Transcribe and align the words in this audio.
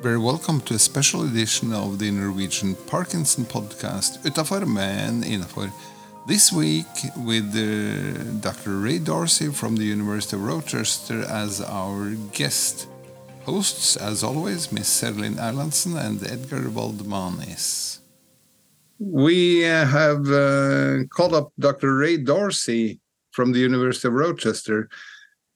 Very 0.00 0.18
welcome 0.18 0.62
to 0.62 0.74
a 0.74 0.78
special 0.78 1.24
edition 1.24 1.72
of 1.74 1.98
the 1.98 2.10
Norwegian 2.10 2.74
Parkinson 2.86 3.44
podcast 3.44 4.18
Uttafor 4.20 4.66
men 4.66 5.22
innafor. 5.22 5.70
This 6.26 6.50
week 6.50 6.86
with 7.16 7.54
uh, 7.54 8.40
Dr. 8.40 8.78
Ray 8.78 8.98
Dorsey 9.00 9.48
from 9.48 9.76
the 9.76 9.84
University 9.84 10.36
of 10.36 10.44
Rochester 10.44 11.24
as 11.24 11.60
our 11.60 12.14
guest. 12.32 12.88
Hosts, 13.44 13.96
as 13.96 14.22
always, 14.22 14.72
Miss 14.72 14.88
Serilinn 14.88 15.34
Erlandsen 15.34 15.96
and 15.98 16.22
Edgar 16.24 16.70
Valdmanis. 16.70 17.98
We 18.98 19.66
uh, 19.66 19.84
have 19.84 20.30
uh, 20.30 21.04
called 21.10 21.34
up 21.34 21.52
Dr. 21.58 21.96
Ray 21.96 22.16
Dorsey 22.16 23.00
from 23.32 23.52
the 23.52 23.58
University 23.58 24.08
of 24.08 24.14
Rochester. 24.14 24.88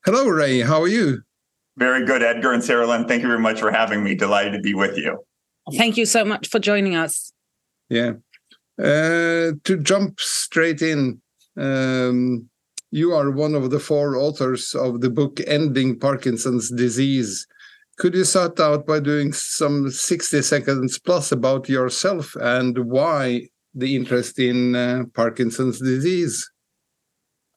Hello, 0.05 0.27
Ray. 0.27 0.61
How 0.61 0.81
are 0.81 0.87
you? 0.87 1.21
Very 1.77 2.05
good, 2.05 2.23
Edgar 2.23 2.53
and 2.53 2.63
Serilinn. 2.63 3.07
Thank 3.07 3.21
you 3.21 3.27
very 3.27 3.39
much 3.39 3.59
for 3.59 3.71
having 3.71 4.03
me. 4.03 4.15
Delighted 4.15 4.53
to 4.53 4.59
be 4.59 4.73
with 4.73 4.97
you. 4.97 5.19
Thank 5.75 5.97
you 5.97 6.05
so 6.05 6.23
much 6.25 6.47
for 6.47 6.59
joining 6.59 6.95
us. 6.95 7.33
Yeah. 7.89 8.13
Uh, 8.79 9.53
to 9.63 9.79
jump 9.81 10.19
straight 10.19 10.81
in, 10.81 11.21
um, 11.57 12.49
you 12.91 13.13
are 13.13 13.31
one 13.31 13.53
of 13.53 13.69
the 13.69 13.79
four 13.79 14.15
authors 14.15 14.73
of 14.75 15.01
the 15.01 15.09
book 15.09 15.39
Ending 15.45 15.99
Parkinson's 15.99 16.71
Disease. 16.71 17.45
Could 17.97 18.13
you 18.13 18.23
start 18.23 18.59
out 18.59 18.85
by 18.85 18.99
doing 18.99 19.33
some 19.33 19.89
60 19.89 20.41
seconds 20.43 20.99
plus 20.99 21.31
about 21.31 21.67
yourself 21.67 22.35
and 22.39 22.77
why 22.85 23.49
the 23.73 23.95
interest 23.95 24.39
in 24.39 24.75
uh, 24.75 25.03
Parkinson's 25.13 25.79
disease? 25.79 26.49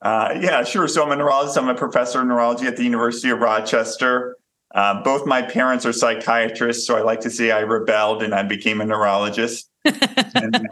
Uh, 0.03 0.39
yeah, 0.41 0.65
sure. 0.65 0.89
So 0.89 1.05
I'm 1.05 1.13
a 1.13 1.17
neurologist. 1.17 1.59
I'm 1.59 1.69
a 1.69 1.75
professor 1.75 2.21
of 2.21 2.27
neurology 2.27 2.67
at 2.67 2.77
the 2.77 2.85
University 2.85 3.31
of 3.31 3.41
Rochester. 3.41 4.37
Uh, 4.75 5.03
both 5.03 5.27
my 5.27 5.43
parents 5.43 5.85
are 5.85 5.93
psychiatrists, 5.93 6.87
so 6.87 6.97
I 6.97 7.03
like 7.03 7.21
to 7.21 7.31
say 7.31 7.51
I 7.51 7.61
rebelled 7.61 8.23
and 8.23 8.35
I 8.35 8.45
became 8.45 8.81
a 8.81 8.85
neurologist. 8.85 9.69
and 9.85 10.69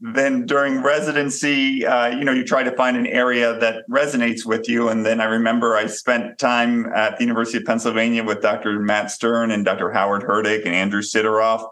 then 0.00 0.46
during 0.46 0.82
residency, 0.82 1.84
uh, 1.84 2.08
you 2.08 2.24
know, 2.24 2.32
you 2.32 2.44
try 2.44 2.62
to 2.62 2.72
find 2.72 2.96
an 2.96 3.06
area 3.06 3.58
that 3.58 3.84
resonates 3.90 4.46
with 4.46 4.68
you. 4.68 4.88
And 4.88 5.04
then 5.04 5.20
I 5.20 5.24
remember 5.24 5.76
I 5.76 5.86
spent 5.86 6.38
time 6.38 6.86
at 6.94 7.18
the 7.18 7.24
University 7.24 7.58
of 7.58 7.64
Pennsylvania 7.64 8.24
with 8.24 8.40
Dr. 8.40 8.80
Matt 8.80 9.10
Stern 9.10 9.50
and 9.50 9.64
Dr. 9.64 9.90
Howard 9.92 10.22
Hurtig 10.22 10.64
and 10.64 10.74
Andrew 10.74 11.02
Siderowf, 11.02 11.68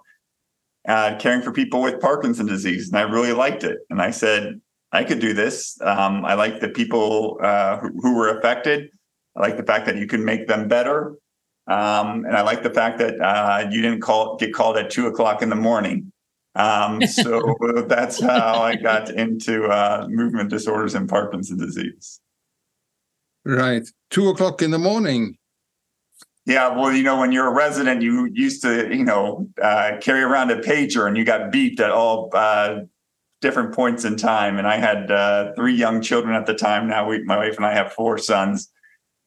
uh, 0.87 1.17
caring 1.19 1.41
for 1.41 1.53
people 1.53 1.81
with 1.81 2.01
Parkinson's 2.01 2.51
disease. 2.51 2.89
And 2.89 2.99
I 2.99 3.03
really 3.03 3.33
liked 3.33 3.65
it. 3.65 3.79
And 3.89 4.03
I 4.03 4.11
said, 4.11 4.61
I 4.93 5.05
could 5.05 5.19
do 5.19 5.35
this. 5.35 5.79
Um, 5.83 6.25
I 6.25 6.35
like 6.35 6.61
the 6.61 6.69
people 6.69 7.39
uh, 7.43 7.79
who, 7.79 7.89
who, 8.01 8.15
were 8.15 8.39
affected. 8.39 8.91
I 9.37 9.41
like 9.41 9.57
the 9.57 9.63
fact 9.63 9.87
that 9.87 9.97
you 9.97 10.07
can 10.07 10.25
make 10.25 10.49
them 10.49 10.67
better. 10.67 11.15
Um, 11.67 12.25
and 12.25 12.35
I 12.35 12.41
like 12.41 12.63
the 12.63 12.71
fact 12.71 12.99
that 12.99 13.21
uh, 13.21 13.69
you 13.71 13.83
didn't 13.83 14.01
call 14.01 14.37
get 14.37 14.55
called 14.55 14.79
at 14.79 14.91
two 14.91 15.07
o'clock 15.07 15.43
in 15.43 15.51
the 15.51 15.57
morning. 15.57 16.13
Um, 16.55 17.03
so 17.07 17.85
that's 17.87 18.21
how 18.21 18.63
I 18.63 18.77
got 18.77 19.11
into 19.11 19.67
uh, 19.67 20.07
movement 20.09 20.51
disorders 20.51 20.95
and 20.95 21.09
Parkinson's 21.09 21.61
disease. 21.61 22.21
Right, 23.45 23.87
two 24.11 24.29
o'clock 24.29 24.63
in 24.63 24.71
the 24.71 24.79
morning. 24.79 25.37
Yeah, 26.47 26.75
well, 26.75 26.93
you 26.95 27.03
know, 27.03 27.19
when 27.21 27.31
you're 27.31 27.47
a 27.47 27.53
resident, 27.53 28.01
you 28.01 28.31
used 28.33 28.63
to, 28.63 28.95
you 28.95 29.05
know, 29.05 29.49
uh, 29.63 29.99
carry 30.01 30.23
around 30.23 30.51
a 30.51 30.57
pager, 30.57 31.07
and 31.07 31.15
you 31.15 31.25
got 31.25 31.53
beeped 31.53 31.79
at 31.79 31.91
all 31.91 32.31
uh, 32.33 32.81
different 33.41 33.75
points 33.75 34.05
in 34.05 34.17
time. 34.17 34.59
And 34.59 34.67
I 34.67 34.77
had 34.77 35.11
uh, 35.11 35.53
three 35.55 35.75
young 35.75 36.01
children 36.01 36.35
at 36.35 36.47
the 36.47 36.55
time. 36.55 36.89
Now 36.89 37.09
we, 37.09 37.23
my 37.25 37.37
wife 37.37 37.57
and 37.57 37.67
I 37.67 37.75
have 37.75 37.93
four 37.93 38.19
sons, 38.19 38.71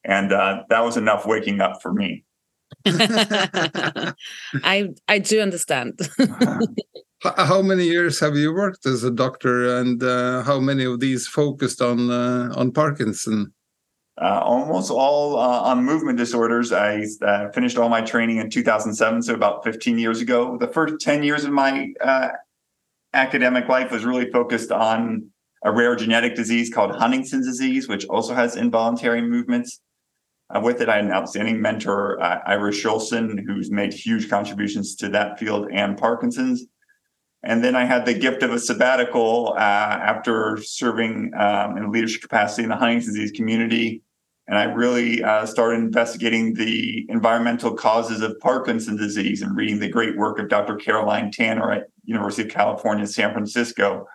and 0.03 0.31
uh, 0.31 0.63
that 0.69 0.83
was 0.83 0.97
enough 0.97 1.25
waking 1.25 1.61
up 1.61 1.81
for 1.81 1.93
me. 1.93 2.25
I 2.85 4.13
I 5.07 5.19
do 5.19 5.41
understand. 5.41 5.99
how 7.21 7.61
many 7.61 7.85
years 7.85 8.19
have 8.19 8.35
you 8.35 8.53
worked 8.53 8.85
as 8.85 9.03
a 9.03 9.11
doctor, 9.11 9.77
and 9.77 10.01
uh, 10.01 10.43
how 10.43 10.59
many 10.59 10.85
of 10.85 10.99
these 10.99 11.27
focused 11.27 11.81
on 11.81 12.09
uh, 12.09 12.53
on 12.55 12.71
Parkinson? 12.71 13.53
Uh, 14.21 14.39
almost 14.43 14.91
all 14.91 15.37
uh, 15.37 15.61
on 15.61 15.83
movement 15.83 16.17
disorders. 16.17 16.71
I 16.71 17.05
uh, 17.25 17.49
finished 17.51 17.77
all 17.77 17.89
my 17.89 18.01
training 18.01 18.37
in 18.37 18.49
2007, 18.49 19.23
so 19.23 19.33
about 19.33 19.63
15 19.63 19.97
years 19.97 20.21
ago. 20.21 20.57
The 20.57 20.67
first 20.67 20.95
10 20.99 21.23
years 21.23 21.43
of 21.43 21.51
my 21.51 21.93
uh, 22.01 22.29
academic 23.13 23.67
life 23.67 23.91
was 23.91 24.05
really 24.05 24.29
focused 24.31 24.71
on 24.71 25.29
a 25.63 25.71
rare 25.71 25.95
genetic 25.95 26.35
disease 26.35 26.73
called 26.73 26.95
Huntington's 26.95 27.45
disease, 27.45 27.87
which 27.87 28.05
also 28.05 28.33
has 28.33 28.55
involuntary 28.55 29.21
movements. 29.21 29.81
Uh, 30.49 30.59
with 30.59 30.81
it, 30.81 30.89
I 30.89 30.97
had 30.97 31.05
an 31.05 31.11
outstanding 31.11 31.61
mentor, 31.61 32.21
uh, 32.21 32.39
Ira 32.45 32.71
Shoulson, 32.71 33.39
who's 33.45 33.71
made 33.71 33.93
huge 33.93 34.29
contributions 34.29 34.95
to 34.97 35.09
that 35.09 35.39
field 35.39 35.69
and 35.71 35.97
Parkinson's. 35.97 36.65
And 37.43 37.63
then 37.63 37.75
I 37.75 37.85
had 37.85 38.05
the 38.05 38.13
gift 38.13 38.43
of 38.43 38.51
a 38.51 38.59
sabbatical 38.59 39.53
uh, 39.55 39.59
after 39.59 40.57
serving 40.61 41.31
um, 41.35 41.77
in 41.77 41.83
a 41.85 41.89
leadership 41.89 42.21
capacity 42.21 42.63
in 42.63 42.69
the 42.69 42.75
Huntington's 42.75 43.13
disease 43.13 43.31
community. 43.31 44.03
And 44.47 44.57
I 44.57 44.63
really 44.63 45.23
uh, 45.23 45.45
started 45.45 45.79
investigating 45.79 46.53
the 46.53 47.05
environmental 47.09 47.73
causes 47.73 48.21
of 48.21 48.39
Parkinson's 48.39 48.99
disease 48.99 49.41
and 49.41 49.55
reading 49.55 49.79
the 49.79 49.87
great 49.87 50.17
work 50.17 50.39
of 50.39 50.49
Dr. 50.49 50.75
Caroline 50.75 51.31
Tanner 51.31 51.71
at 51.71 51.89
University 52.03 52.43
of 52.43 52.49
California, 52.49 53.07
San 53.07 53.31
Francisco, 53.31 54.07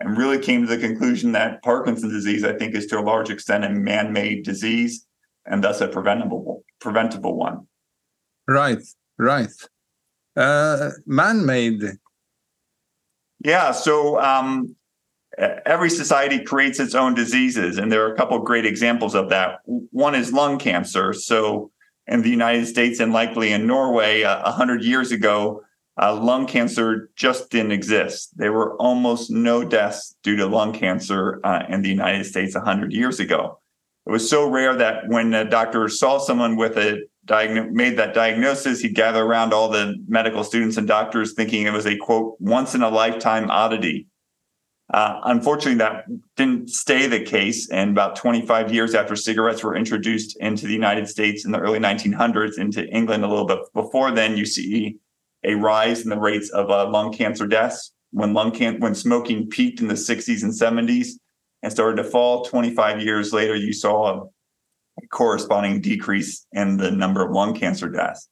and 0.00 0.16
really 0.16 0.38
came 0.38 0.62
to 0.62 0.68
the 0.68 0.78
conclusion 0.78 1.32
that 1.32 1.62
Parkinson's 1.62 2.12
disease, 2.12 2.44
I 2.44 2.52
think, 2.52 2.74
is 2.74 2.86
to 2.86 2.98
a 2.98 3.00
large 3.00 3.30
extent 3.30 3.64
a 3.64 3.70
man-made 3.70 4.44
disease 4.44 5.06
and 5.46 5.62
thus 5.62 5.80
a 5.80 5.88
preventable 5.88 6.64
preventable 6.80 7.36
one. 7.36 7.66
Right, 8.46 8.82
right. 9.18 9.48
Uh, 10.36 10.90
man-made. 11.06 11.82
Yeah. 13.42 13.72
So 13.72 14.20
um, 14.20 14.76
every 15.38 15.90
society 15.90 16.42
creates 16.42 16.80
its 16.80 16.94
own 16.94 17.14
diseases, 17.14 17.78
and 17.78 17.90
there 17.90 18.06
are 18.06 18.12
a 18.12 18.16
couple 18.16 18.38
great 18.40 18.66
examples 18.66 19.14
of 19.14 19.30
that. 19.30 19.60
One 19.64 20.14
is 20.14 20.32
lung 20.32 20.58
cancer. 20.58 21.12
So 21.12 21.70
in 22.06 22.22
the 22.22 22.30
United 22.30 22.66
States 22.66 23.00
and 23.00 23.12
likely 23.12 23.52
in 23.52 23.66
Norway, 23.66 24.22
uh, 24.22 24.50
hundred 24.52 24.84
years 24.84 25.12
ago, 25.12 25.62
uh, 26.00 26.14
lung 26.14 26.46
cancer 26.46 27.10
just 27.16 27.50
didn't 27.50 27.72
exist. 27.72 28.30
There 28.36 28.52
were 28.52 28.76
almost 28.76 29.30
no 29.30 29.64
deaths 29.64 30.16
due 30.22 30.36
to 30.36 30.46
lung 30.46 30.72
cancer 30.72 31.40
uh, 31.44 31.64
in 31.68 31.82
the 31.82 31.88
United 31.88 32.24
States 32.24 32.54
100 32.54 32.92
years 32.92 33.20
ago. 33.20 33.60
It 34.06 34.10
was 34.10 34.28
so 34.28 34.48
rare 34.50 34.76
that 34.76 35.08
when 35.08 35.32
a 35.32 35.48
doctor 35.48 35.88
saw 35.88 36.18
someone 36.18 36.56
with 36.56 36.76
a 36.76 37.06
made 37.26 37.96
that 37.96 38.12
diagnosis, 38.12 38.80
he'd 38.80 38.94
gather 38.94 39.22
around 39.22 39.54
all 39.54 39.68
the 39.70 39.94
medical 40.06 40.44
students 40.44 40.76
and 40.76 40.86
doctors 40.86 41.32
thinking 41.32 41.66
it 41.66 41.72
was 41.72 41.86
a 41.86 41.96
quote, 41.96 42.36
once 42.38 42.74
in 42.74 42.82
a 42.82 42.90
lifetime 42.90 43.50
oddity. 43.50 44.06
Uh, 44.92 45.20
unfortunately, 45.24 45.78
that 45.78 46.04
didn't 46.36 46.68
stay 46.68 47.06
the 47.06 47.20
case. 47.20 47.70
And 47.70 47.90
about 47.90 48.16
25 48.16 48.72
years 48.72 48.94
after 48.94 49.16
cigarettes 49.16 49.64
were 49.64 49.76
introduced 49.76 50.36
into 50.40 50.66
the 50.66 50.74
United 50.74 51.08
States 51.08 51.44
in 51.46 51.52
the 51.52 51.58
early 51.58 51.78
1900s, 51.78 52.58
into 52.58 52.86
England 52.88 53.24
a 53.24 53.28
little 53.28 53.46
bit 53.46 53.60
before 53.72 54.10
then, 54.10 54.36
you 54.36 54.44
see 54.44 54.98
a 55.44 55.54
rise 55.54 56.02
in 56.02 56.10
the 56.10 56.18
rates 56.18 56.50
of 56.50 56.70
uh, 56.70 56.88
lung 56.90 57.12
cancer 57.12 57.46
deaths 57.46 57.92
when 58.14 58.32
lung 58.32 58.52
can 58.52 58.80
when 58.80 58.94
smoking 58.94 59.48
peaked 59.48 59.80
in 59.80 59.88
the 59.88 59.94
60s 59.94 60.42
and 60.42 60.52
70s 60.52 61.08
and 61.62 61.72
started 61.72 61.96
to 61.96 62.08
fall 62.08 62.44
25 62.44 63.02
years 63.02 63.32
later 63.32 63.54
you 63.54 63.72
saw 63.72 64.22
a 65.02 65.06
corresponding 65.08 65.80
decrease 65.80 66.46
in 66.52 66.76
the 66.76 66.90
number 66.90 67.24
of 67.24 67.32
lung 67.32 67.54
cancer 67.54 67.88
deaths 67.88 68.28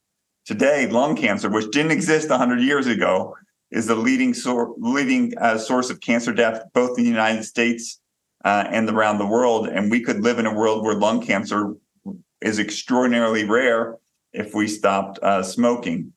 today 0.47 0.87
lung 0.87 1.17
cancer 1.17 1.51
which 1.51 1.71
didn't 1.73 1.91
exist 1.91 2.31
100 2.31 2.61
years 2.61 2.87
ago 2.87 3.35
is 3.73 3.87
the 3.87 3.95
leading, 3.95 4.35
sor- 4.35 4.75
leading 4.79 5.37
uh, 5.39 5.59
source 5.59 5.91
of 5.91 6.01
cancer 6.01 6.33
death 6.33 6.63
both 6.73 6.97
in 6.99 7.05
the 7.05 7.11
united 7.11 7.45
states 7.45 8.01
uh, 8.45 8.65
and 8.71 8.89
around 8.89 9.19
the 9.19 9.27
world 9.27 9.69
and 9.69 9.91
we 9.91 10.01
could 10.01 10.23
live 10.23 10.39
in 10.39 10.47
a 10.47 10.55
world 10.55 10.85
where 10.85 10.95
lung 10.95 11.21
cancer 11.21 11.75
is 12.41 12.59
extraordinarily 12.59 13.45
rare 13.45 13.97
if 14.33 14.55
we 14.55 14.67
stopped 14.69 15.19
uh, 15.23 15.43
smoking 15.43 16.13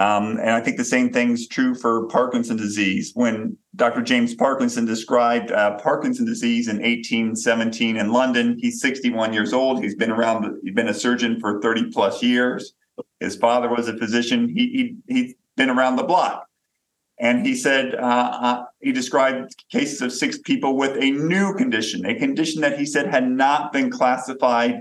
um, 0.00 0.38
and 0.38 0.48
I 0.48 0.62
think 0.62 0.78
the 0.78 0.84
same 0.84 1.12
thing 1.12 1.32
is 1.32 1.46
true 1.46 1.74
for 1.74 2.06
Parkinson's 2.06 2.62
disease. 2.62 3.12
When 3.14 3.58
Dr. 3.76 4.00
James 4.00 4.34
Parkinson 4.34 4.86
described 4.86 5.52
uh, 5.52 5.76
Parkinson's 5.76 6.26
disease 6.26 6.68
in 6.68 6.76
1817 6.76 7.98
in 7.98 8.10
London, 8.10 8.56
he's 8.58 8.80
61 8.80 9.34
years 9.34 9.52
old. 9.52 9.82
He's 9.82 9.94
been 9.94 10.10
around, 10.10 10.58
he's 10.62 10.72
been 10.72 10.88
a 10.88 10.94
surgeon 10.94 11.38
for 11.38 11.60
30 11.60 11.90
plus 11.90 12.22
years. 12.22 12.72
His 13.20 13.36
father 13.36 13.68
was 13.68 13.88
a 13.88 13.98
physician. 13.98 14.48
He, 14.48 14.96
he, 15.06 15.14
he's 15.14 15.34
been 15.58 15.68
around 15.68 15.96
the 15.96 16.04
block. 16.04 16.46
And 17.20 17.46
he 17.46 17.54
said, 17.54 17.94
uh, 17.94 17.98
uh, 17.98 18.64
he 18.80 18.92
described 18.92 19.54
cases 19.70 20.00
of 20.00 20.10
six 20.10 20.38
people 20.38 20.76
with 20.76 20.96
a 20.96 21.10
new 21.10 21.54
condition, 21.54 22.06
a 22.06 22.18
condition 22.18 22.62
that 22.62 22.78
he 22.78 22.86
said 22.86 23.08
had 23.08 23.28
not 23.28 23.72
been 23.72 23.90
classified 23.90 24.80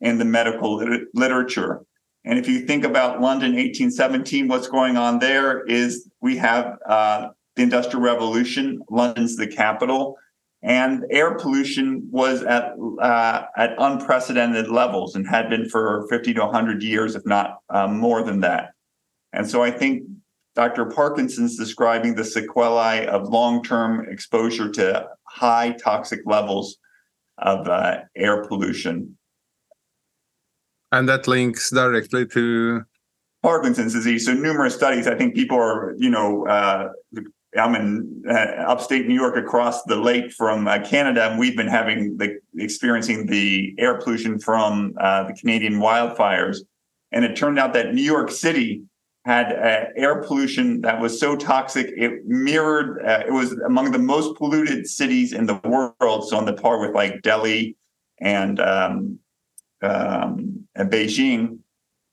in 0.00 0.16
the 0.16 0.24
medical 0.24 0.76
lit- 0.76 1.08
literature. 1.14 1.82
And 2.24 2.38
if 2.38 2.48
you 2.48 2.60
think 2.66 2.84
about 2.84 3.20
London 3.20 3.52
1817, 3.52 4.48
what's 4.48 4.68
going 4.68 4.96
on 4.96 5.18
there 5.18 5.64
is 5.66 6.08
we 6.22 6.38
have 6.38 6.78
uh, 6.88 7.28
the 7.56 7.62
Industrial 7.62 8.02
Revolution. 8.02 8.80
London's 8.90 9.36
the 9.36 9.46
capital. 9.46 10.16
and 10.62 11.04
air 11.10 11.34
pollution 11.34 12.08
was 12.10 12.42
at 12.42 12.72
uh, 13.00 13.42
at 13.56 13.74
unprecedented 13.78 14.68
levels 14.68 15.14
and 15.14 15.28
had 15.28 15.50
been 15.50 15.68
for 15.68 16.06
50 16.08 16.32
to 16.34 16.40
100 16.40 16.82
years, 16.82 17.14
if 17.14 17.24
not 17.26 17.58
uh, 17.68 17.86
more 17.86 18.22
than 18.22 18.40
that. 18.40 18.72
And 19.34 19.48
so 19.48 19.62
I 19.62 19.70
think 19.70 20.02
Dr. 20.56 20.86
Parkinson's 20.86 21.56
describing 21.56 22.14
the 22.14 22.24
sequelae 22.24 23.06
of 23.06 23.28
long-term 23.28 24.06
exposure 24.10 24.70
to 24.70 25.06
high 25.24 25.72
toxic 25.72 26.20
levels 26.24 26.78
of 27.36 27.68
uh, 27.68 27.98
air 28.16 28.42
pollution. 28.46 29.18
And 30.90 31.06
that 31.10 31.28
links 31.28 31.68
directly 31.70 32.26
to 32.28 32.84
Parkinson's 33.42 33.92
disease. 33.92 34.24
So 34.24 34.32
numerous 34.32 34.74
studies. 34.74 35.06
I 35.06 35.14
think 35.14 35.34
people 35.34 35.58
are, 35.58 35.94
you 35.98 36.08
know, 36.08 36.46
uh, 36.46 36.88
I'm 37.58 37.74
in 37.74 38.22
uh, 38.26 38.62
upstate 38.66 39.06
New 39.06 39.14
York, 39.14 39.36
across 39.36 39.82
the 39.84 39.96
lake 39.96 40.32
from 40.32 40.66
uh, 40.66 40.78
Canada, 40.80 41.28
and 41.28 41.38
we've 41.38 41.56
been 41.56 41.68
having 41.68 42.16
the 42.16 42.38
experiencing 42.56 43.26
the 43.26 43.74
air 43.78 43.98
pollution 43.98 44.38
from 44.38 44.94
uh, 44.98 45.24
the 45.24 45.34
Canadian 45.34 45.74
wildfires. 45.74 46.58
And 47.12 47.24
it 47.24 47.36
turned 47.36 47.58
out 47.58 47.74
that 47.74 47.94
New 47.94 48.02
York 48.02 48.30
City 48.30 48.82
had 49.26 49.52
uh, 49.52 49.90
air 49.96 50.22
pollution 50.22 50.82
that 50.82 51.00
was 51.00 51.18
so 51.18 51.34
toxic 51.34 51.92
it 51.96 52.24
mirrored. 52.26 53.04
Uh, 53.04 53.24
it 53.26 53.32
was 53.32 53.52
among 53.66 53.90
the 53.90 53.98
most 53.98 54.36
polluted 54.36 54.86
cities 54.86 55.32
in 55.32 55.46
the 55.46 55.60
world, 55.64 56.28
so 56.28 56.36
on 56.36 56.44
the 56.44 56.52
par 56.52 56.78
with 56.80 56.94
like 56.94 57.22
Delhi 57.22 57.76
and 58.20 58.60
um, 58.60 59.18
um, 59.82 60.68
and 60.76 60.90
Beijing. 60.90 61.58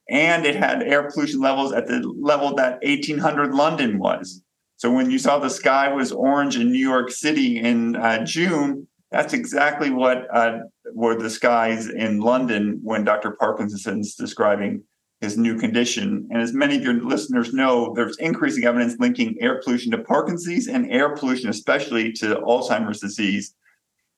And 0.10 0.44
it 0.44 0.56
had 0.56 0.82
air 0.82 1.10
pollution 1.12 1.40
levels 1.40 1.72
at 1.72 1.88
the 1.88 2.00
level 2.20 2.56
that 2.56 2.80
1800 2.82 3.54
London 3.54 4.00
was. 4.00 4.42
So 4.78 4.92
when 4.92 5.12
you 5.12 5.20
saw 5.20 5.38
the 5.38 5.50
sky 5.50 5.94
was 5.94 6.12
orange 6.12 6.58
in 6.58 6.72
New 6.72 6.80
York 6.80 7.12
City 7.12 7.60
in 7.60 7.96
uh, 7.96 8.26
June, 8.26 8.88
that's 9.12 9.34
exactly 9.34 9.92
what 9.92 10.26
uh, 10.34 10.62
were 10.94 11.16
the 11.16 11.30
skies 11.30 11.90
in 11.90 12.22
London 12.22 12.80
when 12.82 13.04
Dr. 13.04 13.32
Parkinson's 13.40 14.16
describing 14.16 14.84
his 15.24 15.38
new 15.38 15.58
condition. 15.58 16.28
And 16.30 16.42
as 16.42 16.54
many 16.54 16.76
of 16.76 16.84
your 16.84 16.94
listeners 16.94 17.54
know, 17.54 17.94
there's 17.96 18.18
increasing 18.18 18.66
evidence 18.66 19.00
linking 19.00 19.38
air 19.40 19.62
pollution 19.64 19.92
to 19.92 19.98
Parkinson's 19.98 20.44
disease 20.44 20.68
and 20.68 20.92
air 20.92 21.16
pollution, 21.16 21.50
especially 21.50 22.12
to 22.14 22.36
Alzheimer's 22.36 23.00
disease 23.00 23.56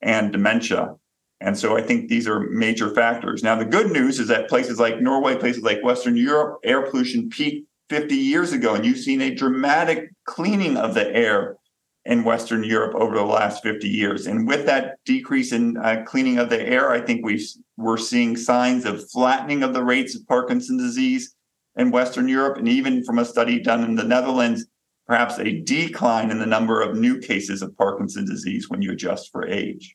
and 0.02 0.32
dementia. 0.32 0.96
And 1.40 1.56
so 1.56 1.76
I 1.76 1.82
think 1.82 2.08
these 2.08 2.26
are 2.26 2.40
major 2.40 2.94
factors. 2.94 3.42
Now, 3.42 3.56
the 3.56 3.64
good 3.64 3.92
news 3.92 4.18
is 4.18 4.28
that 4.28 4.48
places 4.48 4.80
like 4.80 5.00
Norway, 5.00 5.36
places 5.36 5.62
like 5.62 5.82
Western 5.84 6.16
Europe, 6.16 6.60
air 6.64 6.82
pollution 6.82 7.28
peaked 7.28 7.68
50 7.88 8.16
years 8.16 8.52
ago, 8.52 8.74
and 8.74 8.84
you've 8.84 8.98
seen 8.98 9.20
a 9.20 9.34
dramatic 9.34 10.10
cleaning 10.24 10.76
of 10.76 10.94
the 10.94 11.08
air 11.14 11.56
in 12.04 12.24
Western 12.24 12.64
Europe 12.64 12.94
over 12.94 13.14
the 13.14 13.22
last 13.22 13.62
50 13.62 13.88
years. 13.88 14.26
And 14.26 14.46
with 14.46 14.66
that 14.66 14.98
decrease 15.04 15.52
in 15.52 15.76
uh, 15.76 16.02
cleaning 16.06 16.38
of 16.38 16.50
the 16.50 16.60
air, 16.60 16.90
I 16.90 17.00
think 17.00 17.24
we 17.24 17.44
we're 17.76 17.96
seeing 17.96 18.36
signs 18.36 18.84
of 18.84 19.08
flattening 19.10 19.62
of 19.62 19.74
the 19.74 19.84
rates 19.84 20.14
of 20.14 20.26
Parkinson's 20.26 20.82
disease 20.82 21.34
in 21.76 21.90
Western 21.90 22.28
Europe. 22.28 22.58
And 22.58 22.68
even 22.68 23.04
from 23.04 23.18
a 23.18 23.24
study 23.24 23.60
done 23.60 23.84
in 23.84 23.94
the 23.94 24.04
Netherlands, 24.04 24.66
perhaps 25.06 25.38
a 25.38 25.60
decline 25.60 26.30
in 26.30 26.38
the 26.38 26.46
number 26.46 26.80
of 26.80 26.96
new 26.96 27.18
cases 27.18 27.62
of 27.62 27.76
Parkinson's 27.76 28.30
disease 28.30 28.68
when 28.68 28.82
you 28.82 28.92
adjust 28.92 29.30
for 29.30 29.46
age. 29.46 29.94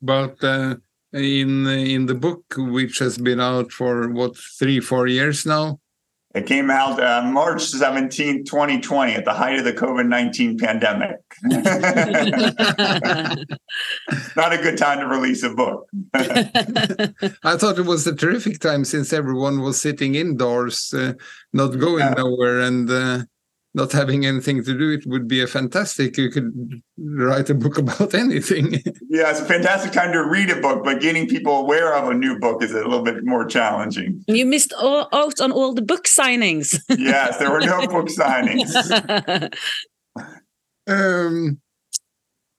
But 0.00 0.42
uh, 0.42 0.76
in 1.12 1.66
in 1.66 2.06
the 2.06 2.14
book, 2.14 2.42
which 2.56 2.98
has 2.98 3.16
been 3.16 3.40
out 3.40 3.70
for 3.70 4.08
what 4.08 4.36
three, 4.36 4.80
four 4.80 5.06
years 5.06 5.46
now, 5.46 5.78
it 6.34 6.46
came 6.46 6.70
out 6.70 7.02
uh, 7.02 7.22
March 7.22 7.62
17, 7.62 8.44
2020, 8.44 9.12
at 9.12 9.24
the 9.24 9.32
height 9.32 9.58
of 9.58 9.64
the 9.64 9.72
COVID 9.72 10.08
19 10.08 10.58
pandemic. 10.58 11.16
Not 14.36 14.52
a 14.52 14.58
good 14.58 14.78
time 14.78 15.00
to 15.00 15.06
release 15.06 15.42
a 15.42 15.50
book. 15.50 15.88
I 16.14 17.56
thought 17.56 17.78
it 17.78 17.86
was 17.86 18.06
a 18.06 18.14
terrific 18.14 18.60
time 18.60 18.84
since 18.84 19.12
everyone 19.12 19.60
was 19.60 19.80
sitting 19.80 20.14
indoors, 20.14 20.94
uh, 20.94 21.14
not 21.52 21.78
going 21.78 22.00
yeah. 22.00 22.14
nowhere, 22.16 22.60
and 22.60 22.90
uh, 22.90 23.22
not 23.74 23.90
having 23.90 24.26
anything 24.26 24.62
to 24.62 24.76
do, 24.76 24.90
it 24.90 25.06
would 25.06 25.26
be 25.26 25.40
a 25.42 25.46
fantastic. 25.46 26.18
You 26.18 26.30
could 26.30 26.82
write 26.98 27.48
a 27.48 27.54
book 27.54 27.78
about 27.84 28.14
anything. 28.14 28.72
yeah, 29.08 29.30
it's 29.30 29.40
a 29.40 29.44
fantastic 29.44 29.92
time 29.92 30.12
to 30.12 30.24
read 30.24 30.50
a 30.50 30.60
book, 30.60 30.84
but 30.84 31.00
getting 31.00 31.26
people 31.26 31.58
aware 31.58 31.94
of 31.94 32.10
a 32.10 32.14
new 32.14 32.38
book 32.38 32.62
is 32.62 32.72
a 32.72 32.76
little 32.76 33.02
bit 33.02 33.24
more 33.24 33.46
challenging. 33.46 34.22
You 34.26 34.44
missed 34.44 34.72
all, 34.74 35.08
out 35.12 35.40
on 35.40 35.52
all 35.52 35.72
the 35.72 35.82
book 35.82 36.04
signings. 36.04 36.78
yes, 36.88 37.38
there 37.38 37.50
were 37.50 37.60
no 37.60 37.86
book 37.86 38.08
signings. 38.08 38.72
um, 40.86 41.60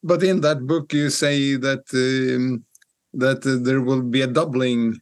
but 0.03 0.23
in 0.23 0.41
that 0.41 0.65
book, 0.65 0.93
you 0.93 1.09
say 1.09 1.55
that 1.55 1.83
um, 1.93 2.65
that 3.13 3.45
uh, 3.45 3.63
there 3.63 3.81
will 3.81 4.01
be 4.01 4.21
a 4.21 4.27
doubling. 4.27 4.99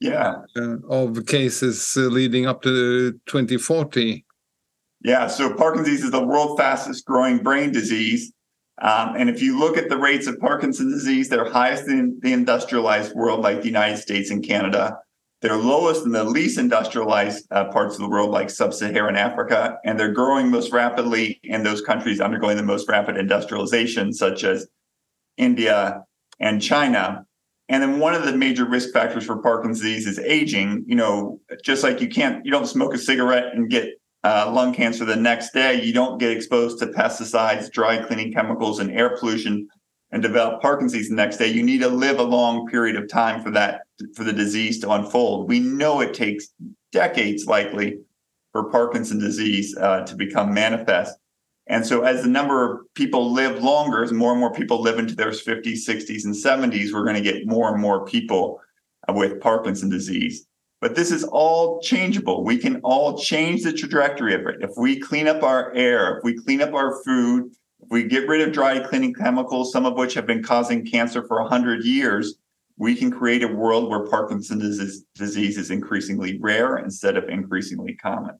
Yeah. 0.00 0.42
Uh, 0.56 0.78
of 0.88 1.24
cases 1.26 1.94
uh, 1.96 2.00
leading 2.00 2.46
up 2.46 2.62
to 2.62 3.12
2040. 3.26 4.24
Yeah, 5.04 5.26
so 5.26 5.52
Parkinson's 5.52 6.02
is 6.02 6.10
the 6.10 6.24
world's 6.24 6.58
fastest 6.58 7.04
growing 7.04 7.38
brain 7.38 7.72
disease. 7.72 8.32
Um, 8.80 9.14
and 9.16 9.28
if 9.28 9.42
you 9.42 9.58
look 9.58 9.76
at 9.76 9.90
the 9.90 9.98
rates 9.98 10.26
of 10.26 10.40
Parkinson's 10.40 10.94
disease, 10.94 11.28
they're 11.28 11.48
highest 11.48 11.86
in 11.88 12.18
the 12.22 12.32
industrialized 12.32 13.14
world, 13.14 13.42
like 13.42 13.60
the 13.60 13.68
United 13.68 13.98
States 13.98 14.30
and 14.30 14.42
Canada. 14.42 14.96
They're 15.42 15.58
lowest 15.58 16.06
in 16.06 16.12
the 16.12 16.24
least 16.24 16.58
industrialized 16.58 17.46
uh, 17.50 17.66
parts 17.66 17.96
of 17.96 18.00
the 18.00 18.08
world, 18.08 18.30
like 18.30 18.48
sub 18.48 18.72
Saharan 18.72 19.14
Africa. 19.14 19.76
And 19.84 20.00
they're 20.00 20.10
growing 20.10 20.50
most 20.50 20.72
rapidly 20.72 21.38
in 21.44 21.62
those 21.62 21.82
countries 21.82 22.18
undergoing 22.18 22.56
the 22.56 22.62
most 22.62 22.88
rapid 22.88 23.18
industrialization, 23.18 24.14
such 24.14 24.42
as 24.42 24.66
India 25.36 26.02
and 26.40 26.62
China. 26.62 27.26
And 27.68 27.82
then 27.82 28.00
one 28.00 28.14
of 28.14 28.24
the 28.24 28.34
major 28.34 28.66
risk 28.66 28.90
factors 28.94 29.26
for 29.26 29.36
Parkinson's 29.42 29.80
disease 29.80 30.06
is 30.06 30.18
aging. 30.18 30.84
You 30.86 30.96
know, 30.96 31.40
just 31.62 31.82
like 31.82 32.00
you 32.00 32.08
can't, 32.08 32.44
you 32.46 32.50
don't 32.50 32.66
smoke 32.66 32.94
a 32.94 32.98
cigarette 32.98 33.54
and 33.54 33.68
get 33.68 33.90
uh, 34.24 34.50
lung 34.52 34.74
cancer 34.74 35.04
the 35.04 35.16
next 35.16 35.52
day, 35.52 35.82
you 35.82 35.92
don't 35.92 36.18
get 36.18 36.30
exposed 36.30 36.78
to 36.78 36.86
pesticides, 36.86 37.70
dry 37.70 37.98
cleaning 37.98 38.32
chemicals, 38.32 38.80
and 38.80 38.90
air 38.90 39.16
pollution 39.16 39.68
and 40.10 40.22
develop 40.22 40.62
Parkinson's 40.62 41.08
the 41.08 41.14
next 41.14 41.36
day. 41.38 41.48
You 41.48 41.62
need 41.62 41.80
to 41.80 41.88
live 41.88 42.18
a 42.18 42.22
long 42.22 42.68
period 42.68 42.96
of 42.96 43.08
time 43.08 43.42
for 43.42 43.50
that, 43.50 43.82
for 44.14 44.24
the 44.24 44.32
disease 44.32 44.80
to 44.80 44.90
unfold. 44.90 45.48
We 45.48 45.60
know 45.60 46.00
it 46.00 46.14
takes 46.14 46.54
decades 46.92 47.46
likely 47.46 47.98
for 48.52 48.70
Parkinson's 48.70 49.22
disease 49.22 49.76
uh, 49.76 50.02
to 50.02 50.14
become 50.14 50.54
manifest. 50.54 51.18
And 51.66 51.84
so, 51.84 52.02
as 52.02 52.22
the 52.22 52.28
number 52.28 52.70
of 52.70 52.94
people 52.94 53.32
live 53.32 53.62
longer, 53.62 54.04
as 54.04 54.12
more 54.12 54.30
and 54.30 54.40
more 54.40 54.52
people 54.52 54.80
live 54.80 54.98
into 54.98 55.16
their 55.16 55.30
50s, 55.30 55.88
60s, 55.88 56.24
and 56.24 56.34
70s, 56.34 56.92
we're 56.92 57.04
going 57.04 57.16
to 57.16 57.22
get 57.22 57.46
more 57.46 57.72
and 57.72 57.80
more 57.80 58.04
people 58.04 58.60
with 59.08 59.40
Parkinson's 59.40 59.92
disease. 59.92 60.46
But 60.84 60.96
this 60.96 61.10
is 61.10 61.24
all 61.24 61.80
changeable. 61.80 62.44
We 62.44 62.58
can 62.58 62.82
all 62.82 63.16
change 63.16 63.62
the 63.62 63.72
trajectory 63.72 64.34
of 64.34 64.42
it. 64.42 64.56
If 64.60 64.72
we 64.76 65.00
clean 65.00 65.26
up 65.26 65.42
our 65.42 65.72
air, 65.72 66.18
if 66.18 66.24
we 66.24 66.36
clean 66.36 66.60
up 66.60 66.74
our 66.74 67.02
food, 67.02 67.52
if 67.80 67.88
we 67.88 68.04
get 68.04 68.28
rid 68.28 68.46
of 68.46 68.52
dry 68.52 68.78
cleaning 68.80 69.14
chemicals, 69.14 69.72
some 69.72 69.86
of 69.86 69.94
which 69.94 70.12
have 70.12 70.26
been 70.26 70.42
causing 70.42 70.84
cancer 70.84 71.26
for 71.26 71.40
100 71.40 71.86
years, 71.86 72.34
we 72.76 72.94
can 72.94 73.10
create 73.10 73.42
a 73.42 73.48
world 73.48 73.88
where 73.88 74.04
Parkinson's 74.04 75.06
disease 75.14 75.56
is 75.56 75.70
increasingly 75.70 76.38
rare 76.38 76.76
instead 76.76 77.16
of 77.16 77.30
increasingly 77.30 77.94
common. 77.94 78.38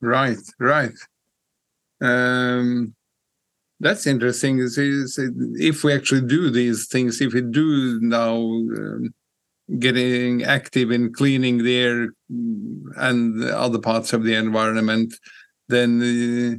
Right, 0.00 0.38
right. 0.60 0.94
Um, 2.00 2.94
that's 3.80 4.06
interesting. 4.06 4.60
If 4.60 5.82
we 5.82 5.92
actually 5.92 6.28
do 6.28 6.50
these 6.50 6.86
things, 6.86 7.20
if 7.20 7.32
we 7.34 7.40
do 7.40 7.98
now 8.00 8.36
um, 8.36 9.12
getting 9.78 10.42
active 10.44 10.90
in 10.90 11.12
cleaning 11.12 11.58
the 11.58 11.76
air 11.76 12.08
and 12.96 13.44
other 13.44 13.78
parts 13.78 14.12
of 14.12 14.24
the 14.24 14.34
environment, 14.34 15.14
then 15.68 16.02
uh, 16.02 16.58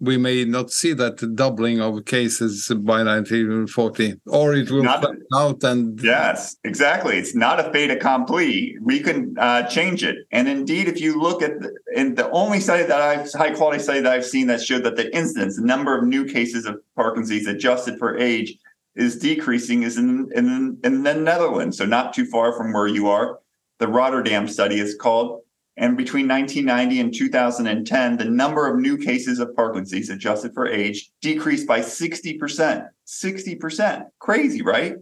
we 0.00 0.16
may 0.16 0.44
not 0.44 0.70
see 0.70 0.92
that 0.92 1.34
doubling 1.34 1.80
of 1.80 2.04
cases 2.04 2.68
by 2.68 3.02
1940, 3.02 4.14
or 4.26 4.54
it 4.54 4.70
will 4.70 4.84
not, 4.84 5.04
out 5.34 5.62
and 5.64 6.00
yes, 6.00 6.56
exactly. 6.62 7.18
It's 7.18 7.34
not 7.34 7.58
a 7.58 7.72
fait 7.72 7.90
accompli. 7.90 8.76
We 8.80 9.00
can 9.00 9.34
uh, 9.38 9.64
change 9.64 10.04
it, 10.04 10.16
and 10.30 10.48
indeed, 10.48 10.88
if 10.88 11.00
you 11.00 11.20
look 11.20 11.42
at 11.42 11.60
the, 11.60 11.76
in 11.94 12.14
the 12.14 12.30
only 12.30 12.60
study 12.60 12.84
that 12.84 13.00
I've 13.00 13.32
high 13.32 13.50
quality 13.50 13.82
study 13.82 14.00
that 14.00 14.12
I've 14.12 14.24
seen 14.24 14.46
that 14.46 14.62
showed 14.62 14.84
that 14.84 14.96
the 14.96 15.14
incidence, 15.14 15.56
the 15.56 15.62
number 15.62 15.98
of 15.98 16.06
new 16.06 16.24
cases 16.24 16.64
of 16.64 16.80
Parkinson's 16.94 17.48
adjusted 17.48 17.98
for 17.98 18.16
age 18.16 18.56
is 18.98 19.16
decreasing 19.16 19.84
is 19.84 19.96
in, 19.96 20.28
in, 20.34 20.78
in 20.82 21.02
the 21.04 21.14
Netherlands, 21.14 21.78
so 21.78 21.86
not 21.86 22.12
too 22.12 22.26
far 22.26 22.52
from 22.52 22.72
where 22.72 22.88
you 22.88 23.08
are. 23.08 23.38
The 23.78 23.86
Rotterdam 23.86 24.48
study 24.48 24.80
is 24.80 24.96
called. 24.96 25.42
And 25.76 25.96
between 25.96 26.26
1990 26.26 27.00
and 27.00 27.14
2010, 27.14 28.16
the 28.16 28.24
number 28.24 28.66
of 28.66 28.80
new 28.80 28.98
cases 28.98 29.38
of 29.38 29.54
Parkinson's 29.54 30.10
adjusted 30.10 30.52
for 30.52 30.66
age 30.66 31.12
decreased 31.22 31.68
by 31.68 31.78
60%. 31.78 32.88
60%. 33.06 34.04
Crazy, 34.18 34.62
right? 34.62 34.96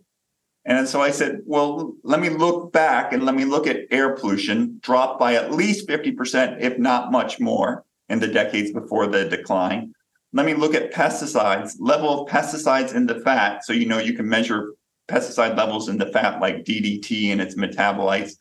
And 0.67 0.87
so 0.87 1.01
I 1.01 1.11
said, 1.11 1.41
well, 1.47 1.95
let 2.03 2.21
me 2.21 2.29
look 2.29 2.73
back 2.73 3.15
and 3.15 3.25
let 3.25 3.35
me 3.35 3.47
look 3.47 3.67
at 3.67 3.87
air 3.91 4.15
pollution, 4.15 4.79
dropped 4.83 5.19
by 5.19 5.35
at 5.35 5.53
least 5.53 5.89
50%, 5.89 6.59
if 6.61 6.77
not 6.77 7.11
much 7.11 7.41
more, 7.41 7.87
in 8.11 8.21
the 8.21 8.29
decades 8.29 8.73
before 8.73 9.07
the 9.07 9.25
decline. 9.25 9.95
Let 10.33 10.47
me 10.47 10.55
look 10.55 10.75
at 10.75 10.93
pesticides, 10.93 11.77
level 11.79 12.23
of 12.23 12.29
pesticides 12.29 12.95
in 12.95 13.07
the 13.07 13.21
fat. 13.21 13.65
So, 13.65 13.73
you 13.73 13.87
know, 13.87 13.99
you 13.99 14.15
can 14.15 14.29
measure 14.29 14.75
pesticide 15.09 15.57
levels 15.57 15.89
in 15.89 15.99
the 15.99 16.07
fat 16.07 16.41
like 16.41 16.65
DDT 16.65 17.29
and 17.29 17.41
its 17.41 17.55
metabolites 17.55 18.33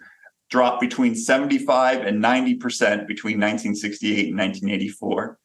dropped 0.50 0.82
between 0.82 1.15
75 1.15 2.01
and 2.01 2.24
90% 2.24 2.60
between 3.08 3.39
1968 3.39 4.30
and 4.30 4.38
1984. 4.38 5.39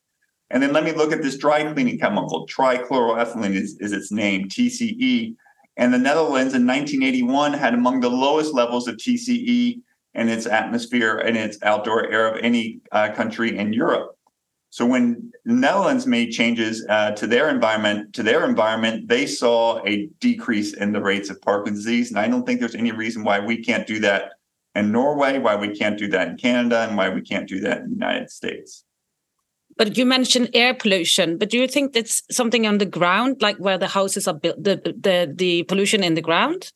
And 0.51 0.63
then 0.63 0.73
let 0.73 0.85
me 0.85 0.93
look 0.93 1.13
at 1.13 1.23
this 1.23 1.37
dry 1.37 1.63
cleaning 1.73 1.99
chemical, 1.99 2.47
trichloroethylene 2.47 3.55
is, 3.55 3.79
is 3.81 3.93
its 3.93 4.11
name, 4.11 4.49
TCE. 4.49 5.37
And 5.77 5.95
the 5.95 5.99
Netherlands 5.99 6.55
in 6.55 6.67
1981 6.67 7.53
had 7.53 7.73
among 7.73 8.01
the 8.01 8.11
lowest 8.11 8.53
levels 8.53 8.89
of 8.89 8.97
TCE 8.97 9.81
in 10.15 10.29
its 10.29 10.47
atmosphere 10.47 11.19
and 11.19 11.37
its 11.37 11.59
outdoor 11.63 12.11
air 12.11 12.29
of 12.29 12.43
any 12.43 12.81
uh, 12.91 13.13
country 13.13 13.57
in 13.57 13.73
Europe. 13.73 14.17
So 14.71 14.87
when 14.87 15.33
the 15.45 15.53
Netherlands 15.53 16.07
made 16.07 16.31
changes 16.31 16.87
uh, 16.89 17.11
to 17.13 17.27
their 17.27 17.49
environment, 17.49 18.15
to 18.15 18.23
their 18.23 18.49
environment, 18.49 19.09
they 19.09 19.27
saw 19.27 19.85
a 19.85 20.09
decrease 20.21 20.75
in 20.75 20.93
the 20.93 21.01
rates 21.01 21.29
of 21.29 21.43
Parkinson's 21.43 21.85
disease. 21.85 22.11
And 22.11 22.19
I 22.21 22.29
don't 22.29 22.47
think 22.47 22.61
there's 22.61 22.77
any 22.77 22.93
reason 22.93 23.25
why 23.25 23.41
we 23.41 23.63
can't 23.63 23.87
do 23.87 23.99
that 24.01 24.35
in 24.77 24.93
Norway, 24.93 25.39
why 25.39 25.57
we 25.57 25.77
can't 25.77 25.99
do 25.99 26.07
that 26.09 26.29
in 26.29 26.37
Canada, 26.37 26.87
and 26.89 26.97
why 26.97 27.09
we 27.09 27.21
can't 27.21 27.49
do 27.49 27.59
that 27.61 27.79
in 27.79 27.87
the 27.87 27.95
United 27.95 28.31
States. 28.31 28.85
But 29.77 29.97
you 29.97 30.07
mentioned 30.07 30.51
air 30.55 30.75
pollution. 30.75 31.37
But 31.37 31.51
do 31.51 31.59
you 31.59 31.67
think 31.67 31.93
that's 31.93 32.23
something 32.31 32.65
on 32.65 32.79
the 32.79 32.87
ground, 32.87 33.43
like 33.43 33.57
where 33.57 33.79
the 33.79 33.89
houses 33.89 34.29
are 34.29 34.35
built, 34.35 34.63
the 34.63 34.77
the 34.77 35.33
the 35.35 35.65
pollution 35.65 36.05
in 36.05 36.15
the 36.15 36.23
ground? 36.23 36.71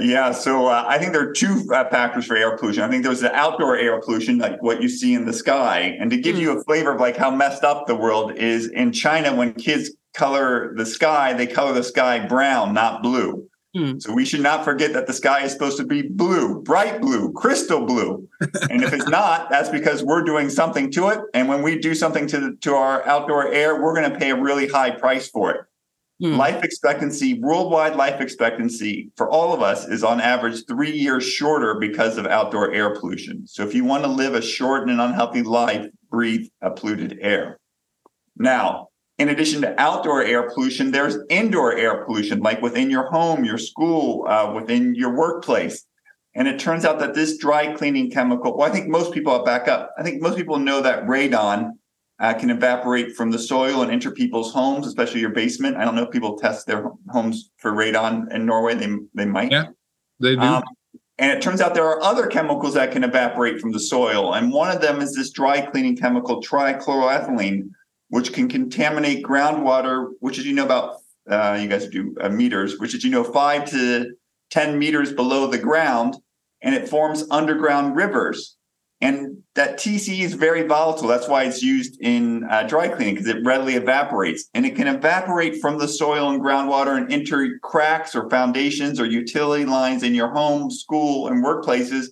Yeah, 0.00 0.32
so 0.32 0.66
uh, 0.66 0.84
I 0.86 0.98
think 0.98 1.12
there 1.12 1.28
are 1.28 1.32
two 1.32 1.62
uh, 1.72 1.88
factors 1.88 2.26
for 2.26 2.36
air 2.36 2.56
pollution. 2.58 2.82
I 2.82 2.88
think 2.88 3.04
there's 3.04 3.20
the 3.20 3.32
outdoor 3.32 3.76
air 3.76 4.00
pollution, 4.00 4.38
like 4.38 4.60
what 4.60 4.82
you 4.82 4.88
see 4.88 5.14
in 5.14 5.26
the 5.26 5.32
sky. 5.32 5.96
And 6.00 6.10
to 6.10 6.16
give 6.16 6.36
mm. 6.36 6.40
you 6.40 6.58
a 6.58 6.64
flavor 6.64 6.92
of 6.92 7.00
like 7.00 7.16
how 7.16 7.30
messed 7.30 7.62
up 7.62 7.86
the 7.86 7.94
world 7.94 8.32
is 8.36 8.66
in 8.66 8.90
China, 8.90 9.34
when 9.34 9.54
kids 9.54 9.90
color 10.12 10.74
the 10.76 10.86
sky, 10.86 11.34
they 11.34 11.46
color 11.46 11.72
the 11.72 11.84
sky 11.84 12.18
brown, 12.18 12.74
not 12.74 13.00
blue. 13.00 13.48
Mm. 13.76 14.02
So 14.02 14.12
we 14.12 14.24
should 14.24 14.40
not 14.40 14.64
forget 14.64 14.92
that 14.94 15.06
the 15.06 15.12
sky 15.12 15.44
is 15.44 15.52
supposed 15.52 15.76
to 15.76 15.84
be 15.84 16.02
blue, 16.02 16.62
bright 16.62 17.00
blue, 17.00 17.32
crystal 17.32 17.84
blue. 17.84 18.26
and 18.70 18.82
if 18.82 18.92
it's 18.92 19.08
not, 19.08 19.50
that's 19.50 19.68
because 19.68 20.02
we're 20.02 20.22
doing 20.22 20.50
something 20.50 20.90
to 20.92 21.08
it. 21.08 21.20
And 21.34 21.48
when 21.48 21.62
we 21.62 21.78
do 21.78 21.94
something 21.94 22.26
to 22.28 22.40
the, 22.40 22.56
to 22.62 22.74
our 22.74 23.06
outdoor 23.06 23.52
air, 23.52 23.80
we're 23.80 23.94
going 23.94 24.10
to 24.10 24.18
pay 24.18 24.30
a 24.30 24.36
really 24.36 24.66
high 24.66 24.90
price 24.90 25.28
for 25.28 25.52
it. 25.52 25.60
Hmm. 26.20 26.36
Life 26.36 26.64
expectancy, 26.64 27.38
worldwide 27.40 27.94
life 27.94 28.22
expectancy 28.22 29.10
for 29.16 29.28
all 29.28 29.52
of 29.52 29.60
us 29.60 29.86
is 29.86 30.02
on 30.02 30.20
average 30.20 30.64
three 30.66 30.92
years 30.92 31.24
shorter 31.24 31.74
because 31.78 32.16
of 32.16 32.26
outdoor 32.26 32.72
air 32.72 32.94
pollution. 32.94 33.46
So 33.46 33.66
if 33.66 33.74
you 33.74 33.84
want 33.84 34.04
to 34.04 34.10
live 34.10 34.34
a 34.34 34.40
short 34.40 34.88
and 34.88 34.98
unhealthy 34.98 35.42
life, 35.42 35.86
breathe 36.10 36.48
a 36.62 36.70
polluted 36.70 37.18
air. 37.20 37.58
Now, 38.36 38.88
in 39.18 39.28
addition 39.28 39.60
to 39.62 39.78
outdoor 39.80 40.22
air 40.22 40.50
pollution, 40.50 40.90
there's 40.90 41.18
indoor 41.28 41.76
air 41.76 42.04
pollution, 42.04 42.40
like 42.40 42.62
within 42.62 42.90
your 42.90 43.10
home, 43.10 43.44
your 43.44 43.58
school, 43.58 44.26
uh, 44.26 44.52
within 44.54 44.94
your 44.94 45.14
workplace. 45.14 45.84
And 46.34 46.48
it 46.48 46.58
turns 46.58 46.84
out 46.84 46.98
that 46.98 47.14
this 47.14 47.38
dry 47.38 47.74
cleaning 47.74 48.10
chemical, 48.10 48.56
well, 48.56 48.68
I 48.68 48.72
think 48.72 48.88
most 48.88 49.12
people, 49.12 49.32
I'll 49.32 49.44
back 49.44 49.68
up. 49.68 49.90
I 49.98 50.02
think 50.02 50.20
most 50.20 50.36
people 50.36 50.58
know 50.58 50.82
that 50.82 51.06
radon 51.06 51.72
uh, 52.18 52.34
can 52.34 52.50
evaporate 52.50 53.14
from 53.14 53.30
the 53.30 53.38
soil 53.38 53.82
and 53.82 53.90
enter 53.90 54.10
people's 54.10 54.52
homes, 54.52 54.86
especially 54.86 55.20
your 55.20 55.30
basement. 55.30 55.76
I 55.76 55.84
don't 55.84 55.94
know 55.94 56.04
if 56.04 56.10
people 56.10 56.38
test 56.38 56.66
their 56.66 56.90
homes 57.10 57.50
for 57.58 57.72
radon 57.72 58.32
in 58.32 58.46
Norway. 58.46 58.74
They 58.74 58.88
they 59.14 59.26
might. 59.26 59.52
Yeah, 59.52 59.66
they 60.20 60.34
do. 60.34 60.40
Um, 60.40 60.62
and 61.18 61.32
it 61.32 61.42
turns 61.42 61.60
out 61.60 61.74
there 61.74 61.86
are 61.86 62.02
other 62.02 62.26
chemicals 62.26 62.74
that 62.74 62.92
can 62.92 63.02
evaporate 63.04 63.60
from 63.60 63.72
the 63.72 63.80
soil, 63.80 64.34
and 64.34 64.52
one 64.52 64.74
of 64.74 64.80
them 64.80 65.00
is 65.00 65.14
this 65.14 65.30
dry 65.30 65.60
cleaning 65.60 65.96
chemical 65.96 66.42
trichloroethylene, 66.42 67.70
which 68.08 68.32
can 68.32 68.48
contaminate 68.48 69.24
groundwater. 69.24 70.10
Which, 70.20 70.38
as 70.38 70.46
you 70.46 70.54
know 70.54 70.64
about, 70.64 70.96
uh, 71.28 71.58
you 71.60 71.68
guys 71.68 71.88
do 71.88 72.14
uh, 72.20 72.30
meters, 72.30 72.78
which 72.78 72.94
is 72.94 73.04
you 73.04 73.10
know 73.10 73.24
five 73.24 73.68
to 73.70 74.14
ten 74.50 74.78
meters 74.78 75.12
below 75.12 75.46
the 75.46 75.58
ground, 75.58 76.16
and 76.62 76.74
it 76.74 76.88
forms 76.88 77.24
underground 77.30 77.94
rivers. 77.94 78.55
And 79.00 79.42
that 79.54 79.78
TCE 79.78 80.20
is 80.20 80.34
very 80.34 80.62
volatile. 80.62 81.08
That's 81.08 81.28
why 81.28 81.44
it's 81.44 81.62
used 81.62 82.00
in 82.00 82.44
uh, 82.44 82.62
dry 82.62 82.88
cleaning 82.88 83.14
because 83.14 83.28
it 83.28 83.44
readily 83.44 83.74
evaporates. 83.74 84.48
And 84.54 84.64
it 84.64 84.74
can 84.74 84.86
evaporate 84.86 85.60
from 85.60 85.78
the 85.78 85.88
soil 85.88 86.30
and 86.30 86.40
groundwater 86.40 86.96
and 86.96 87.12
enter 87.12 87.58
cracks 87.62 88.14
or 88.14 88.30
foundations 88.30 88.98
or 88.98 89.06
utility 89.06 89.66
lines 89.66 90.02
in 90.02 90.14
your 90.14 90.30
home, 90.30 90.70
school, 90.70 91.28
and 91.28 91.44
workplaces. 91.44 92.06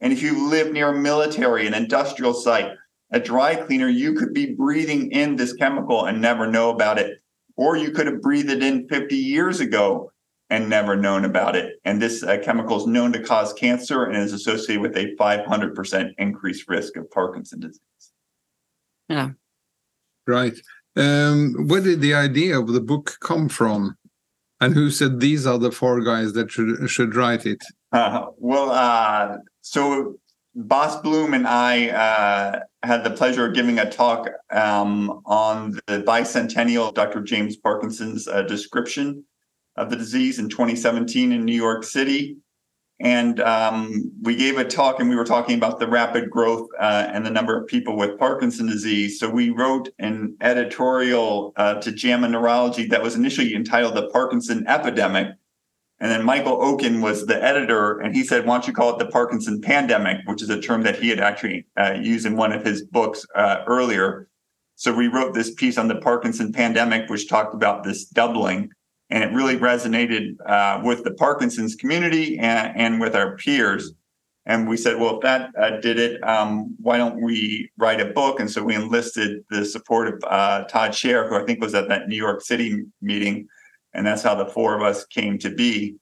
And 0.00 0.12
if 0.12 0.22
you 0.22 0.48
live 0.48 0.72
near 0.72 0.88
a 0.88 0.98
military, 0.98 1.66
an 1.66 1.74
industrial 1.74 2.32
site, 2.32 2.72
a 3.10 3.20
dry 3.20 3.54
cleaner, 3.54 3.88
you 3.88 4.14
could 4.14 4.32
be 4.32 4.54
breathing 4.54 5.12
in 5.12 5.36
this 5.36 5.52
chemical 5.52 6.06
and 6.06 6.20
never 6.20 6.46
know 6.46 6.70
about 6.70 6.98
it. 6.98 7.18
Or 7.56 7.76
you 7.76 7.90
could 7.90 8.06
have 8.06 8.22
breathed 8.22 8.50
it 8.50 8.62
in 8.62 8.88
50 8.88 9.16
years 9.16 9.60
ago 9.60 10.11
and 10.52 10.68
never 10.68 10.94
known 10.94 11.24
about 11.24 11.56
it. 11.56 11.80
And 11.82 12.00
this 12.00 12.22
uh, 12.22 12.36
chemical 12.44 12.76
is 12.76 12.86
known 12.86 13.10
to 13.14 13.22
cause 13.22 13.54
cancer 13.54 14.04
and 14.04 14.18
is 14.18 14.34
associated 14.34 14.82
with 14.82 14.94
a 14.98 15.16
500% 15.18 16.10
increased 16.18 16.68
risk 16.68 16.94
of 16.96 17.10
Parkinson's 17.10 17.62
disease. 17.62 18.12
Yeah. 19.08 19.30
Right. 20.26 20.52
Um, 20.94 21.54
where 21.68 21.80
did 21.80 22.02
the 22.02 22.12
idea 22.12 22.60
of 22.60 22.68
the 22.68 22.82
book 22.82 23.16
come 23.20 23.48
from? 23.48 23.96
And 24.60 24.74
who 24.74 24.90
said 24.90 25.20
these 25.20 25.46
are 25.46 25.58
the 25.58 25.72
four 25.72 26.02
guys 26.02 26.34
that 26.34 26.50
should 26.50 26.88
should 26.88 27.16
write 27.16 27.46
it? 27.46 27.64
Uh, 27.90 28.26
well, 28.36 28.70
uh, 28.70 29.38
so 29.62 30.18
Bas 30.54 30.96
Bloem 30.96 31.34
and 31.34 31.48
I 31.48 31.88
uh, 31.88 32.60
had 32.82 33.04
the 33.04 33.10
pleasure 33.10 33.46
of 33.46 33.54
giving 33.54 33.78
a 33.78 33.90
talk 33.90 34.28
um, 34.50 35.22
on 35.24 35.80
the 35.86 36.02
bicentennial 36.06 36.88
of 36.88 36.94
Dr. 36.94 37.22
James 37.22 37.56
Parkinson's 37.56 38.28
uh, 38.28 38.42
description 38.42 39.24
of 39.76 39.90
the 39.90 39.96
disease 39.96 40.38
in 40.38 40.48
2017 40.48 41.32
in 41.32 41.44
New 41.44 41.54
York 41.54 41.84
City. 41.84 42.36
And 43.00 43.40
um, 43.40 44.12
we 44.22 44.36
gave 44.36 44.58
a 44.58 44.64
talk 44.64 45.00
and 45.00 45.10
we 45.10 45.16
were 45.16 45.24
talking 45.24 45.56
about 45.56 45.80
the 45.80 45.88
rapid 45.88 46.30
growth 46.30 46.68
uh, 46.78 47.08
and 47.12 47.26
the 47.26 47.30
number 47.30 47.58
of 47.58 47.66
people 47.66 47.96
with 47.96 48.16
Parkinson's 48.16 48.70
disease. 48.70 49.18
So 49.18 49.28
we 49.28 49.50
wrote 49.50 49.88
an 49.98 50.36
editorial 50.40 51.52
uh, 51.56 51.74
to 51.80 51.90
JAMA 51.90 52.28
Neurology 52.28 52.86
that 52.86 53.02
was 53.02 53.16
initially 53.16 53.56
entitled 53.56 53.96
The 53.96 54.08
Parkinson 54.10 54.66
Epidemic. 54.68 55.34
And 55.98 56.10
then 56.10 56.24
Michael 56.24 56.60
Okun 56.60 57.00
was 57.00 57.26
the 57.26 57.42
editor, 57.42 58.00
and 58.00 58.12
he 58.12 58.24
said, 58.24 58.44
Why 58.44 58.54
don't 58.54 58.66
you 58.66 58.72
call 58.72 58.90
it 58.90 58.98
the 58.98 59.10
Parkinson 59.10 59.60
pandemic, 59.60 60.18
which 60.26 60.42
is 60.42 60.50
a 60.50 60.60
term 60.60 60.82
that 60.82 60.98
he 60.98 61.08
had 61.08 61.20
actually 61.20 61.64
uh, 61.76 61.92
used 61.92 62.26
in 62.26 62.36
one 62.36 62.52
of 62.52 62.64
his 62.64 62.82
books 62.82 63.24
uh, 63.36 63.62
earlier. 63.68 64.28
So 64.74 64.92
we 64.92 65.06
wrote 65.06 65.32
this 65.32 65.54
piece 65.54 65.78
on 65.78 65.86
the 65.86 65.94
Parkinson 65.94 66.52
pandemic, 66.52 67.08
which 67.08 67.28
talked 67.28 67.54
about 67.54 67.84
this 67.84 68.04
doubling 68.04 68.70
and 69.12 69.22
it 69.22 69.32
really 69.34 69.58
resonated 69.58 70.36
uh, 70.46 70.80
with 70.82 71.04
the 71.04 71.12
Parkinson's 71.12 71.74
community 71.74 72.38
and, 72.38 72.74
and, 72.74 72.98
with 72.98 73.14
our 73.14 73.36
peers. 73.36 73.92
And 74.46 74.66
we 74.66 74.78
said, 74.78 74.98
well, 74.98 75.16
if 75.16 75.20
that 75.20 75.50
uh, 75.60 75.80
did 75.80 75.98
it, 75.98 76.26
um, 76.26 76.74
why 76.80 76.96
don't 76.96 77.22
we 77.22 77.70
write 77.76 78.00
a 78.00 78.06
book? 78.06 78.40
And 78.40 78.50
so 78.50 78.64
we 78.64 78.74
enlisted 78.74 79.44
the 79.50 79.66
support 79.66 80.08
of 80.08 80.24
uh, 80.26 80.64
Todd 80.64 80.92
Sherer, 80.92 81.28
who 81.28 81.36
I 81.36 81.44
think 81.44 81.60
was 81.60 81.74
at 81.74 81.90
that 81.90 82.08
New 82.08 82.16
York 82.16 82.40
City 82.40 82.84
meeting. 83.02 83.48
And 83.92 84.06
that's 84.06 84.22
how 84.22 84.34
the 84.34 84.46
four 84.46 84.74
of 84.74 84.82
us 84.82 85.04
came 85.04 85.36
to 85.40 85.50
be. 85.50 85.96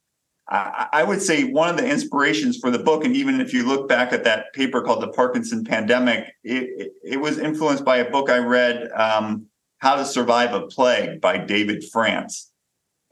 I, 0.48 0.86
I 0.92 1.02
would 1.02 1.20
say 1.20 1.42
one 1.42 1.68
of 1.68 1.76
the 1.76 1.88
inspirations 1.88 2.58
for 2.58 2.70
the 2.70 2.78
book, 2.78 3.04
and 3.04 3.16
even 3.16 3.40
if 3.40 3.52
you 3.52 3.66
look 3.66 3.88
back 3.88 4.12
at 4.12 4.22
that 4.22 4.52
paper 4.54 4.82
called 4.82 5.02
The 5.02 5.08
Parkinson 5.08 5.64
Pandemic, 5.64 6.32
it, 6.44 6.92
it, 7.02 7.20
was 7.20 7.38
influenced 7.38 7.84
by 7.84 7.96
a 7.96 8.10
book 8.10 8.30
I 8.30 8.38
read, 8.38 8.88
um, 8.92 9.46
How 9.78 9.96
to 9.96 10.04
Survive 10.04 10.54
a 10.54 10.68
Plague 10.68 11.20
by 11.20 11.38
David 11.38 11.82
France 11.92 12.49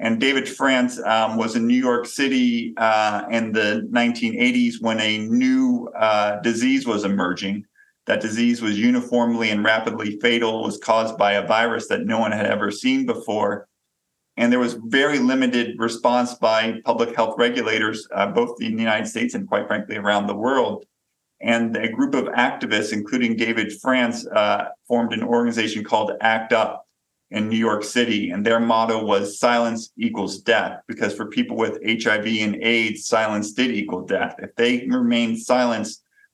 and 0.01 0.21
David 0.21 0.49
France 0.49 1.01
um, 1.05 1.37
was 1.37 1.57
in 1.57 1.67
New 1.67 1.79
York 1.79 2.07
City 2.07 2.73
uh, 2.77 3.25
in 3.31 3.53
the 3.53 3.89
1980s 3.93 4.75
when 4.81 5.01
a 5.01 5.19
new 5.19 5.89
uh, 5.99 6.41
disease 6.41 6.87
was 6.87 7.05
emerging. 7.05 7.65
That 8.07 8.21
disease 8.21 8.63
was 8.63 8.79
uniformly 8.79 9.51
and 9.51 9.65
rapidly 9.65 10.19
fatal, 10.21 10.63
was 10.63 10.79
caused 10.79 11.19
by 11.19 11.33
a 11.33 11.47
virus 11.47 11.89
that 11.89 12.07
no 12.07 12.19
one 12.19 12.33
had 12.33 12.47
ever 12.47 12.71
seen 12.71 13.07
before. 13.07 13.69
And 14.37 14.53
there 14.53 14.61
was 14.61 14.75
very 14.85 15.19
limited 15.19 15.77
response 15.79 16.35
by 16.35 16.81
public 16.85 17.17
health 17.17 17.35
regulators, 17.37 18.07
uh, 18.15 18.29
both 18.29 18.63
in 18.63 18.77
the 18.77 18.83
United 18.83 19.09
States 19.09 19.35
and 19.35 19.49
quite 19.49 19.67
frankly 19.67 19.97
around 19.97 20.29
the 20.29 20.37
world. 20.37 20.85
And 21.41 21.77
a 21.77 21.89
group 21.89 22.15
of 22.15 22.27
activists, 22.27 22.93
including 22.93 23.37
David 23.37 23.73
France, 23.81 24.27
uh, 24.29 24.69
formed 24.87 25.13
an 25.13 25.25
organization 25.25 25.83
called 25.83 26.13
ACT 26.21 26.53
UP, 26.53 26.88
in 27.31 27.49
New 27.49 27.59
York 27.59 27.85
City, 27.85 28.31
and 28.31 28.45
their 28.45 28.61
motto 28.61 29.05
was 29.05 29.39
silence 29.39 29.91
equals 29.99 30.41
death. 30.41 30.81
Because 30.87 31.15
for 31.15 31.27
people 31.27 31.57
with 31.57 31.79
HIV 31.85 32.27
and 32.27 32.57
AIDS, 32.63 33.07
silence 33.07 33.53
did 33.53 33.71
equal 33.71 34.07
death. 34.07 34.37
If 34.39 34.55
they 34.57 34.87
remained 34.87 35.41
silent, 35.41 35.89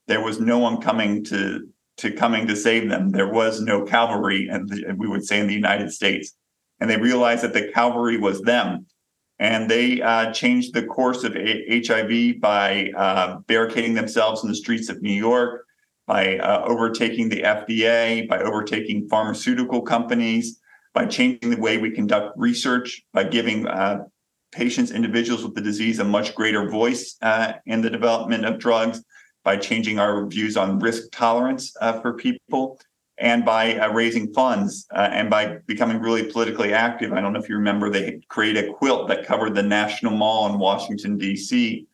there 0.06 0.20
was 0.20 0.38
no 0.40 0.58
one 0.58 0.80
coming 0.80 1.24
to 1.24 1.68
to 1.96 2.10
coming 2.10 2.46
to 2.48 2.56
save 2.56 2.88
them. 2.88 3.10
There 3.10 3.32
was 3.32 3.60
no 3.60 3.84
cavalry, 3.84 4.48
and 4.48 4.68
we 4.98 5.06
would 5.06 5.24
say 5.24 5.38
in 5.38 5.46
the 5.46 5.54
United 5.54 5.92
States. 5.92 6.34
And 6.80 6.90
they 6.90 6.96
realized 6.96 7.44
that 7.44 7.52
the 7.52 7.70
cavalry 7.72 8.18
was 8.18 8.40
them. 8.42 8.86
And 9.38 9.70
they 9.70 10.02
uh, 10.02 10.32
changed 10.32 10.74
the 10.74 10.86
course 10.86 11.22
of 11.22 11.36
a- 11.36 11.82
HIV 11.86 12.40
by 12.40 12.90
uh, 12.96 13.38
barricading 13.46 13.94
themselves 13.94 14.42
in 14.42 14.48
the 14.48 14.56
streets 14.56 14.88
of 14.88 15.02
New 15.02 15.12
York, 15.12 15.66
by 16.06 16.38
uh, 16.38 16.64
overtaking 16.64 17.28
the 17.28 17.42
FDA, 17.42 18.28
by 18.28 18.40
overtaking 18.40 19.08
pharmaceutical 19.08 19.82
companies, 19.82 20.60
by 20.94 21.04
changing 21.04 21.50
the 21.50 21.60
way 21.60 21.76
we 21.76 21.90
conduct 21.90 22.38
research, 22.38 23.02
by 23.12 23.24
giving 23.24 23.66
uh, 23.66 24.04
patients, 24.52 24.92
individuals 24.92 25.42
with 25.42 25.54
the 25.54 25.60
disease, 25.60 25.98
a 25.98 26.04
much 26.04 26.34
greater 26.34 26.70
voice 26.70 27.16
uh, 27.20 27.54
in 27.66 27.82
the 27.82 27.90
development 27.90 28.44
of 28.44 28.58
drugs, 28.58 29.04
by 29.42 29.56
changing 29.56 29.98
our 29.98 30.26
views 30.26 30.56
on 30.56 30.78
risk 30.78 31.02
tolerance 31.12 31.74
uh, 31.80 32.00
for 32.00 32.14
people, 32.14 32.78
and 33.18 33.44
by 33.44 33.76
uh, 33.76 33.92
raising 33.92 34.32
funds 34.32 34.86
uh, 34.94 35.08
and 35.12 35.28
by 35.28 35.58
becoming 35.66 36.00
really 36.00 36.24
politically 36.30 36.72
active. 36.72 37.12
I 37.12 37.20
don't 37.20 37.32
know 37.32 37.40
if 37.40 37.48
you 37.48 37.56
remember, 37.56 37.90
they 37.90 38.20
created 38.28 38.64
a 38.64 38.72
quilt 38.72 39.08
that 39.08 39.26
covered 39.26 39.54
the 39.54 39.62
National 39.62 40.16
Mall 40.16 40.52
in 40.52 40.58
Washington, 40.58 41.18
D.C., 41.18 41.86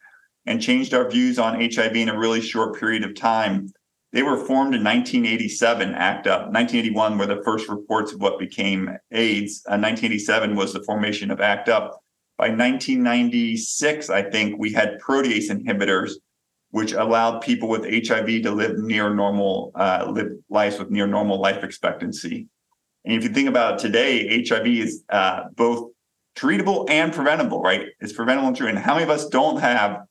and 0.47 0.63
changed 0.63 0.95
our 0.95 1.09
views 1.11 1.39
on 1.39 1.61
HIV 1.61 1.97
in 1.97 2.09
a 2.09 2.19
really 2.19 2.41
short 2.41 2.79
period 2.79 3.05
of 3.05 3.15
time. 3.15 3.71
They 4.13 4.23
were 4.23 4.37
formed 4.37 4.75
in 4.75 4.83
1987, 4.83 5.95
ACT 5.95 6.27
UP. 6.27 6.41
1981 6.53 7.19
were 7.19 7.27
the 7.27 7.43
first 7.45 7.69
reports 7.69 8.13
of 8.13 8.21
what 8.21 8.39
became 8.39 8.97
AIDS. 9.13 9.63
Uh, 9.67 9.79
1987 9.79 10.57
was 10.57 10.73
the 10.73 10.83
formation 10.83 11.31
of 11.31 11.41
ACT 11.41 11.69
UP. 11.69 12.03
By 12.37 12.49
1996, 12.49 14.11
I 14.11 14.23
think 14.23 14.59
we 14.59 14.73
had 14.73 14.99
protease 15.01 15.51
inhibitors 15.51 16.15
which 16.71 16.93
allowed 16.93 17.41
people 17.41 17.69
with 17.69 17.83
HIV 17.85 18.43
to 18.43 18.51
live 18.51 18.79
near 18.79 19.13
normal, 19.13 19.73
uh, 19.75 20.11
live 20.11 20.33
lives 20.49 20.79
with 20.79 20.91
near 20.91 21.07
normal 21.07 21.41
life 21.41 21.65
expectancy. 21.65 22.47
And 23.05 23.15
if 23.15 23.25
you 23.25 23.31
think 23.31 23.49
about 23.49 23.75
it 23.75 23.79
today, 23.81 24.45
HIV 24.47 24.67
is 24.67 25.03
uh, 25.09 25.45
both 25.55 25.91
treatable 26.37 26.89
and 26.89 27.13
preventable, 27.13 27.61
right? 27.61 27.89
It's 28.01 28.13
preventable 28.13 28.49
and 28.49 28.57
treatable. 28.57 28.71
And 28.71 28.79
how 28.79 28.95
many 28.95 29.05
of 29.05 29.11
us 29.11 29.29
don't 29.29 29.61
have? 29.61 30.03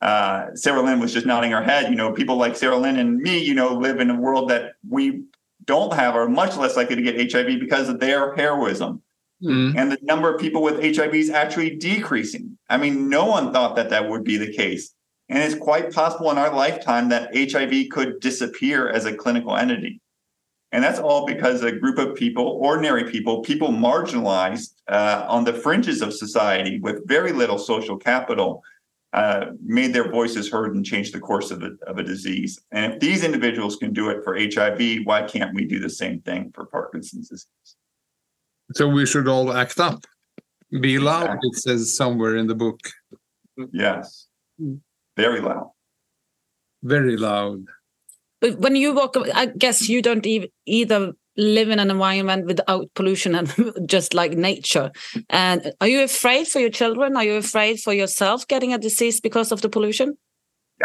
Uh, 0.00 0.46
Serilinn 0.52 1.00
was 1.00 1.12
just 1.12 1.26
nodding 1.26 1.50
her 1.50 1.62
head. 1.62 1.90
You 1.90 1.96
know, 1.96 2.12
people 2.12 2.36
like 2.36 2.52
Serilinn 2.52 2.98
and 2.98 3.18
me, 3.18 3.38
you 3.42 3.54
know, 3.54 3.74
live 3.74 4.00
in 4.00 4.10
a 4.10 4.18
world 4.18 4.50
that 4.50 4.74
we 4.88 5.24
don't 5.64 5.92
have 5.92 6.14
are 6.14 6.28
much 6.28 6.56
less 6.56 6.76
likely 6.76 6.96
to 6.96 7.02
get 7.02 7.32
HIV 7.32 7.60
because 7.60 7.88
of 7.88 8.00
their 8.00 8.34
heroism. 8.34 9.02
Mm. 9.42 9.76
And 9.76 9.92
the 9.92 9.98
number 10.02 10.32
of 10.32 10.40
people 10.40 10.62
with 10.62 10.82
HIV 10.82 11.14
is 11.14 11.30
actually 11.30 11.76
decreasing. 11.76 12.58
I 12.68 12.76
mean, 12.76 13.08
no 13.08 13.26
one 13.26 13.52
thought 13.52 13.76
that 13.76 13.90
that 13.90 14.08
would 14.08 14.24
be 14.24 14.36
the 14.36 14.52
case. 14.52 14.94
And 15.28 15.42
it's 15.42 15.54
quite 15.54 15.92
possible 15.92 16.30
in 16.30 16.38
our 16.38 16.52
lifetime 16.52 17.10
that 17.10 17.36
HIV 17.36 17.90
could 17.90 18.20
disappear 18.20 18.88
as 18.88 19.04
a 19.04 19.14
clinical 19.14 19.56
entity. 19.56 20.00
And 20.72 20.84
that's 20.84 20.98
all 20.98 21.26
because 21.26 21.62
a 21.62 21.72
group 21.72 21.98
of 21.98 22.14
people, 22.14 22.44
ordinary 22.60 23.10
people, 23.10 23.40
people 23.40 23.68
marginalized 23.68 24.74
uh, 24.88 25.24
on 25.28 25.44
the 25.44 25.52
fringes 25.52 26.02
of 26.02 26.12
society 26.12 26.78
with 26.80 27.06
very 27.06 27.32
little 27.32 27.58
social 27.58 27.96
capital, 27.96 28.62
uh, 29.12 29.46
made 29.64 29.94
their 29.94 30.10
voices 30.10 30.50
heard 30.50 30.74
and 30.74 30.84
changed 30.84 31.14
the 31.14 31.20
course 31.20 31.50
of 31.50 31.62
a, 31.62 31.70
of 31.86 31.98
a 31.98 32.02
disease. 32.02 32.60
And 32.72 32.92
if 32.92 33.00
these 33.00 33.24
individuals 33.24 33.76
can 33.76 33.92
do 33.92 34.10
it 34.10 34.22
for 34.22 34.38
HIV, 34.38 35.00
why 35.04 35.22
can't 35.22 35.54
we 35.54 35.64
do 35.64 35.78
the 35.78 35.90
same 35.90 36.20
thing 36.20 36.50
for 36.54 36.66
Parkinson's 36.66 37.28
disease? 37.28 37.76
So 38.74 38.86
we 38.86 39.06
should 39.06 39.28
all 39.28 39.52
act 39.52 39.80
up. 39.80 40.04
Be 40.70 40.98
loud, 40.98 41.24
exactly. 41.24 41.48
it 41.48 41.56
says 41.56 41.96
somewhere 41.96 42.36
in 42.36 42.46
the 42.46 42.54
book. 42.54 42.78
Yes. 43.72 44.26
Mm. 44.60 44.80
Very 45.16 45.40
loud. 45.40 45.70
Very 46.82 47.16
loud. 47.16 47.64
But 48.40 48.58
when 48.58 48.76
you 48.76 48.94
walk, 48.94 49.16
I 49.34 49.46
guess 49.46 49.88
you 49.88 50.02
don't 50.02 50.26
even 50.26 50.50
either 50.66 51.12
live 51.38 51.70
in 51.70 51.78
an 51.78 51.90
environment 51.90 52.46
without 52.46 52.92
pollution 52.94 53.34
and 53.34 53.72
just 53.86 54.12
like 54.12 54.32
nature. 54.32 54.90
And 55.30 55.72
are 55.80 55.88
you 55.88 56.02
afraid 56.02 56.48
for 56.48 56.58
your 56.58 56.70
children? 56.70 57.16
Are 57.16 57.24
you 57.24 57.36
afraid 57.36 57.80
for 57.80 57.94
yourself 57.94 58.46
getting 58.46 58.74
a 58.74 58.78
disease 58.78 59.20
because 59.20 59.50
of 59.52 59.62
the 59.62 59.68
pollution? 59.68 60.18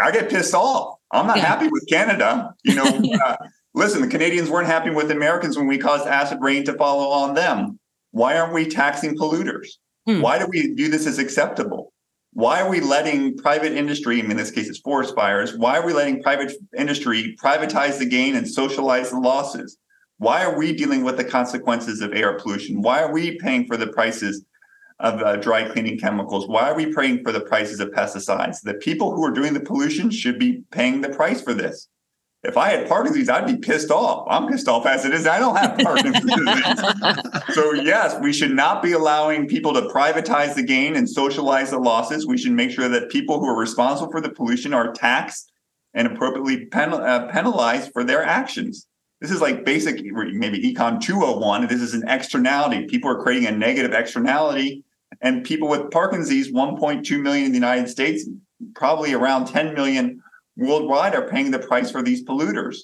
I 0.00 0.10
get 0.10 0.30
pissed 0.30 0.54
off. 0.54 0.98
I'm 1.12 1.26
not 1.26 1.36
yeah. 1.36 1.44
happy 1.44 1.68
with 1.68 1.84
Canada. 1.88 2.54
You 2.64 2.76
know, 2.76 3.02
uh, 3.26 3.36
listen, 3.74 4.00
the 4.00 4.08
Canadians 4.08 4.48
weren't 4.48 4.66
happy 4.66 4.90
with 4.90 5.10
Americans 5.10 5.56
when 5.56 5.66
we 5.66 5.76
caused 5.76 6.06
acid 6.06 6.38
rain 6.40 6.64
to 6.64 6.72
follow 6.74 7.10
on 7.10 7.34
them. 7.34 7.78
Why 8.12 8.38
aren't 8.38 8.54
we 8.54 8.66
taxing 8.66 9.16
polluters? 9.16 9.66
Hmm. 10.06 10.20
Why 10.20 10.38
do 10.38 10.46
we 10.48 10.72
view 10.74 10.88
this 10.88 11.06
as 11.06 11.18
acceptable? 11.18 11.92
why 12.34 12.60
are 12.60 12.68
we 12.68 12.80
letting 12.80 13.36
private 13.36 13.72
industry, 13.72 14.18
in 14.18 14.36
this 14.36 14.50
case 14.50 14.68
it's 14.68 14.80
forest 14.80 15.14
fires, 15.14 15.56
why 15.56 15.78
are 15.78 15.86
we 15.86 15.92
letting 15.92 16.20
private 16.20 16.52
industry 16.76 17.36
privatize 17.42 17.98
the 17.98 18.04
gain 18.04 18.34
and 18.34 18.48
socialize 18.48 19.10
the 19.10 19.18
losses? 19.18 19.78
Why 20.18 20.44
are 20.44 20.56
we 20.56 20.72
dealing 20.72 21.04
with 21.04 21.16
the 21.16 21.24
consequences 21.24 22.00
of 22.00 22.12
air 22.12 22.38
pollution? 22.38 22.82
Why 22.82 23.02
are 23.02 23.12
we 23.12 23.36
paying 23.38 23.66
for 23.66 23.76
the 23.76 23.88
prices 23.88 24.44
of 25.00 25.20
uh, 25.20 25.36
dry 25.36 25.68
cleaning 25.68 25.98
chemicals? 25.98 26.46
Why 26.46 26.70
are 26.70 26.74
we 26.74 26.92
paying 26.94 27.22
for 27.22 27.32
the 27.32 27.40
prices 27.40 27.80
of 27.80 27.90
pesticides? 27.90 28.60
The 28.62 28.74
people 28.74 29.14
who 29.14 29.24
are 29.24 29.32
doing 29.32 29.54
the 29.54 29.60
pollution 29.60 30.10
should 30.10 30.38
be 30.38 30.62
paying 30.70 31.00
the 31.00 31.08
price 31.10 31.40
for 31.40 31.52
this 31.52 31.88
if 32.44 32.58
I 32.58 32.68
had 32.70 32.88
Parkinson's, 32.88 33.30
I'd 33.30 33.46
be 33.46 33.56
pissed 33.56 33.90
off. 33.90 34.26
I'm 34.30 34.46
pissed 34.46 34.68
off 34.68 34.84
as 34.84 35.06
it 35.06 35.14
is. 35.14 35.26
I 35.26 35.38
don't 35.38 35.56
have 35.56 35.78
Parkinson's 35.78 36.34
disease. 36.34 37.54
so, 37.54 37.72
yes, 37.72 38.20
we 38.20 38.34
should 38.34 38.54
not 38.54 38.82
be 38.82 38.92
allowing 38.92 39.48
people 39.48 39.72
to 39.72 39.82
privatize 39.82 40.54
the 40.54 40.62
gain 40.62 40.94
and 40.94 41.08
socialize 41.08 41.70
the 41.70 41.78
losses. 41.78 42.26
We 42.26 42.36
should 42.36 42.52
make 42.52 42.70
sure 42.70 42.88
that 42.88 43.10
people 43.10 43.40
who 43.40 43.46
are 43.46 43.58
responsible 43.58 44.10
for 44.10 44.20
the 44.20 44.28
pollution 44.28 44.74
are 44.74 44.92
taxed 44.92 45.52
and 45.94 46.06
appropriately 46.06 46.66
penal- 46.66 47.00
uh, 47.00 47.28
penalized 47.28 47.92
for 47.92 48.04
their 48.04 48.22
actions. 48.22 48.86
This 49.24 49.32
is 49.32 49.40
like 49.40 49.64
basic, 49.64 50.04
maybe 50.04 50.60
Econ 50.60 51.00
201. 51.00 51.66
This 51.68 51.80
is 51.80 51.94
an 51.94 52.06
externality. 52.06 52.84
People 52.84 53.10
are 53.10 53.22
creating 53.22 53.48
a 53.48 53.52
negative 53.52 53.94
externality. 53.94 54.84
And 55.22 55.42
people 55.42 55.66
with 55.66 55.90
Parkinson's, 55.90 56.52
1.2 56.52 57.22
million 57.22 57.46
in 57.46 57.52
the 57.52 57.56
United 57.56 57.88
States, 57.88 58.28
probably 58.74 59.14
around 59.14 59.46
10 59.46 59.72
million 59.72 60.22
worldwide 60.58 61.14
are 61.14 61.26
paying 61.26 61.52
the 61.52 61.58
price 61.58 61.90
for 61.90 62.02
these 62.02 62.22
polluters. 62.22 62.76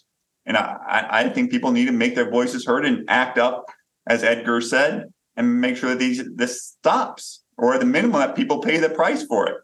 And 0.47 0.57
I, 0.57 1.07
I 1.11 1.29
think 1.29 1.51
people 1.51 1.73
need 1.73 1.85
to 1.85 1.93
make 1.93 2.15
their 2.15 2.31
voices 2.31 2.65
heard 2.65 2.87
and 2.87 3.05
act 3.11 3.37
up, 3.37 3.67
as 4.07 4.25
Edgar 4.25 4.63
said, 4.63 5.13
and 5.37 5.61
make 5.61 5.77
sure 5.77 5.91
that 5.91 5.99
these 5.99 6.23
this 6.37 6.63
stops, 6.63 7.43
or 7.59 7.75
at 7.75 7.81
the 7.81 7.87
minimum 7.87 8.19
that 8.19 8.35
people 8.35 8.61
pay 8.61 8.79
the 8.79 8.89
price 8.89 9.27
for 9.27 9.47
it. 9.47 9.57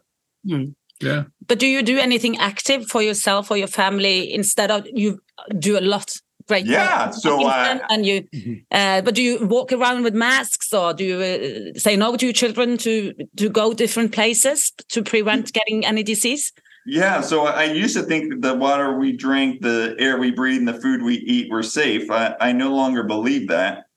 Mm. 0.47 0.75
Yeah. 1.01 1.23
But 1.47 1.57
do 1.57 1.65
you 1.65 1.81
do 1.81 1.97
anything 1.97 2.37
active 2.37 2.85
for 2.85 3.01
yourself 3.01 3.49
or 3.49 3.57
your 3.57 3.65
family 3.65 4.31
instead 4.31 4.69
of 4.69 4.85
you 4.93 5.23
do 5.57 5.75
a 5.75 5.81
lot? 5.81 6.13
Great. 6.47 6.65
Yeah. 6.65 7.11
So 7.11 7.45
uh, 7.45 7.79
and 7.89 8.05
you, 8.05 8.21
mm-hmm. 8.21 8.53
uh, 8.71 9.01
but 9.01 9.15
do 9.15 9.21
you 9.21 9.45
walk 9.47 9.73
around 9.73 10.03
with 10.03 10.13
masks 10.13 10.73
or 10.73 10.93
do 10.93 11.03
you 11.03 11.17
uh, 11.17 11.77
say 11.77 11.97
no 11.97 12.15
to 12.15 12.25
your 12.25 12.33
children 12.33 12.77
to 12.77 13.13
to 13.35 13.49
go 13.49 13.73
different 13.73 14.13
places 14.13 14.71
to 14.89 15.03
prevent 15.03 15.51
getting 15.51 15.85
any 15.85 16.03
disease? 16.03 16.53
Yeah, 16.89 17.19
so 17.19 17.47
I 17.47 17.65
used 17.65 17.97
to 17.97 18.03
think 18.03 18.29
that 18.29 18.41
the 18.41 18.55
water 18.55 18.97
we 18.97 19.11
drink, 19.11 19.61
the 19.61 19.93
air 19.99 20.17
we 20.17 20.31
breathe, 20.31 20.59
and 20.59 20.67
the 20.69 20.81
food 20.81 21.01
we 21.01 21.15
eat 21.15 21.51
were 21.51 21.61
safe. 21.61 22.09
I, 22.09 22.33
I 22.39 22.53
no 22.53 22.73
longer 22.73 23.03
believe 23.03 23.49
that. 23.49 23.87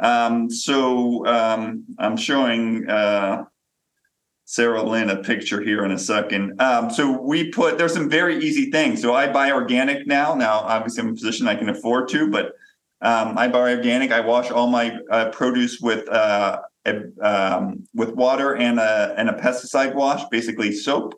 Um, 0.00 0.50
so 0.50 1.24
um, 1.26 1.84
I'm 2.00 2.16
showing 2.16 2.90
uh, 2.90 3.44
Serilinn 4.50 5.12
a 5.12 5.22
picture 5.22 5.60
here 5.60 5.84
in 5.84 5.92
a 5.92 5.98
second. 5.98 6.60
Um, 6.60 6.90
so 6.90 7.20
we 7.20 7.50
put 7.50 7.78
there's 7.78 7.94
some 7.94 8.10
very 8.10 8.42
easy 8.44 8.68
things. 8.72 9.00
So 9.00 9.14
I 9.14 9.32
buy 9.32 9.52
organic 9.52 10.08
now. 10.08 10.34
Now, 10.34 10.58
obviously, 10.58 11.02
I'm 11.02 11.08
in 11.08 11.12
a 11.12 11.16
position 11.16 11.46
I 11.46 11.54
can 11.54 11.68
afford 11.68 12.08
to, 12.08 12.28
but 12.28 12.54
um, 13.00 13.38
I 13.38 13.46
buy 13.46 13.70
organic. 13.70 14.10
I 14.10 14.20
wash 14.20 14.50
all 14.50 14.66
my 14.66 14.98
uh, 15.08 15.30
produce 15.30 15.78
with 15.80 16.08
uh, 16.08 16.62
a, 16.84 17.00
um, 17.22 17.86
with 17.94 18.10
water 18.10 18.56
and 18.56 18.80
a 18.80 19.14
and 19.16 19.30
a 19.30 19.34
pesticide 19.34 19.94
wash, 19.94 20.24
basically 20.30 20.72
soap. 20.72 21.14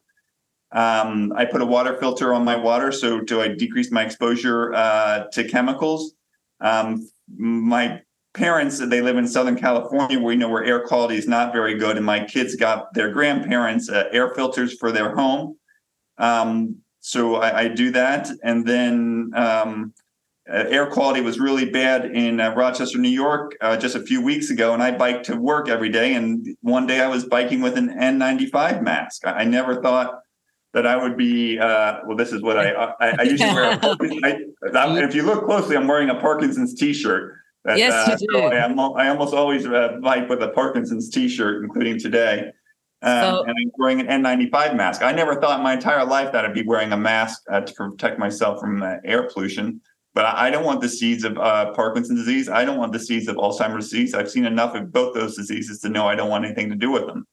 Um, 0.70 1.32
I 1.34 1.46
put 1.46 1.62
a 1.62 1.66
water 1.66 1.96
filter 1.98 2.34
on 2.34 2.44
my 2.44 2.56
water, 2.56 2.92
so 2.92 3.20
do 3.20 3.40
I 3.40 3.48
decrease 3.48 3.90
my 3.90 4.04
exposure 4.04 4.74
uh, 4.74 5.24
to 5.32 5.44
chemicals? 5.44 6.12
Um, 6.60 7.08
my 7.34 8.02
parents, 8.34 8.78
they 8.78 9.00
live 9.00 9.16
in 9.16 9.26
Southern 9.26 9.56
California, 9.56 10.18
where 10.18 10.28
we 10.28 10.36
know 10.36 10.48
where 10.48 10.64
air 10.64 10.80
quality 10.80 11.16
is 11.16 11.28
not 11.28 11.52
very 11.52 11.76
good, 11.78 11.96
and 11.96 12.06
my 12.06 12.24
kids 12.24 12.56
got 12.56 12.92
their 12.94 13.10
grandparents 13.10 13.88
uh, 13.88 14.04
air 14.12 14.34
filters 14.34 14.76
for 14.78 14.90
their 14.90 15.14
home. 15.14 15.56
Um, 16.18 16.76
so 17.00 17.36
I, 17.36 17.62
I, 17.62 17.68
do 17.68 17.90
that, 17.92 18.28
and 18.44 18.66
then 18.66 19.32
um, 19.34 19.92
uh, 20.48 20.64
air 20.68 20.86
quality 20.86 21.20
was 21.20 21.38
really 21.38 21.70
bad 21.70 22.04
in 22.06 22.40
uh, 22.40 22.54
Rochester, 22.54 22.98
New 22.98 23.08
York, 23.08 23.56
uh, 23.60 23.76
just 23.76 23.96
a 23.96 24.00
few 24.00 24.22
weeks 24.22 24.50
ago, 24.50 24.72
and 24.72 24.82
I 24.82 24.92
bike 24.92 25.22
to 25.24 25.36
work 25.36 25.68
every 25.68 25.88
day. 25.88 26.14
And 26.14 26.46
one 26.60 26.86
day 26.86 27.00
I 27.00 27.08
was 27.08 27.24
biking 27.24 27.60
with 27.60 27.76
an 27.76 27.88
N95 27.88 28.82
mask. 28.82 29.26
I, 29.26 29.32
I 29.32 29.44
never 29.44 29.82
thought 29.82 30.20
that 30.74 30.86
I 30.86 30.96
would 30.96 31.16
be. 31.16 31.58
Uh, 31.58 31.98
well, 32.06 32.16
this 32.16 32.32
is 32.32 32.40
what 32.40 32.58
I 32.58 32.72
I, 32.72 33.16
I 33.18 33.22
usually 33.22 33.52
wear. 33.52 33.78
I, 33.82 34.98
if 35.02 35.14
you 35.14 35.22
look 35.22 35.44
closely, 35.44 35.76
I'm 35.76 35.86
wearing 35.86 36.08
a 36.08 36.20
Parkinson's 36.20 36.74
T-shirt. 36.74 37.41
That, 37.64 37.78
yes, 37.78 37.92
uh, 37.92 38.16
you 38.20 38.28
do. 38.28 38.38
I, 38.38 38.66
I 38.66 39.08
almost 39.08 39.34
always 39.34 39.66
uh, 39.66 39.98
bike 40.02 40.28
with 40.28 40.42
a 40.42 40.48
Parkinson's 40.48 41.08
T-shirt, 41.08 41.62
including 41.62 41.98
today. 41.98 42.50
Um, 43.02 43.20
so, 43.20 43.42
and 43.44 43.50
I'm 43.50 43.70
wearing 43.78 44.00
an 44.00 44.22
N95 44.22 44.76
mask. 44.76 45.02
I 45.02 45.12
never 45.12 45.40
thought 45.40 45.58
in 45.58 45.64
my 45.64 45.74
entire 45.74 46.04
life 46.04 46.32
that 46.32 46.44
I'd 46.44 46.54
be 46.54 46.62
wearing 46.62 46.92
a 46.92 46.96
mask 46.96 47.42
uh, 47.50 47.60
to 47.60 47.72
protect 47.74 48.18
myself 48.18 48.60
from 48.60 48.82
uh, 48.82 48.96
air 49.04 49.28
pollution. 49.28 49.80
But 50.14 50.26
I 50.26 50.50
don't 50.50 50.64
want 50.64 50.80
the 50.80 50.88
seeds 50.88 51.24
of 51.24 51.38
uh, 51.38 51.72
Parkinson's 51.72 52.20
disease. 52.20 52.48
I 52.48 52.64
don't 52.64 52.78
want 52.78 52.92
the 52.92 52.98
seeds 52.98 53.28
of 53.28 53.36
Alzheimer's 53.36 53.88
disease. 53.88 54.14
I've 54.14 54.30
seen 54.30 54.44
enough 54.44 54.74
of 54.74 54.92
both 54.92 55.14
those 55.14 55.36
diseases 55.36 55.80
to 55.80 55.88
know 55.88 56.06
I 56.06 56.14
don't 56.14 56.28
want 56.28 56.44
anything 56.44 56.68
to 56.68 56.76
do 56.76 56.90
with 56.90 57.06
them. 57.06 57.26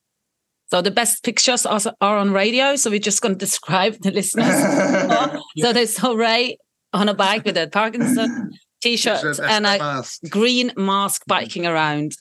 So 0.71 0.81
the 0.81 0.91
best 0.91 1.23
pictures 1.23 1.65
are, 1.65 1.81
are 1.99 2.17
on 2.17 2.31
radio. 2.31 2.75
So 2.75 2.89
we're 2.89 2.99
just 2.99 3.21
going 3.21 3.33
to 3.37 3.39
describe 3.39 3.97
the 4.01 4.11
listeners. 4.11 5.41
so 5.57 5.73
there's 5.73 6.01
Ray 6.01 6.57
on 6.93 7.09
a 7.09 7.13
bike 7.13 7.43
with 7.45 7.57
a 7.57 7.67
Parkinson 7.67 8.51
t-shirt 8.81 9.39
and 9.39 9.65
a 9.65 9.77
mask. 9.77 10.21
green 10.29 10.71
mask 10.75 11.23
biking 11.27 11.63
mm. 11.63 11.71
around. 11.71 12.13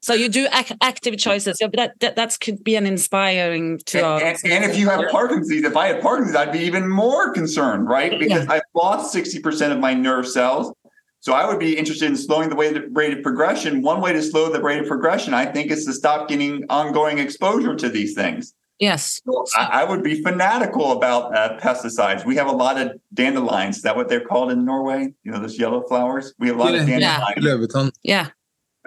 So 0.00 0.14
you 0.14 0.28
do 0.28 0.46
ac- 0.54 0.76
active 0.80 1.18
choices. 1.18 1.58
Yeah, 1.60 1.66
but 1.66 1.76
that, 1.76 2.00
that 2.00 2.16
that 2.16 2.40
could 2.40 2.62
be 2.62 2.76
an 2.76 2.86
inspiring 2.86 3.78
to 3.86 3.98
and, 3.98 4.06
our 4.06 4.20
and, 4.20 4.38
and 4.44 4.64
if 4.64 4.78
you 4.78 4.88
have 4.88 5.08
Parkinson's, 5.10 5.64
if 5.64 5.76
I 5.76 5.88
had 5.88 6.00
Parkinson's, 6.00 6.36
I'd 6.36 6.52
be 6.52 6.60
even 6.60 6.88
more 6.88 7.32
concerned, 7.32 7.88
right? 7.88 8.16
Because 8.18 8.44
Yeah. 8.44 8.52
I've 8.52 8.62
lost 8.74 9.14
60% 9.14 9.72
of 9.72 9.80
my 9.80 9.94
nerve 9.94 10.26
cells. 10.26 10.72
So 11.20 11.32
I 11.32 11.46
would 11.46 11.58
be 11.58 11.76
interested 11.76 12.08
in 12.08 12.16
slowing 12.16 12.48
the 12.48 12.56
rate 12.92 13.16
of 13.16 13.22
progression. 13.24 13.82
One 13.82 14.00
way 14.00 14.12
to 14.12 14.22
slow 14.22 14.52
the 14.52 14.62
rate 14.62 14.80
of 14.80 14.86
progression, 14.86 15.34
I 15.34 15.46
think, 15.46 15.72
is 15.72 15.84
to 15.86 15.92
stop 15.92 16.28
getting 16.28 16.64
ongoing 16.70 17.18
exposure 17.18 17.74
to 17.74 17.88
these 17.88 18.14
things. 18.14 18.54
Yes. 18.78 19.20
I, 19.56 19.80
I 19.80 19.84
would 19.84 20.04
be 20.04 20.22
fanatical 20.22 20.92
about 20.92 21.36
uh, 21.36 21.58
pesticides. 21.58 22.24
We 22.24 22.36
have 22.36 22.46
a 22.46 22.52
lot 22.52 22.80
of 22.80 22.92
dandelions. 23.12 23.78
Is 23.78 23.82
that 23.82 23.96
what 23.96 24.08
they're 24.08 24.24
called 24.24 24.52
in 24.52 24.64
Norway? 24.64 25.12
You 25.24 25.32
know, 25.32 25.40
those 25.40 25.58
yellow 25.58 25.82
flowers. 25.88 26.32
We 26.38 26.46
have 26.48 26.56
a 26.56 26.60
lot 26.60 26.74
of 26.74 26.86
dandelions 26.86 27.44
løvetann. 27.44 27.92
Yeah. 28.02 28.28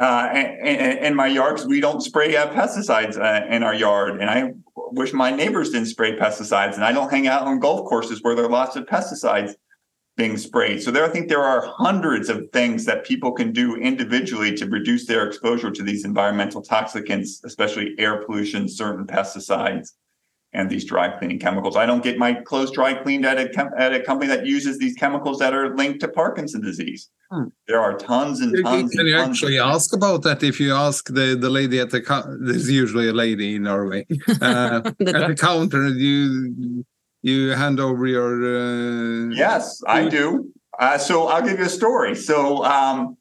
uh, 0.01 0.29
in, 0.33 0.97
in 0.97 1.15
my 1.15 1.27
yard 1.27 1.55
because 1.55 1.67
we 1.67 1.79
don't 1.79 2.01
spray 2.01 2.35
uh, 2.35 2.47
pesticides 2.53 3.17
uh, 3.17 3.45
in 3.53 3.63
our 3.63 3.73
yard. 3.73 4.19
And 4.19 4.29
I 4.29 4.53
wish 4.75 5.13
my 5.13 5.31
neighbors 5.31 5.69
didn't 5.69 5.87
spray 5.87 6.17
pesticides. 6.17 6.75
And 6.75 6.83
I 6.83 6.91
don't 6.91 7.09
hang 7.09 7.27
out 7.27 7.43
on 7.43 7.59
golf 7.59 7.87
courses 7.87 8.19
where 8.21 8.35
there 8.35 8.45
are 8.45 8.49
lots 8.49 8.75
of 8.75 8.85
pesticides 8.85 9.53
being 10.17 10.37
sprayed. 10.37 10.83
So 10.83 10.91
there, 10.91 11.05
I 11.05 11.09
think 11.09 11.29
there 11.29 11.43
are 11.43 11.61
hundreds 11.65 12.29
of 12.29 12.49
things 12.51 12.85
that 12.85 13.05
people 13.05 13.31
can 13.31 13.51
do 13.53 13.75
individually 13.77 14.55
to 14.57 14.65
reduce 14.65 15.07
their 15.07 15.25
exposure 15.25 15.71
to 15.71 15.83
these 15.83 16.03
environmental 16.05 16.61
toxicants, 16.61 17.43
especially 17.45 17.95
air 17.97 18.23
pollution, 18.23 18.67
certain 18.67 19.05
pesticides. 19.07 19.89
And 20.53 20.69
these 20.69 20.83
dry 20.83 21.07
cleaning 21.17 21.39
chemicals. 21.39 21.77
I 21.77 21.85
don't 21.85 22.03
get 22.03 22.17
my 22.17 22.33
clothes 22.33 22.71
dry 22.71 22.93
cleaned 22.93 23.25
at 23.25 23.39
a 23.39 23.47
chem- 23.47 23.71
at 23.77 23.93
a 23.93 24.01
company 24.01 24.27
that 24.27 24.45
uses 24.45 24.77
these 24.79 24.95
chemicals 24.95 25.39
that 25.39 25.53
are 25.53 25.73
linked 25.77 26.01
to 26.01 26.09
Parkinson's 26.09 26.65
disease. 26.65 27.09
Hmm. 27.31 27.45
There 27.69 27.79
are 27.79 27.97
tons 27.97 28.41
and 28.41 28.53
Can 28.53 28.63
tons. 28.65 28.93
and 28.97 29.07
you 29.07 29.13
tons 29.15 29.27
of 29.27 29.31
actually 29.31 29.59
ask 29.59 29.95
about 29.95 30.23
that 30.23 30.43
if 30.43 30.59
you 30.59 30.73
ask 30.75 31.07
the, 31.07 31.37
the 31.39 31.49
lady 31.49 31.79
at 31.79 31.91
the 31.91 32.01
co- 32.01 32.35
there's 32.41 32.69
usually 32.69 33.07
a 33.07 33.13
lady 33.13 33.55
in 33.55 33.63
Norway 33.63 34.05
uh, 34.41 34.81
The 34.99 35.13
at 35.15 35.27
the 35.29 35.37
counter 35.39 35.87
you 35.87 36.83
you 37.21 37.51
hand 37.51 37.79
over 37.79 38.05
your 38.07 38.43
uh, 38.43 39.29
Yes, 39.29 39.81
I 39.87 40.07
do. 40.07 40.51
Uh, 40.79 40.97
so 40.97 41.27
I'll 41.27 41.43
give 41.43 41.59
you 41.59 41.65
a 41.65 41.69
story. 41.69 42.15
So 42.15 42.63
um, 42.65 43.17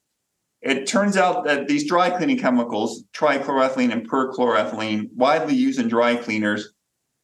it 0.61 0.87
turns 0.87 1.17
out 1.17 1.45
that 1.45 1.67
these 1.67 1.87
dry 1.87 2.09
cleaning 2.09 2.37
chemicals, 2.37 3.03
trichloroethylene 3.13 3.91
and 3.91 4.09
perchloroethylene, 4.09 5.09
widely 5.13 5.55
used 5.55 5.79
in 5.79 5.87
dry 5.87 6.15
cleaners. 6.15 6.73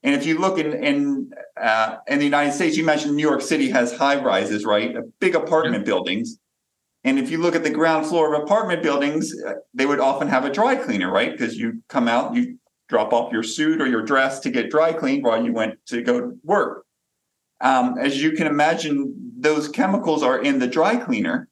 And 0.03 0.13
if 0.13 0.25
you 0.25 0.37
look 0.37 0.59
in 0.59 0.73
in 0.73 1.31
uh, 1.59 1.97
in 2.07 2.19
the 2.19 2.25
United 2.25 2.53
States, 2.53 2.77
you 2.77 2.85
mentioned 2.85 3.15
New 3.15 3.27
York 3.27 3.41
City 3.41 3.69
has 3.71 3.95
high 3.95 4.21
rises, 4.21 4.65
right? 4.65 4.95
Big 5.19 5.35
apartment 5.35 5.85
buildings. 5.85 6.37
And 7.03 7.17
if 7.17 7.31
you 7.31 7.37
look 7.37 7.55
at 7.55 7.63
the 7.63 7.69
ground 7.69 8.05
floor 8.05 8.33
of 8.33 8.43
apartment 8.43 8.83
buildings, 8.83 9.33
uh, 9.45 9.53
they 9.73 9.85
would 9.85 9.99
often 9.99 10.27
have 10.27 10.45
a 10.45 10.51
dry 10.51 10.75
cleaner, 10.75 11.11
right? 11.11 11.31
Because 11.31 11.57
you 11.57 11.81
come 11.89 12.07
out, 12.07 12.35
you 12.35 12.59
drop 12.87 13.13
off 13.13 13.31
your 13.31 13.43
suit 13.43 13.81
or 13.81 13.87
your 13.87 14.01
dress 14.01 14.39
to 14.41 14.49
get 14.49 14.69
dry 14.69 14.93
cleaned 14.93 15.23
while 15.23 15.43
you 15.43 15.53
went 15.53 15.77
to 15.87 16.01
go 16.01 16.19
to 16.19 16.37
work. 16.43 16.85
Um, 17.59 17.97
as 17.97 18.21
you 18.21 18.31
can 18.31 18.47
imagine, 18.47 19.13
those 19.37 19.67
chemicals 19.67 20.23
are 20.23 20.39
in 20.39 20.59
the 20.59 20.67
dry 20.67 20.95
cleaner. 20.95 21.49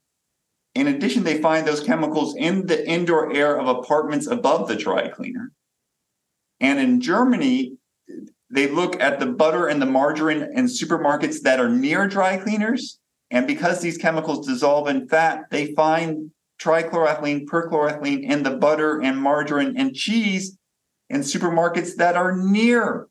In 0.75 0.87
addition, 0.87 1.23
they 1.23 1.41
find 1.41 1.67
those 1.67 1.81
chemicals 1.81 2.35
in 2.35 2.67
the 2.67 2.87
indoor 2.87 3.33
air 3.33 3.59
of 3.59 3.67
apartments 3.67 4.27
above 4.27 4.67
the 4.67 4.75
dry 4.75 5.07
cleaner. 5.07 5.51
And 6.59 6.79
in 6.79 7.01
Germany, 7.01 7.77
they 8.49 8.67
look 8.67 8.99
at 9.01 9.19
the 9.19 9.25
butter 9.25 9.67
and 9.67 9.81
the 9.81 9.85
margarine 9.85 10.43
in 10.53 10.65
supermarkets 10.65 11.41
that 11.41 11.59
are 11.59 11.69
near 11.69 12.07
dry 12.07 12.37
cleaners. 12.37 12.99
And 13.31 13.47
because 13.47 13.81
these 13.81 13.97
chemicals 13.97 14.45
dissolve 14.45 14.87
in 14.87 15.07
fat, 15.07 15.45
they 15.49 15.73
find 15.73 16.31
trichloroethylene, 16.61 17.45
perchloroethylene 17.45 18.23
in 18.23 18.43
the 18.43 18.51
butter 18.51 19.01
and 19.01 19.17
margarine 19.17 19.75
and 19.77 19.93
cheese 19.93 20.57
in 21.09 21.21
supermarkets 21.21 21.95
that 21.95 22.15
are 22.15 22.35
near 22.35 23.07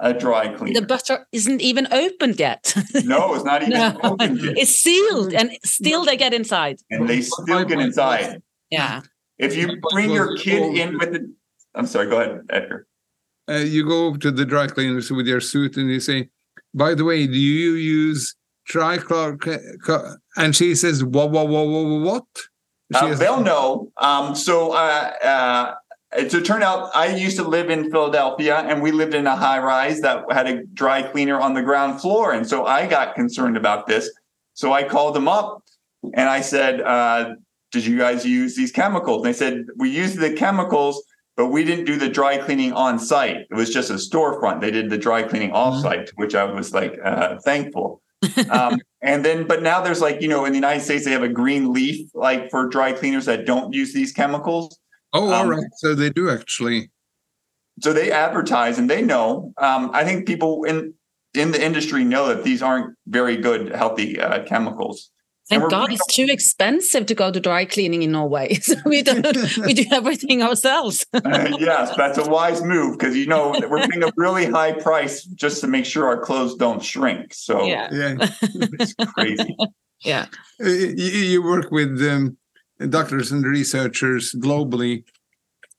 a 0.00 0.12
dry 0.12 0.48
cleaner. 0.54 0.80
The 0.80 0.86
butter 0.86 1.26
isn't 1.32 1.60
even 1.60 1.86
opened 1.92 2.40
yet. 2.40 2.74
no, 3.04 3.34
it's 3.34 3.44
not 3.44 3.62
even 3.62 3.74
No. 3.74 3.98
open 4.02 4.36
yet. 4.38 4.58
it's 4.58 4.72
sealed 4.74 5.32
and 5.34 5.52
still 5.64 6.04
they 6.04 6.16
get 6.16 6.32
inside. 6.34 6.78
and 6.90 7.08
they 7.08 7.20
still 7.20 7.64
get 7.64 7.78
inside. 7.78 8.42
Yeah. 8.70 9.02
If 9.38 9.56
you 9.56 9.78
bring 9.90 10.10
your 10.10 10.36
kid 10.36 10.76
in 10.76 10.98
with 10.98 11.14
it, 11.14 11.22
I'm 11.74 11.86
sorry, 11.86 12.08
go 12.08 12.20
ahead, 12.20 12.40
Edgar. 12.50 12.86
uh, 13.48 13.54
you 13.54 13.86
go 13.86 14.16
to 14.16 14.30
the 14.30 14.44
dry 14.44 14.66
cleaners 14.66 15.10
with 15.10 15.26
your 15.26 15.40
suit 15.40 15.76
and 15.76 15.88
you 15.90 16.00
say, 16.00 16.28
by 16.74 16.94
the 16.94 17.04
way, 17.04 17.26
do 17.26 17.38
you 17.38 17.72
use 17.72 18.34
dry 18.66 18.98
trichlor? 18.98 20.16
And 20.36 20.56
she 20.56 20.74
says, 20.74 21.04
what, 21.04 21.30
what, 21.30 21.48
what, 21.48 21.66
what, 21.66 22.00
what? 22.00 22.24
Uh, 22.94 23.14
they'll 23.14 23.40
know. 23.42 23.90
Um, 23.96 24.34
so, 24.34 24.72
uh, 24.72 25.74
uh, 26.16 26.24
to 26.24 26.40
turn 26.40 26.62
out, 26.62 26.90
I 26.94 27.14
used 27.14 27.36
to 27.36 27.42
live 27.42 27.70
in 27.70 27.90
Philadelphia, 27.90 28.56
and 28.56 28.82
we 28.82 28.92
lived 28.92 29.14
in 29.14 29.26
a 29.26 29.36
high 29.36 29.58
rise 29.58 30.00
that 30.00 30.24
had 30.30 30.46
a 30.46 30.64
dry 30.64 31.02
cleaner 31.02 31.40
on 31.40 31.54
the 31.54 31.62
ground 31.62 32.00
floor, 32.00 32.32
and 32.32 32.46
so 32.46 32.66
I 32.66 32.86
got 32.86 33.14
concerned 33.14 33.56
about 33.56 33.86
this. 33.86 34.10
So 34.54 34.72
I 34.72 34.84
called 34.84 35.14
them 35.14 35.28
up, 35.28 35.62
and 36.14 36.28
I 36.28 36.40
said, 36.40 36.80
uh, 36.80 37.34
"Did 37.70 37.86
you 37.86 37.98
guys 37.98 38.26
use 38.26 38.56
these 38.56 38.72
chemicals?" 38.72 39.24
And 39.24 39.26
they 39.34 39.38
said, 39.38 39.64
"We 39.76 39.90
used 39.90 40.18
the 40.18 40.32
chemicals." 40.32 41.02
But 41.34 41.46
we 41.46 41.64
didn't 41.64 41.86
do 41.86 41.96
the 41.96 42.10
dry 42.10 42.36
cleaning 42.36 42.74
on 42.74 42.98
site. 42.98 43.46
It 43.50 43.54
was 43.54 43.72
just 43.72 43.88
a 43.88 43.94
storefront. 43.94 44.60
They 44.60 44.70
did 44.70 44.90
the 44.90 44.98
dry 44.98 45.22
cleaning 45.22 45.52
off 45.52 45.80
site, 45.80 46.08
to 46.08 46.12
which 46.16 46.34
I 46.34 46.44
was 46.44 46.74
like 46.74 46.98
uh, 47.02 47.38
thankful. 47.38 48.02
um, 48.50 48.78
and 49.02 49.24
then, 49.24 49.46
but 49.46 49.62
now 49.62 49.80
there's 49.80 50.02
like, 50.02 50.20
you 50.20 50.28
know, 50.28 50.44
in 50.44 50.52
the 50.52 50.58
United 50.58 50.82
States, 50.82 51.06
they 51.06 51.10
have 51.10 51.22
a 51.22 51.30
green 51.30 51.72
leaf 51.72 52.06
like 52.12 52.50
for 52.50 52.68
dry 52.68 52.92
cleaners 52.92 53.24
that 53.24 53.46
don't 53.46 53.72
use 53.72 53.94
these 53.94 54.12
chemicals. 54.12 54.78
Oh, 55.12 55.30
all 55.30 55.32
um, 55.32 55.48
right. 55.48 55.66
So 55.76 55.94
they 55.94 56.10
do 56.10 56.30
actually. 56.30 56.90
So 57.80 57.92
they 57.92 58.10
advertise 58.10 58.78
and 58.78 58.88
they 58.88 59.02
know. 59.02 59.52
Um, 59.56 59.90
I 59.92 60.04
think 60.04 60.26
people 60.26 60.64
in 60.64 60.94
in 61.34 61.52
the 61.52 61.64
industry 61.64 62.04
know 62.04 62.28
that 62.28 62.44
these 62.44 62.62
aren't 62.62 62.94
very 63.06 63.36
good, 63.36 63.74
healthy 63.74 64.20
uh, 64.20 64.44
chemicals. 64.44 65.10
Thank 65.48 65.70
God 65.70 65.86
bringing 65.86 65.98
it's 65.98 66.14
too 66.14 66.26
expensive 66.28 67.06
to 67.06 67.14
go 67.14 67.30
to 67.30 67.40
dry 67.40 67.64
cleaning 67.64 68.02
in 68.02 68.12
Norway. 68.12 68.54
So 68.62 68.76
we 68.86 69.02
do 69.02 69.20
we 69.66 69.74
do 69.74 69.84
everything 69.90 70.42
ourselves. 70.42 71.04
Uh, 71.14 71.56
yes, 71.58 71.94
that's 71.96 72.18
a 72.18 72.28
wise 72.28 72.62
move 72.62 72.98
because 72.98 73.16
you 73.16 73.26
know 73.26 73.54
we're 73.68 73.86
paying 73.86 74.02
a 74.02 74.12
really 74.16 74.44
high 74.46 74.72
price 74.72 75.24
just 75.24 75.60
to 75.60 75.66
make 75.66 75.84
sure 75.84 76.06
our 76.06 76.18
clothes 76.18 76.54
don't 76.56 76.82
shrink. 76.82 77.32
So 77.32 77.64
Yeah. 77.64 77.88
Yeah. 77.92 78.28
it's 78.42 78.94
crazy. 79.12 79.56
Yeah. 80.00 80.26
Uh, 80.62 80.68
you, 80.68 81.20
you 81.32 81.42
work 81.42 81.70
with 81.70 82.02
um, 82.02 82.36
doctors 82.88 83.32
and 83.32 83.44
researchers 83.44 84.32
globally. 84.34 85.04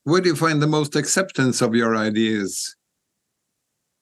Where 0.04 0.20
do 0.20 0.28
you 0.28 0.36
find 0.36 0.60
the 0.60 0.66
most 0.66 0.96
acceptance 0.96 1.62
of 1.62 1.74
your 1.74 1.96
ideas? 1.96 2.76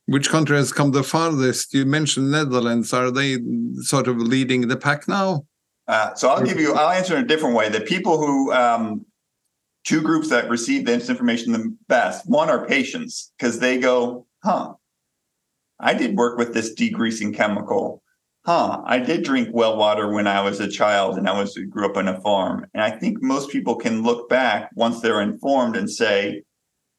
Which 0.07 0.31
country 0.31 0.57
has 0.57 0.73
come 0.73 0.91
the 0.91 1.05
farthest? 1.05 1.73
You 1.73 1.87
mentioned 1.87 2.31
Netherlands. 2.31 2.93
Are 2.93 3.11
they 3.11 3.39
sort 3.83 4.09
of 4.09 4.17
leading 4.17 4.69
the 4.69 4.77
pack 4.77 5.07
now? 5.07 5.47
Uh, 5.87 6.15
so 6.15 6.29
I'll 6.29 6.45
give 6.45 6.59
you, 6.59 6.75
I'll 6.75 6.91
answer 6.91 7.17
in 7.17 7.25
a 7.25 7.27
different 7.27 7.55
way. 7.55 7.69
The 7.69 7.81
people 7.81 8.19
who, 8.19 8.53
um, 8.53 9.07
two 9.85 10.01
groups 10.01 10.29
that 10.29 10.49
receive 10.49 10.85
this 10.87 11.09
information 11.09 11.53
the 11.53 11.77
best, 11.89 12.29
one 12.29 12.51
are 12.51 12.67
patients 12.67 13.33
because 13.39 13.59
they 13.59 13.79
go, 13.79 14.27
huh, 14.43 14.75
I 15.81 15.95
did 15.95 16.17
work 16.17 16.39
with 16.39 16.55
this 16.55 16.75
degreasing 16.75 17.35
chemical. 17.35 18.02
Huh, 18.45 18.83
I 18.85 18.99
did 18.99 19.23
drink 19.23 19.51
well 19.53 19.77
water 19.77 20.11
when 20.13 20.27
I 20.27 20.41
was 20.41 20.59
a 20.59 20.69
child 20.69 21.17
and 21.17 21.29
I 21.29 21.39
was 21.39 21.57
grew 21.71 21.87
up 21.89 21.97
on 21.97 22.09
a 22.09 22.21
farm. 22.21 22.67
And 22.75 22.83
I 22.83 22.91
think 22.91 23.23
most 23.23 23.51
people 23.51 23.77
can 23.77 24.03
look 24.03 24.29
back 24.29 24.71
once 24.75 25.01
they're 25.01 25.21
informed 25.21 25.77
and 25.77 25.89
say, 25.89 26.43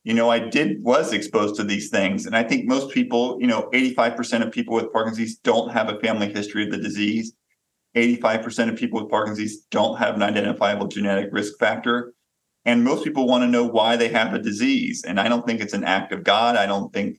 you 0.06 0.14
know, 0.14 0.30
I 0.30 0.40
did 0.40 0.82
was 0.84 1.12
exposed 1.12 1.56
to 1.56 1.64
these 1.64 1.90
things. 1.90 2.26
And 2.26 2.36
I 2.36 2.44
think 2.44 2.66
most 2.66 2.92
people, 2.92 3.38
you 3.42 3.48
know, 3.48 3.70
85% 3.74 4.46
of 4.46 4.54
people 4.54 4.76
with 4.76 4.92
Parkinson's 4.94 5.36
don't 5.36 5.72
have 5.72 5.90
a 5.90 6.00
family 6.00 6.32
history 6.32 6.64
of 6.64 6.72
the 6.72 6.78
disease. 6.78 7.34
85% 7.96 8.70
of 8.70 8.78
people 8.78 9.02
with 9.02 9.12
Parkinson's 9.12 9.58
don't 9.70 9.98
have 9.98 10.16
an 10.16 10.24
identifiable 10.24 10.88
genetic 10.88 11.30
risk 11.34 11.60
factor. 11.60 12.14
And 12.66 12.86
most 12.86 13.04
people 13.04 13.28
want 13.28 13.44
to 13.44 13.48
know 13.48 13.66
why 13.66 13.98
they 13.98 14.08
have 14.10 14.34
a 14.34 14.40
disease. 14.40 15.04
And 15.06 15.20
I 15.20 15.28
don't 15.28 15.46
think 15.46 15.60
it's 15.60 15.74
an 15.74 15.84
act 15.84 16.14
of 16.14 16.24
God. 16.24 16.56
I 16.56 16.66
don't 16.66 16.92
think, 16.94 17.18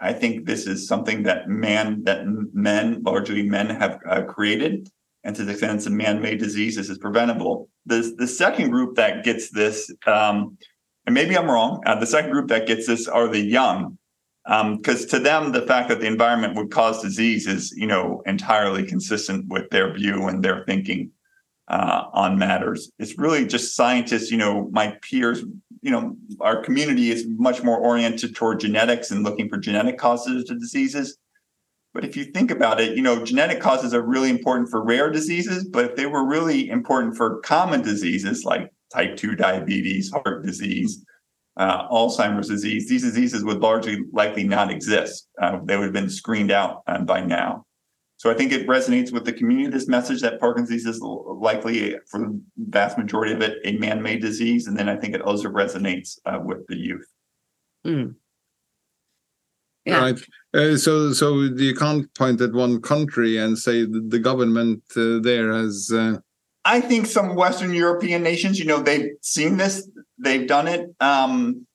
I 0.00 0.12
think 0.12 0.44
this 0.44 0.66
is 0.66 0.86
something 0.86 1.22
that 1.24 1.48
man, 1.48 2.04
that 2.04 2.26
men, 2.52 3.02
largely 3.02 3.42
men, 3.42 3.70
have 3.70 3.98
uh, 4.08 4.22
created. 4.22 4.88
And 5.24 5.34
to 5.36 5.44
the 5.44 5.52
extent 5.52 5.76
it's 5.76 5.86
a 5.86 5.90
man 5.90 6.20
made 6.20 6.38
disease, 6.38 6.76
this 6.76 6.88
is 6.88 6.98
preventable. 6.98 7.68
The, 7.86 8.14
the 8.16 8.26
second 8.28 8.70
group 8.70 8.96
that 8.96 9.24
gets 9.24 9.50
this, 9.50 9.90
um, 10.06 10.58
and 11.06 11.14
maybe 11.14 11.36
I'm 11.36 11.50
wrong, 11.50 11.82
uh, 11.86 11.98
the 11.98 12.06
second 12.06 12.30
group 12.30 12.48
that 12.48 12.66
gets 12.66 12.86
this 12.86 13.08
are 13.08 13.28
the 13.28 13.40
young 13.40 13.98
because 14.46 15.02
um, 15.02 15.08
to 15.08 15.18
them 15.18 15.50
the 15.50 15.62
fact 15.62 15.88
that 15.88 16.00
the 16.00 16.06
environment 16.06 16.54
would 16.54 16.70
cause 16.70 17.02
disease 17.02 17.48
is 17.48 17.72
you 17.72 17.86
know 17.86 18.22
entirely 18.26 18.84
consistent 18.84 19.44
with 19.48 19.68
their 19.70 19.92
view 19.92 20.28
and 20.28 20.44
their 20.44 20.64
thinking 20.66 21.10
uh, 21.68 22.04
on 22.12 22.38
matters 22.38 22.90
it's 22.98 23.18
really 23.18 23.46
just 23.46 23.74
scientists 23.74 24.30
you 24.30 24.36
know 24.36 24.68
my 24.72 24.96
peers 25.02 25.42
you 25.82 25.90
know 25.90 26.16
our 26.40 26.62
community 26.62 27.10
is 27.10 27.26
much 27.38 27.62
more 27.62 27.78
oriented 27.78 28.34
toward 28.34 28.60
genetics 28.60 29.10
and 29.10 29.24
looking 29.24 29.48
for 29.48 29.56
genetic 29.56 29.98
causes 29.98 30.48
of 30.50 30.60
diseases 30.60 31.18
but 31.92 32.04
if 32.04 32.16
you 32.16 32.24
think 32.24 32.50
about 32.50 32.80
it 32.80 32.96
you 32.96 33.02
know 33.02 33.24
genetic 33.24 33.60
causes 33.60 33.92
are 33.92 34.02
really 34.02 34.30
important 34.30 34.68
for 34.70 34.84
rare 34.84 35.10
diseases 35.10 35.68
but 35.68 35.84
if 35.84 35.96
they 35.96 36.06
were 36.06 36.24
really 36.24 36.68
important 36.68 37.16
for 37.16 37.40
common 37.40 37.82
diseases 37.82 38.44
like 38.44 38.70
type 38.92 39.16
2 39.16 39.36
diabetes, 39.36 40.10
heart 40.10 40.44
disease, 40.44 41.04
uh, 41.56 41.88
Alzheimer's 41.88 42.48
disease. 42.48 42.88
These 42.88 43.02
diseases 43.02 43.44
would 43.44 43.60
largely 43.60 44.02
likely 44.12 44.44
not 44.44 44.70
exist. 44.70 45.28
Uh, 45.40 45.58
they 45.64 45.76
would 45.76 45.84
have 45.84 45.92
been 45.92 46.10
screened 46.10 46.50
out 46.50 46.82
uh, 46.86 47.00
by 47.00 47.20
now. 47.20 47.64
So 48.18 48.30
I 48.30 48.34
think 48.34 48.52
it 48.52 48.66
resonates 48.66 49.12
with 49.12 49.24
the 49.26 49.32
community, 49.32 49.68
this 49.68 49.88
message 49.88 50.22
that 50.22 50.40
Parkinson's 50.40 50.86
is 50.86 51.00
likely, 51.00 51.96
for 52.10 52.20
the 52.20 52.40
vast 52.56 52.96
majority 52.96 53.34
of 53.34 53.42
it, 53.42 53.58
a 53.64 53.72
man-made 53.72 54.22
disease. 54.22 54.66
And 54.66 54.76
then 54.78 54.88
I 54.88 54.96
think 54.96 55.14
it 55.14 55.20
also 55.20 55.48
resonates 55.48 56.18
uh, 56.24 56.40
with 56.42 56.66
the 56.66 56.76
youth. 56.76 57.06
Mm. 57.86 58.14
Yeah. 59.84 59.98
Right. 59.98 60.20
Uh, 60.54 60.76
so, 60.76 61.12
so 61.12 61.42
you 61.42 61.74
can't 61.74 62.12
point 62.14 62.40
at 62.40 62.52
one 62.54 62.80
country 62.80 63.36
and 63.36 63.58
say 63.58 63.84
the 63.84 64.18
government 64.18 64.82
uh, 64.96 65.20
there 65.20 65.52
has. 65.52 65.90
Uh... 65.92 66.16
I 66.64 66.80
think 66.80 67.06
some 67.06 67.36
Western 67.36 67.74
European 67.74 68.22
nations, 68.22 68.58
you 68.58 68.64
know, 68.64 68.82
they've 68.82 69.10
seen 69.20 69.58
this, 69.58 69.88
they've 70.18 70.48
done 70.48 70.68
it. 70.68 70.88
Um, 71.00 71.65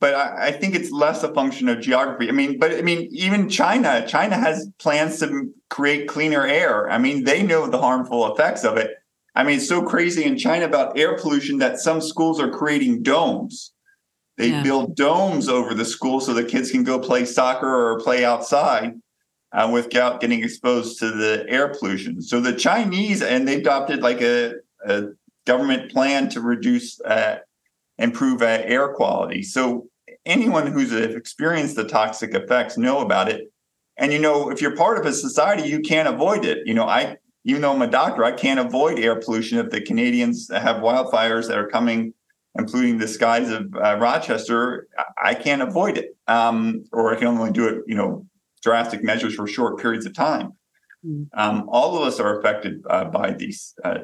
but 0.00 0.14
I, 0.14 0.48
I, 0.48 0.52
think 0.52 0.74
it's 0.74 0.90
less 0.90 1.22
a 1.22 1.32
function 1.32 1.68
of 1.68 1.80
geography. 1.80 2.28
I 2.28 2.32
mean, 2.32 2.58
but 2.58 2.72
I 2.72 2.82
mean, 2.82 3.08
even 3.12 3.48
China, 3.48 4.04
China 4.06 4.36
has 4.36 4.68
plans 4.78 5.20
to 5.20 5.52
create 5.68 6.08
cleaner 6.08 6.46
air. 6.46 6.90
I 6.90 6.98
mean, 6.98 7.24
they 7.24 7.42
know 7.42 7.68
the 7.68 7.78
harmful 7.78 8.32
effects 8.32 8.64
of 8.64 8.76
it. 8.76 8.96
I 9.34 9.44
mean, 9.44 9.56
it's 9.58 9.68
so 9.68 9.82
crazy 9.82 10.24
in 10.24 10.36
China 10.36 10.64
about 10.64 10.98
air 10.98 11.16
pollution 11.16 11.58
that 11.58 11.78
some 11.78 12.00
schools 12.00 12.40
are 12.40 12.50
creating 12.50 13.02
domes 13.02 13.72
they 14.40 14.52
yeah. 14.52 14.62
build 14.62 14.96
domes 14.96 15.50
over 15.50 15.74
the 15.74 15.84
school 15.84 16.18
so 16.18 16.32
the 16.32 16.42
kids 16.42 16.70
can 16.70 16.82
go 16.82 16.98
play 16.98 17.26
soccer 17.26 17.68
or 17.68 18.00
play 18.00 18.24
outside 18.24 18.98
uh, 19.52 19.68
without 19.70 20.22
getting 20.22 20.42
exposed 20.42 20.98
to 21.00 21.10
the 21.10 21.44
air 21.46 21.68
pollution. 21.68 22.22
So 22.22 22.40
the 22.40 22.54
Chinese, 22.54 23.20
and 23.20 23.46
they 23.46 23.56
adopted 23.56 24.00
like 24.00 24.22
a, 24.22 24.54
a 24.86 25.08
government 25.46 25.92
plan 25.92 26.30
to 26.30 26.40
reduce, 26.40 26.98
uh, 27.02 27.40
improve 28.00 28.42
uh, 28.42 28.62
air 28.64 28.88
quality. 28.88 29.42
So 29.42 29.88
anyone 30.26 30.66
who's 30.66 30.92
experienced 30.92 31.76
the 31.76 31.84
toxic 31.84 32.34
effects 32.34 32.76
know 32.76 33.00
about 33.00 33.28
it. 33.28 33.52
And 33.96 34.12
you 34.12 34.18
know, 34.18 34.50
if 34.50 34.60
you're 34.60 34.76
part 34.76 34.98
of 34.98 35.06
a 35.06 35.12
society, 35.12 35.68
you 35.68 35.80
can't 35.80 36.08
avoid 36.08 36.44
it. 36.44 36.58
You 36.66 36.74
know, 36.74 36.88
I 36.88 37.18
even 37.44 37.62
though 37.62 37.72
I'm 37.72 37.82
a 37.82 37.86
doctor, 37.86 38.24
I 38.24 38.32
can't 38.32 38.60
avoid 38.60 38.98
air 38.98 39.16
pollution 39.16 39.58
if 39.58 39.70
the 39.70 39.80
Canadians 39.80 40.50
have 40.50 40.76
wildfires 40.82 41.48
that 41.48 41.58
are 41.58 41.68
coming 41.68 42.14
including 42.58 42.98
the 42.98 43.08
skies 43.08 43.50
of 43.50 43.74
uh, 43.76 43.96
Rochester, 43.98 44.88
I 45.22 45.34
can't 45.34 45.62
avoid 45.62 45.98
it, 45.98 46.16
um, 46.26 46.84
or 46.92 47.14
I 47.14 47.18
can 47.18 47.28
only 47.28 47.52
do 47.52 47.68
it, 47.68 47.84
you 47.86 47.94
know, 47.94 48.26
drastic 48.62 49.02
measures 49.02 49.34
for 49.34 49.46
short 49.46 49.80
periods 49.80 50.06
of 50.06 50.14
time. 50.14 50.52
Mm. 51.06 51.28
Um, 51.34 51.68
all 51.68 51.96
of 51.96 52.02
us 52.02 52.18
are 52.18 52.38
affected 52.38 52.82
uh, 52.90 53.04
by 53.04 53.32
these 53.32 53.74
uh, 53.84 54.00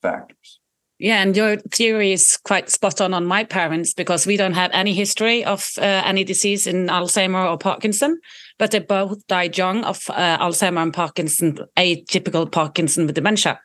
factors. 0.00 0.60
Yeah, 1.00 1.22
and 1.22 1.36
your 1.36 1.58
theory 1.58 2.12
is 2.12 2.36
quite 2.42 2.70
spot 2.70 3.00
on 3.00 3.14
on 3.14 3.24
my 3.24 3.44
parents 3.44 3.94
because 3.94 4.26
we 4.26 4.36
don't 4.36 4.54
have 4.54 4.72
any 4.74 4.92
history 4.92 5.44
of 5.44 5.70
uh, 5.78 6.02
any 6.04 6.24
disease 6.24 6.66
in 6.66 6.88
Alzheimer 6.88 7.48
or 7.48 7.56
Parkinson, 7.56 8.18
but 8.58 8.72
they 8.72 8.80
both 8.80 9.24
died 9.28 9.56
young 9.56 9.84
of 9.84 10.02
uh, 10.10 10.38
Alzheimer 10.38 10.82
and 10.82 10.92
Parkinson, 10.92 11.58
atypical 11.76 12.50
Parkinson 12.50 13.06
with 13.06 13.14
dementia. 13.14 13.60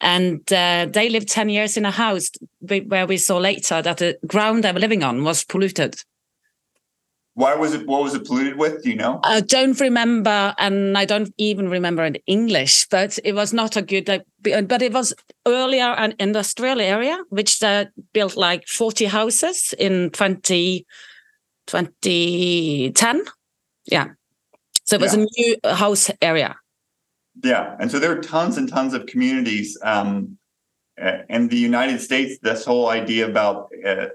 And 0.00 0.50
uh, 0.50 0.86
they 0.90 1.10
lived 1.10 1.28
10 1.28 1.50
years 1.50 1.76
in 1.76 1.84
a 1.84 1.90
house 1.90 2.30
where 2.60 3.06
we 3.06 3.18
saw 3.18 3.36
later 3.36 3.82
that 3.82 3.98
the 3.98 4.16
ground 4.26 4.64
they 4.64 4.72
were 4.72 4.80
living 4.80 5.02
on 5.02 5.24
was 5.24 5.44
polluted. 5.44 5.94
Why 7.38 7.54
was 7.54 7.72
it? 7.72 7.86
What 7.86 8.02
was 8.02 8.14
it 8.16 8.26
polluted 8.26 8.58
with? 8.58 8.82
Do 8.82 8.90
you 8.90 8.96
know? 8.96 9.20
I 9.22 9.40
don't 9.40 9.78
remember, 9.78 10.56
and 10.58 10.98
I 10.98 11.04
don't 11.04 11.32
even 11.38 11.68
remember 11.68 12.02
in 12.02 12.16
English. 12.26 12.88
But 12.88 13.16
it 13.22 13.32
was 13.32 13.52
not 13.52 13.76
a 13.76 13.82
good. 13.82 14.06
but 14.42 14.82
it 14.82 14.92
was 14.92 15.14
earlier 15.46 15.84
an 15.84 16.14
industrial 16.18 16.80
area, 16.80 17.16
which 17.28 17.60
they 17.60 17.86
built 18.12 18.36
like 18.36 18.66
forty 18.66 19.04
houses 19.04 19.72
in 19.78 20.10
20, 20.10 20.84
2010. 21.68 23.22
Yeah, 23.86 24.08
so 24.84 24.96
it 24.96 25.00
was 25.00 25.16
yeah. 25.16 25.22
a 25.22 25.26
new 25.38 25.56
house 25.76 26.10
area. 26.20 26.56
Yeah, 27.44 27.76
and 27.78 27.88
so 27.88 28.00
there 28.00 28.10
are 28.10 28.20
tons 28.20 28.56
and 28.58 28.68
tons 28.68 28.94
of 28.94 29.06
communities. 29.06 29.78
Um, 29.84 30.38
in 31.28 31.46
the 31.46 31.56
United 31.56 32.00
States, 32.00 32.40
this 32.42 32.64
whole 32.64 32.88
idea 32.88 33.28
about 33.28 33.70
uh, 33.86 34.06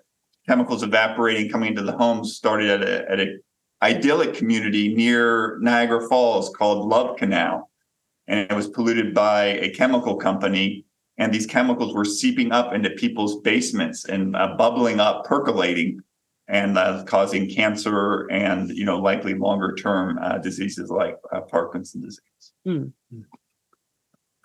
chemicals 0.48 0.84
evaporating 0.84 1.50
coming 1.50 1.70
into 1.70 1.82
the 1.82 1.96
homes 1.96 2.36
started 2.36 2.70
at 2.70 2.84
a, 2.84 3.12
at 3.12 3.20
a 3.20 3.38
idyllic 3.82 4.34
community 4.34 4.94
near 4.94 5.58
Niagara 5.60 6.08
Falls 6.08 6.50
called 6.50 6.88
Love 6.88 7.18
Canal, 7.18 7.70
and 8.28 8.40
it 8.40 8.54
was 8.54 8.68
polluted 8.68 9.14
by 9.14 9.46
a 9.46 9.70
chemical 9.72 10.16
company. 10.16 10.86
And 11.18 11.32
these 11.32 11.46
chemicals 11.46 11.94
were 11.94 12.06
seeping 12.06 12.52
up 12.52 12.74
into 12.74 12.90
people's 12.90 13.40
basements 13.42 14.06
and 14.06 14.36
uh, 14.36 14.56
bubbling 14.58 15.00
up, 15.00 15.26
percolating, 15.26 16.02
and 16.48 16.78
uh, 16.78 17.04
causing 17.06 17.50
cancer 17.50 18.30
and 18.32 18.70
you 18.72 18.86
know 18.86 19.00
likely 19.00 19.34
longer 19.34 19.76
term 19.76 20.20
uh, 20.22 20.38
diseases 20.40 20.90
like 20.90 21.18
uh, 21.32 21.42
Parkinson's 21.42 22.06
disease. 22.06 22.54
Mm. 22.68 22.92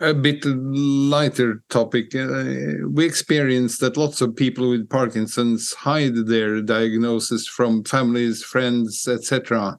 A 0.01 0.15
bit 0.15 0.45
lighter 0.45 1.63
topic. 1.71 2.15
Uh, 2.15 2.87
we 2.89 3.05
experience 3.05 3.79
that 3.79 3.97
lots 3.97 4.21
of 4.21 4.37
people 4.37 4.71
with 4.71 4.89
Parkinson's 4.89 5.73
hide 5.73 6.15
their 6.27 6.63
diagnosis 6.63 7.49
from 7.49 7.83
families, 7.83 8.45
friends, 8.45 9.09
etc. 9.09 9.79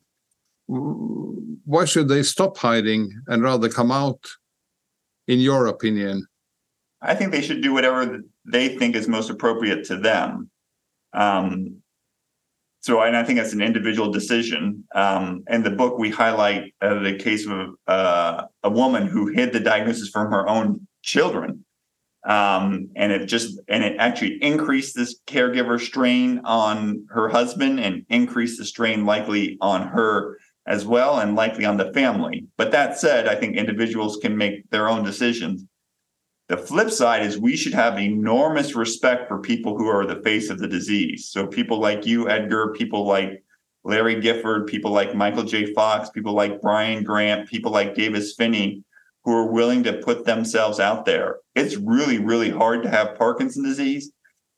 Why 0.67 1.85
should 1.85 2.09
they 2.09 2.23
stop 2.23 2.57
hiding 2.57 3.11
and 3.27 3.43
rather 3.43 3.69
come 3.69 3.91
out? 3.91 4.19
In 5.27 5.39
your 5.39 5.67
opinion, 5.67 6.25
I 7.01 7.13
think 7.15 7.31
they 7.31 7.41
should 7.41 7.61
do 7.61 7.71
whatever 7.71 8.19
they 8.45 8.69
think 8.77 8.95
is 8.95 9.07
most 9.07 9.29
appropriate 9.29 9.85
to 9.85 9.97
them. 9.97 10.49
Um, 11.13 11.81
so 12.81 13.01
and 13.01 13.15
I 13.15 13.23
think 13.23 13.39
that's 13.39 13.53
an 13.53 13.61
individual 13.61 14.11
decision. 14.11 14.85
Um, 14.95 15.43
in 15.49 15.63
the 15.63 15.71
book, 15.71 15.97
we 15.97 16.09
highlight 16.09 16.73
uh, 16.81 16.99
the 16.99 17.15
case 17.15 17.45
of 17.45 17.75
uh, 17.87 18.43
a 18.63 18.69
woman 18.69 19.07
who 19.07 19.27
hid 19.27 19.51
the 19.51 19.59
diagnosis 19.59 20.09
from 20.09 20.31
her 20.31 20.47
own 20.47 20.87
children, 21.03 21.65
um, 22.25 22.89
and 22.95 23.11
it 23.11 23.25
just 23.25 23.59
and 23.67 23.83
it 23.83 23.97
actually 23.99 24.41
increased 24.41 24.95
this 24.95 25.19
caregiver 25.27 25.79
strain 25.79 26.41
on 26.45 27.05
her 27.09 27.27
husband 27.27 27.79
and 27.81 28.05
increased 28.09 28.57
the 28.57 28.65
strain 28.65 29.05
likely 29.05 29.57
on 29.59 29.87
her 29.87 30.37
as 30.65 30.85
well, 30.85 31.19
and 31.19 31.35
likely 31.35 31.65
on 31.65 31.77
the 31.77 31.91
family. 31.93 32.45
But 32.55 32.71
that 32.71 32.97
said, 32.97 33.27
I 33.27 33.35
think 33.35 33.57
individuals 33.57 34.17
can 34.21 34.37
make 34.37 34.69
their 34.69 34.87
own 34.87 35.03
decisions. 35.03 35.65
The 36.49 36.57
flip 36.57 36.89
side 36.89 37.21
is 37.21 37.37
we 37.37 37.55
should 37.55 37.75
have 37.75 37.99
enormous 37.99 38.75
respect 38.75 39.27
for 39.27 39.39
people 39.39 39.77
who 39.77 39.87
are 39.87 40.07
the 40.07 40.21
face 40.23 40.49
of 40.49 40.57
the 40.57 40.67
disease. 40.67 41.29
So 41.29 41.45
people 41.45 41.79
like 41.79 42.07
you, 42.07 42.27
Edgar, 42.27 42.73
people 42.73 43.05
like 43.05 43.43
Larry 43.83 44.19
Gifford, 44.19 44.65
people 44.65 44.91
like 44.91 45.13
Michael 45.13 45.43
J. 45.43 45.71
Fox, 45.73 46.09
people 46.09 46.33
like 46.33 46.59
Brian 46.59 47.03
Grant, 47.03 47.47
people 47.47 47.71
like 47.71 47.93
Davis 47.93 48.33
Phinney, 48.35 48.83
who 49.23 49.31
are 49.31 49.51
willing 49.51 49.83
to 49.83 49.99
put 49.99 50.25
themselves 50.25 50.79
out 50.79 51.05
there. 51.05 51.37
It's 51.53 51.75
really, 51.75 52.17
really 52.17 52.49
hard 52.49 52.81
to 52.81 52.89
have 52.89 53.17
Parkinson's 53.17 53.67
disease. 53.67 54.11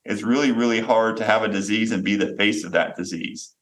It's 0.06 0.24
really, 0.24 0.54
really 0.54 0.80
hard 0.80 1.18
to 1.18 1.26
have 1.26 1.44
a 1.44 1.50
disease 1.50 1.92
and 1.92 2.06
be 2.06 2.16
the 2.16 2.36
face 2.38 2.64
of 2.64 2.72
that 2.72 2.96
disease. 2.96 3.54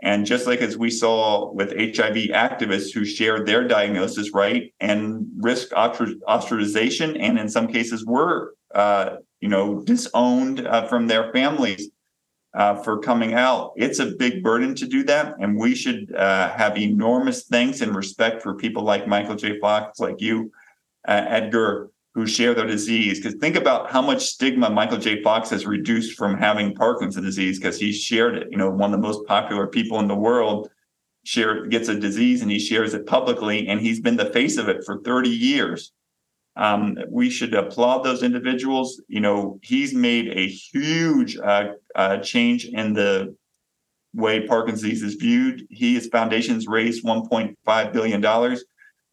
And 0.00 0.26
just 0.26 0.46
like 0.46 0.60
as 0.60 0.76
we 0.76 0.90
saw 0.90 1.50
with 1.52 1.70
HIV 1.70 2.30
activists 2.30 2.92
who 2.94 3.04
shared 3.04 3.46
their 3.46 3.66
diagnosis, 3.66 4.32
right, 4.32 4.72
and 4.80 5.26
risk 5.38 5.70
ostracization, 5.70 7.16
and 7.18 7.38
in 7.38 7.48
some 7.48 7.66
cases 7.66 8.06
were, 8.06 8.54
uh, 8.74 9.16
you 9.40 9.48
know, 9.48 9.80
disowned 9.82 10.66
uh, 10.66 10.86
from 10.86 11.08
their 11.08 11.32
families 11.32 11.90
uh, 12.54 12.76
for 12.76 13.00
coming 13.00 13.34
out. 13.34 13.72
It's 13.76 13.98
a 13.98 14.06
big 14.06 14.42
burden 14.42 14.74
to 14.76 14.86
do 14.86 15.02
that, 15.04 15.34
and 15.40 15.58
we 15.58 15.74
should 15.74 16.14
uh, 16.14 16.50
have 16.50 16.78
enormous 16.78 17.44
thanks 17.44 17.80
and 17.80 17.94
respect 17.94 18.42
for 18.42 18.54
people 18.54 18.84
like 18.84 19.08
Michael 19.08 19.36
J. 19.36 19.58
Fox, 19.58 19.98
like 19.98 20.20
you, 20.20 20.52
uh, 21.08 21.24
Edgar, 21.26 21.90
who 22.18 22.26
share 22.26 22.52
their 22.52 22.66
disease. 22.66 23.20
Because 23.20 23.38
think 23.38 23.54
about 23.54 23.92
how 23.92 24.02
much 24.02 24.24
stigma 24.26 24.68
Michael 24.68 24.98
J. 24.98 25.22
Fox 25.22 25.50
has 25.50 25.66
reduced 25.66 26.18
from 26.18 26.36
having 26.36 26.74
Parkinson's 26.74 27.24
disease 27.24 27.60
because 27.60 27.78
he 27.78 27.92
shared 27.92 28.34
it. 28.34 28.48
You 28.50 28.58
know, 28.58 28.70
one 28.70 28.92
of 28.92 29.00
the 29.00 29.06
most 29.06 29.24
popular 29.28 29.68
people 29.68 30.00
in 30.00 30.08
the 30.08 30.16
world 30.16 30.68
share 31.24 31.66
gets 31.66 31.88
a 31.88 31.94
disease 31.94 32.42
and 32.42 32.50
he 32.50 32.58
shares 32.58 32.92
it 32.92 33.06
publicly, 33.06 33.68
and 33.68 33.80
he's 33.80 34.00
been 34.00 34.16
the 34.16 34.32
face 34.32 34.56
of 34.56 34.68
it 34.68 34.82
for 34.84 35.00
30 35.02 35.30
years. 35.30 35.92
Um, 36.56 36.98
we 37.08 37.30
should 37.30 37.54
applaud 37.54 38.02
those 38.02 38.24
individuals. 38.24 39.00
You 39.06 39.20
know, 39.20 39.60
he's 39.62 39.94
made 39.94 40.36
a 40.36 40.48
huge 40.48 41.36
uh, 41.36 41.74
uh, 41.94 42.16
change 42.16 42.64
in 42.64 42.94
the 42.94 43.36
way 44.12 44.44
Parkinson's 44.44 44.82
disease 44.82 45.02
is 45.04 45.14
viewed. 45.14 45.68
He, 45.70 45.94
his 45.94 46.08
foundation's 46.08 46.66
raised 46.66 47.04
1.5 47.04 47.92
billion 47.92 48.20
dollars, 48.20 48.64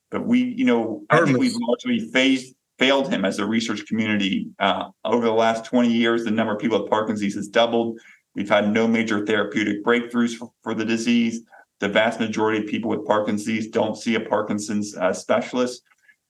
but 0.10 0.26
we, 0.26 0.40
you 0.40 0.66
know, 0.66 1.04
I 1.12 1.24
think 1.24 1.38
we've 1.38 1.54
largely 1.56 2.10
phased 2.12 2.56
failed 2.78 3.12
him 3.12 3.26
as 3.26 3.40
a 3.40 3.46
research 3.46 3.86
community. 3.86 4.50
Uh, 4.60 4.90
over 5.04 5.26
the 5.26 5.32
last 5.32 5.66
20 5.66 5.92
years, 5.92 6.24
the 6.24 6.32
number 6.32 6.54
of 6.54 6.60
people 6.60 6.82
with 6.82 6.90
Parkinson's 6.90 7.36
has 7.36 7.48
doubled. 7.48 8.00
We've 8.36 8.50
had 8.50 8.72
no 8.72 8.88
major 8.88 9.26
therapeutic 9.26 9.84
breakthroughs 9.84 10.36
for, 10.36 10.52
for 10.62 10.74
the 10.74 10.86
disease. 10.86 11.42
The 11.80 11.90
vast 11.90 12.20
majority 12.20 12.60
of 12.60 12.68
people 12.68 12.90
with 12.90 13.06
Parkinson's 13.06 13.68
don't 13.68 13.98
see 13.98 14.16
a 14.16 14.20
Parkinson's 14.20 14.96
uh, 14.96 15.14
specialist. 15.14 15.82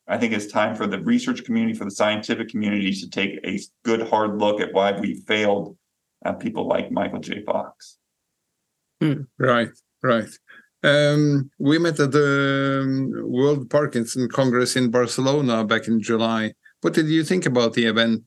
I 0.08 0.17
think 0.17 0.34
it's 0.34 0.47
time 0.47 0.75
for 0.75 0.86
the 0.86 0.99
research 0.99 1.43
community, 1.43 1.73
for 1.73 1.86
the 1.86 1.91
scientific 1.91 2.49
community 2.49 2.93
to 2.93 3.10
take 3.10 3.39
a 3.43 3.60
good 3.84 4.08
hard 4.08 4.39
look 4.39 4.62
at 4.62 4.71
why 4.71 4.91
we 4.91 5.15
failed 5.21 5.75
uh, 6.23 6.34
people 6.34 6.67
like 6.67 6.91
Michael 6.91 7.19
J. 7.19 7.41
Fox. 7.43 7.97
Right, 9.39 9.69
right. 10.03 10.29
Um, 10.85 11.49
we 11.57 11.79
met 11.79 11.99
at 11.99 12.11
the 12.11 12.81
um, 12.83 13.31
World 13.31 13.69
Parkinson 13.71 14.29
Congress 14.29 14.75
in 14.75 14.91
Barcelona 14.91 15.65
back 15.65 15.87
in 15.87 15.99
July. 15.99 16.53
What 16.81 16.93
did 16.93 17.07
you 17.07 17.23
think 17.23 17.47
about 17.47 17.73
the 17.73 17.85
event? 17.85 18.23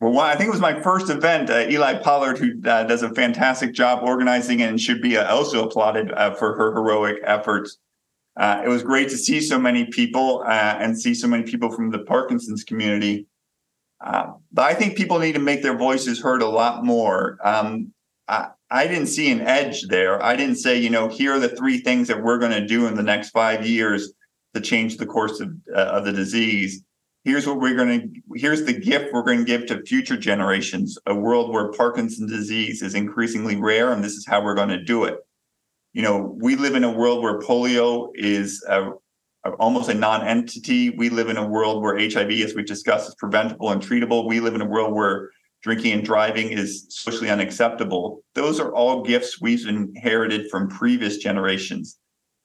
Well, 0.00 0.18
I 0.20 0.36
think 0.36 0.48
it 0.48 0.52
was 0.52 0.60
my 0.60 0.80
first 0.80 1.10
event. 1.10 1.50
Uh, 1.50 1.66
Eli 1.68 1.98
Pollard, 1.98 2.38
who 2.38 2.52
uh, 2.66 2.84
does 2.84 3.02
a 3.02 3.10
fantastic 3.14 3.74
job 3.74 4.02
organizing 4.02 4.62
and 4.62 4.80
should 4.80 5.02
be 5.02 5.18
uh, 5.18 5.30
also 5.30 5.62
applauded 5.66 6.10
uh, 6.12 6.34
for 6.34 6.56
her 6.56 6.72
heroic 6.72 7.18
efforts. 7.24 7.76
Uh, 8.38 8.62
it 8.64 8.68
was 8.68 8.82
great 8.82 9.10
to 9.10 9.18
see 9.18 9.42
so 9.42 9.58
many 9.58 9.84
people 9.84 10.42
uh, 10.46 10.76
and 10.80 10.98
see 10.98 11.12
so 11.12 11.28
many 11.28 11.42
people 11.42 11.70
from 11.70 11.90
the 11.90 11.98
Parkinson's 11.98 12.64
community. 12.64 13.26
but 14.00 14.64
I 14.64 14.72
think 14.72 14.96
people 14.96 15.18
need 15.18 15.34
to 15.34 15.40
make 15.40 15.62
their 15.62 15.76
voices 15.76 16.22
heard 16.22 16.40
a 16.40 16.48
lot 16.48 16.86
more. 16.86 17.36
Um, 17.44 17.92
I, 18.70 18.86
didn't 18.86 19.08
see 19.08 19.30
an 19.30 19.40
edge 19.40 19.88
there. 19.88 20.22
I 20.22 20.36
didn't 20.36 20.56
say, 20.56 20.78
you 20.78 20.90
know, 20.90 21.08
here 21.08 21.34
are 21.34 21.40
the 21.40 21.48
three 21.48 21.78
things 21.78 22.08
that 22.08 22.22
we're 22.22 22.38
going 22.38 22.52
to 22.52 22.66
do 22.66 22.86
in 22.86 22.94
the 22.94 23.02
next 23.02 23.30
five 23.30 23.66
years 23.66 24.12
to 24.54 24.60
change 24.60 24.96
the 24.96 25.06
course 25.06 25.40
of, 25.40 25.50
uh, 25.74 25.80
of 25.80 26.04
the 26.04 26.12
disease. 26.12 26.82
Here's 27.24 27.46
what 27.46 27.60
we're 27.60 27.76
going 27.76 28.00
to 28.00 28.38
here's 28.38 28.64
the 28.64 28.72
gift 28.72 29.12
we're 29.12 29.24
going 29.24 29.40
to 29.40 29.44
give 29.44 29.66
to 29.66 29.82
future 29.82 30.16
generations 30.16 30.96
a 31.06 31.14
world 31.14 31.52
where 31.52 31.70
parkinson's 31.72 32.30
disease 32.30 32.80
is 32.80 32.94
increasingly 32.94 33.56
rare 33.56 33.92
and 33.92 34.02
this 34.02 34.14
is 34.14 34.26
how 34.26 34.42
we're 34.42 34.54
going 34.54 34.70
to 34.70 34.82
do 34.82 35.04
it. 35.04 35.18
You 35.92 36.00
know 36.00 36.34
we 36.40 36.56
live 36.56 36.76
in 36.76 36.84
a 36.84 36.90
world 36.90 37.22
where 37.22 37.38
polio 37.38 38.08
is 38.14 38.64
a, 38.66 38.92
a, 39.44 39.50
almost 39.58 39.90
a 39.90 39.94
non-entity. 39.94 40.90
We 40.90 41.10
live 41.10 41.28
in 41.28 41.36
a 41.36 41.46
world 41.46 41.82
where 41.82 41.98
hiv 41.98 42.30
as 42.30 42.54
we've 42.54 42.64
discussed 42.64 43.08
is 43.08 43.14
preventable 43.16 43.70
and 43.70 43.82
treatable. 43.82 44.26
We 44.26 44.40
live 44.40 44.54
in 44.54 44.62
a 44.62 44.66
world 44.66 44.94
where 44.94 45.28
drinking 45.62 45.92
and 45.92 46.04
driving 46.04 46.50
is 46.50 46.86
socially 46.88 47.30
unacceptable 47.30 48.22
those 48.34 48.58
are 48.58 48.74
all 48.74 49.02
gifts 49.02 49.40
we've 49.40 49.66
inherited 49.66 50.50
from 50.50 50.68
previous 50.68 51.18
generations 51.18 51.98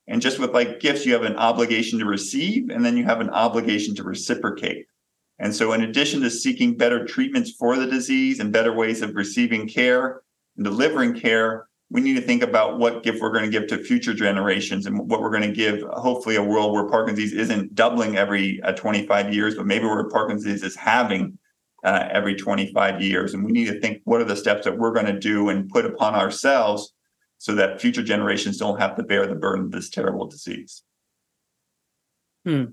and 0.08 0.22
just 0.22 0.40
with 0.40 0.54
like 0.54 0.80
gifts, 0.80 1.06
you 1.06 1.14
have 1.14 1.24
an 1.24 1.36
obligation 1.36 2.00
to 2.00 2.06
receive 2.06 2.70
and 2.70 2.86
then 2.86 2.98
you 2.98 3.06
have 3.06 3.22
an 3.22 3.30
obligation 3.32 3.96
to 3.96 4.04
reciprocate. 4.04 4.86
And 5.40 5.54
so, 5.54 5.74
in 5.74 5.82
addition 5.82 6.22
to 6.22 6.30
seeking 6.30 6.78
better 6.78 7.06
treatments 7.06 7.52
for 7.52 7.76
the 7.76 7.88
disease 7.88 8.40
and 8.40 8.54
better 8.54 8.72
ways 8.72 9.02
of 9.02 9.16
receiving 9.16 9.68
care 9.68 10.22
and 10.56 10.64
delivering 10.64 11.20
care, 11.20 11.68
we 11.90 12.02
need 12.02 12.16
to 12.16 12.22
think 12.22 12.42
about 12.42 12.80
what 12.80 13.04
gift 13.04 13.22
we're 13.22 13.34
going 13.34 13.44
to 13.44 13.52
give 13.52 13.68
to 13.68 13.84
future 13.84 14.14
generations 14.14 14.86
and 14.86 14.98
what 14.98 15.22
we're 15.22 15.30
going 15.30 15.42
to 15.42 15.52
give, 15.52 15.82
hopefully, 15.92 16.38
a 16.38 16.44
world 16.44 16.74
where 16.74 16.88
Parkinson's 16.88 17.34
isn't 17.34 17.76
doubling 17.76 18.16
every 18.16 18.62
uh, 18.62 18.72
25 18.74 19.34
years, 19.34 19.56
but 19.56 19.66
maybe 19.66 19.86
where 19.86 20.08
Parkinson's 20.08 20.64
is 20.64 20.76
having 20.76 21.38
uh, 21.86 22.10
every 22.12 22.36
25 22.36 23.02
years. 23.02 23.34
And 23.34 23.46
we 23.46 23.52
need 23.52 23.68
to 23.68 23.80
think 23.80 24.02
what 24.04 24.20
are 24.20 24.26
the 24.26 24.36
steps 24.36 24.66
that 24.66 24.78
we're 24.78 24.94
going 24.94 25.06
to 25.06 25.20
do 25.20 25.50
and 25.50 25.70
put 25.70 25.86
upon 25.86 26.16
ourselves 26.16 26.94
so 27.38 27.54
that 27.56 27.80
future 27.80 28.04
generations 28.04 28.58
don't 28.58 28.80
have 28.80 28.96
to 28.96 29.04
bear 29.04 29.28
the 29.28 29.36
burden 29.36 29.66
of 29.66 29.72
this 29.72 29.90
terrible 29.90 30.26
disease. 30.26 30.84
Hmm. 32.44 32.66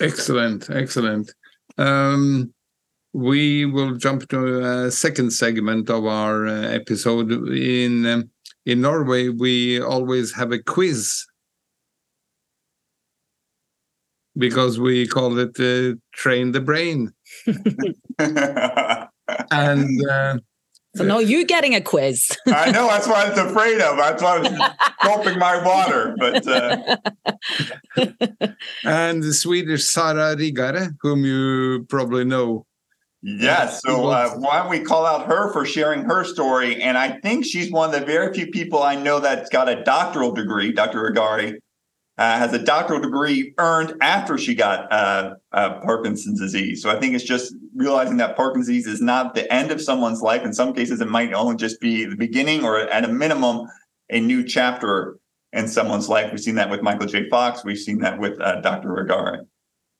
Excellent, 0.00 0.70
excellent. 0.70 1.32
Um, 1.78 2.52
we 3.14 3.64
will 3.66 3.96
jump 3.96 4.28
to 4.28 4.84
a 4.84 4.90
second 4.90 5.32
segment 5.32 5.90
of 5.90 6.04
our 6.06 6.46
uh, 6.46 6.62
episode. 6.62 7.30
In 7.32 8.06
um, 8.06 8.30
in 8.64 8.80
Norway, 8.80 9.28
we 9.28 9.80
always 9.80 10.32
have 10.34 10.52
a 10.52 10.62
quiz 10.62 11.26
because 14.36 14.78
we 14.80 15.06
call 15.06 15.38
it 15.38 15.58
uh, 15.60 15.96
"Train 16.12 16.52
the 16.52 16.60
Brain," 16.60 17.12
and 19.50 20.10
uh, 20.10 20.38
so 20.94 21.04
now 21.04 21.20
you're 21.20 21.44
getting 21.44 21.74
a 21.74 21.80
quiz. 21.80 22.30
I 22.48 22.70
know 22.70 22.86
that's 22.86 23.06
what 23.06 23.16
I 23.16 23.30
was 23.30 23.38
afraid 23.38 23.80
of. 23.80 23.96
That's 23.96 24.22
why 24.22 24.36
I 24.36 24.38
was 24.40 24.52
gulping 25.02 25.38
my 25.38 25.64
water. 25.64 26.14
But 26.18 26.46
uh... 26.46 26.96
and 28.84 29.22
the 29.22 29.32
Swedish 29.32 29.84
Sara 29.84 30.36
Riggare, 30.36 30.94
whom 31.00 31.24
you 31.24 31.86
probably 31.88 32.24
know. 32.24 32.66
Yes. 33.22 33.80
So 33.86 34.08
uh, 34.08 34.30
why 34.30 34.58
don't 34.58 34.68
we 34.68 34.80
call 34.80 35.06
out 35.06 35.26
her 35.28 35.50
for 35.52 35.64
sharing 35.64 36.04
her 36.04 36.24
story? 36.24 36.82
And 36.82 36.98
I 36.98 37.20
think 37.20 37.46
she's 37.46 37.70
one 37.70 37.94
of 37.94 37.98
the 37.98 38.04
very 38.04 38.34
few 38.34 38.48
people 38.48 38.82
I 38.82 38.96
know 38.96 39.20
that's 39.20 39.48
got 39.48 39.68
a 39.68 39.82
doctoral 39.84 40.32
degree, 40.32 40.72
Dr. 40.72 41.10
Riggare, 41.10 41.56
uh, 42.22 42.38
has 42.38 42.52
a 42.52 42.58
doctoral 42.60 43.00
degree 43.00 43.52
earned 43.58 43.94
after 44.00 44.38
she 44.38 44.54
got 44.54 44.86
uh, 44.92 45.34
uh, 45.50 45.80
Parkinson's 45.80 46.38
disease. 46.38 46.80
So 46.80 46.88
I 46.88 47.00
think 47.00 47.16
it's 47.16 47.24
just 47.24 47.52
realizing 47.74 48.16
that 48.18 48.36
Parkinson's 48.36 48.68
disease 48.68 48.86
is 48.86 49.00
not 49.00 49.34
the 49.34 49.52
end 49.52 49.72
of 49.72 49.82
someone's 49.82 50.22
life. 50.22 50.44
In 50.44 50.52
some 50.52 50.72
cases, 50.72 51.00
it 51.00 51.08
might 51.08 51.32
only 51.32 51.56
just 51.56 51.80
be 51.80 52.04
the 52.04 52.14
beginning 52.14 52.64
or 52.64 52.78
at 52.78 53.04
a 53.04 53.08
minimum, 53.08 53.66
a 54.08 54.20
new 54.20 54.44
chapter 54.44 55.18
in 55.52 55.66
someone's 55.66 56.08
life. 56.08 56.30
We've 56.30 56.38
seen 56.38 56.54
that 56.54 56.70
with 56.70 56.80
Michael 56.80 57.08
J. 57.08 57.28
Fox. 57.28 57.64
We've 57.64 57.76
seen 57.76 57.98
that 58.02 58.20
with 58.20 58.40
uh, 58.40 58.60
Dr. 58.60 58.90
Riggare. 58.90 59.38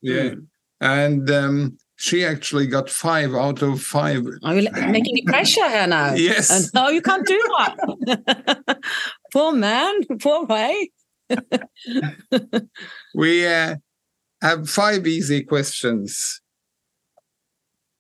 Yeah. 0.00 0.35
And 0.80 1.28
um, 1.28 1.76
she 1.96 2.24
actually 2.24 2.68
got 2.68 2.88
five 2.88 3.35
out 3.35 3.62
of 3.62 3.82
five. 3.82 4.24
Are 4.44 4.54
you 4.54 4.70
making 4.72 5.14
me 5.14 5.24
pressure 5.26 5.68
her 5.68 5.88
now? 5.88 6.14
Yes. 6.14 6.50
And 6.52 6.72
no, 6.72 6.88
you 6.88 7.02
can't 7.02 7.26
do 7.26 7.42
that. 7.58 8.78
poor 9.32 9.50
man, 9.50 10.04
poor 10.20 10.46
way. 10.46 10.92
We 13.14 13.46
uh, 13.46 13.76
have 14.40 14.68
five 14.68 15.06
easy 15.06 15.42
questions. 15.42 16.40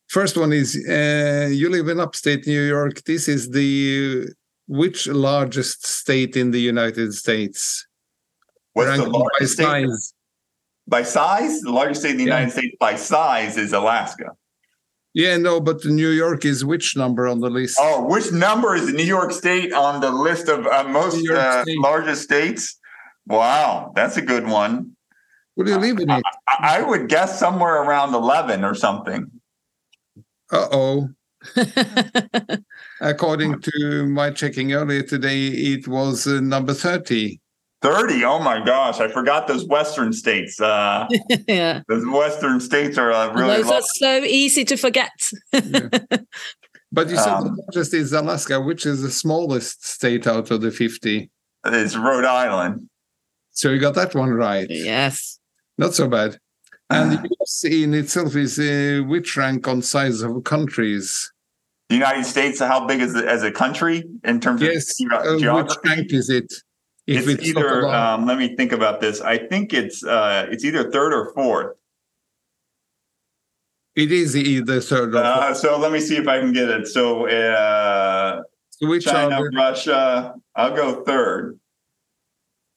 First 0.08 0.36
one 0.36 0.52
is 0.52 0.76
uh, 0.88 1.48
you 1.50 1.70
live 1.70 1.88
in 1.88 1.98
upstate 1.98 2.46
New 2.46 2.62
York. 2.62 3.02
This 3.04 3.28
is 3.28 3.50
the 3.50 4.28
which 4.68 5.06
largest 5.06 5.86
state 5.86 6.36
in 6.36 6.50
the 6.50 6.60
United 6.60 7.14
States? 7.14 7.86
What's 8.74 8.96
the 8.96 9.08
largest 9.08 9.58
by 9.58 9.64
state? 9.64 9.88
Size? 9.88 10.14
By 10.86 11.02
size, 11.02 11.60
the 11.60 11.72
largest 11.72 12.00
state 12.00 12.12
in 12.12 12.16
the 12.18 12.24
yeah. 12.24 12.38
United 12.38 12.52
States 12.52 12.76
by 12.78 12.96
size 12.96 13.56
is 13.56 13.72
Alaska. 13.72 14.32
Yeah, 15.14 15.36
no, 15.36 15.60
but 15.60 15.84
New 15.84 16.08
York 16.08 16.44
is 16.44 16.64
which 16.64 16.96
number 16.96 17.28
on 17.28 17.40
the 17.40 17.50
list? 17.50 17.76
Oh, 17.78 18.06
which 18.06 18.32
number 18.32 18.74
is 18.74 18.92
New 18.92 19.04
York 19.04 19.32
State 19.32 19.72
on 19.72 20.00
the 20.00 20.10
list 20.10 20.48
of 20.48 20.66
uh, 20.66 20.84
most 20.84 21.28
uh, 21.28 21.64
largest 21.78 22.22
states? 22.22 22.78
Wow, 23.26 23.92
that's 23.94 24.16
a 24.16 24.22
good 24.22 24.46
one. 24.46 24.96
What 25.54 25.66
do 25.66 25.72
you 25.72 25.78
leave 25.78 26.00
it 26.00 26.08
I, 26.10 26.22
I, 26.48 26.78
I 26.78 26.82
would 26.82 27.08
guess 27.08 27.38
somewhere 27.38 27.82
around 27.82 28.14
11 28.14 28.64
or 28.64 28.74
something. 28.74 29.30
Uh 30.50 30.68
oh. 30.72 31.08
According 33.00 33.60
to 33.60 34.06
my 34.06 34.30
checking 34.30 34.72
earlier 34.72 35.02
today, 35.02 35.48
it 35.48 35.88
was 35.88 36.26
uh, 36.26 36.40
number 36.40 36.72
30. 36.72 37.40
30 37.82 38.24
oh 38.24 38.38
my 38.38 38.64
gosh 38.64 39.00
i 39.00 39.08
forgot 39.08 39.48
those 39.48 39.66
western 39.66 40.12
states 40.12 40.60
uh 40.60 41.04
yeah 41.48 41.82
those 41.88 42.06
western 42.06 42.60
states 42.60 42.96
are 42.96 43.10
uh, 43.10 43.34
really 43.34 43.56
those 43.56 43.72
are 43.72 43.82
so 43.82 44.18
easy 44.22 44.64
to 44.64 44.76
forget 44.76 45.10
yeah. 45.52 45.88
but 46.92 47.10
you 47.10 47.16
said 47.16 47.26
um, 47.26 47.42
the 47.42 47.62
largest 47.62 47.92
is 47.92 48.12
alaska 48.12 48.60
which 48.60 48.86
is 48.86 49.02
the 49.02 49.10
smallest 49.10 49.84
state 49.84 50.28
out 50.28 50.52
of 50.52 50.60
the 50.60 50.70
50 50.70 51.28
it's 51.66 51.96
rhode 51.96 52.24
island 52.24 52.88
so 53.52 53.70
you 53.70 53.78
got 53.78 53.94
that 53.94 54.14
one 54.14 54.30
right. 54.30 54.66
Yes. 54.68 55.38
Not 55.78 55.94
so 55.94 56.08
bad. 56.08 56.38
And 56.90 57.12
the 57.12 57.36
US 57.40 57.64
in 57.64 57.94
itself 57.94 58.36
is 58.36 58.58
uh, 58.58 59.02
which 59.06 59.36
rank 59.36 59.66
on 59.66 59.80
size 59.82 60.20
of 60.22 60.44
countries? 60.44 61.32
The 61.88 61.94
United 61.96 62.24
States, 62.24 62.58
how 62.58 62.86
big 62.86 63.00
is 63.00 63.14
it 63.14 63.24
as 63.24 63.42
a 63.42 63.50
country 63.50 64.04
in 64.24 64.40
terms 64.40 64.62
yes, 64.62 64.98
of 65.00 65.12
uh, 65.12 65.38
geography? 65.38 65.78
Which 65.82 65.90
rank 65.90 66.12
is 66.12 66.30
it? 66.30 66.52
If 67.06 67.28
it's, 67.28 67.40
it's 67.40 67.48
either. 67.48 67.88
Um, 67.88 68.26
let 68.26 68.38
me 68.38 68.54
think 68.56 68.72
about 68.72 69.00
this. 69.00 69.20
I 69.20 69.38
think 69.38 69.74
it's 69.74 70.04
uh, 70.04 70.46
it's 70.50 70.64
either 70.64 70.90
third 70.90 71.12
or 71.12 71.32
fourth. 71.34 71.76
It 73.94 74.10
is 74.10 74.36
either 74.36 74.80
third 74.80 75.14
or 75.14 75.18
uh, 75.18 75.52
so 75.52 75.78
let 75.78 75.92
me 75.92 76.00
see 76.00 76.16
if 76.16 76.26
I 76.28 76.40
can 76.40 76.52
get 76.52 76.70
it. 76.70 76.86
So, 76.86 77.26
uh, 77.26 78.42
so 78.70 78.88
which 78.88 79.04
China, 79.04 79.42
Russia. 79.54 80.34
I'll 80.54 80.74
go 80.74 81.04
third. 81.04 81.58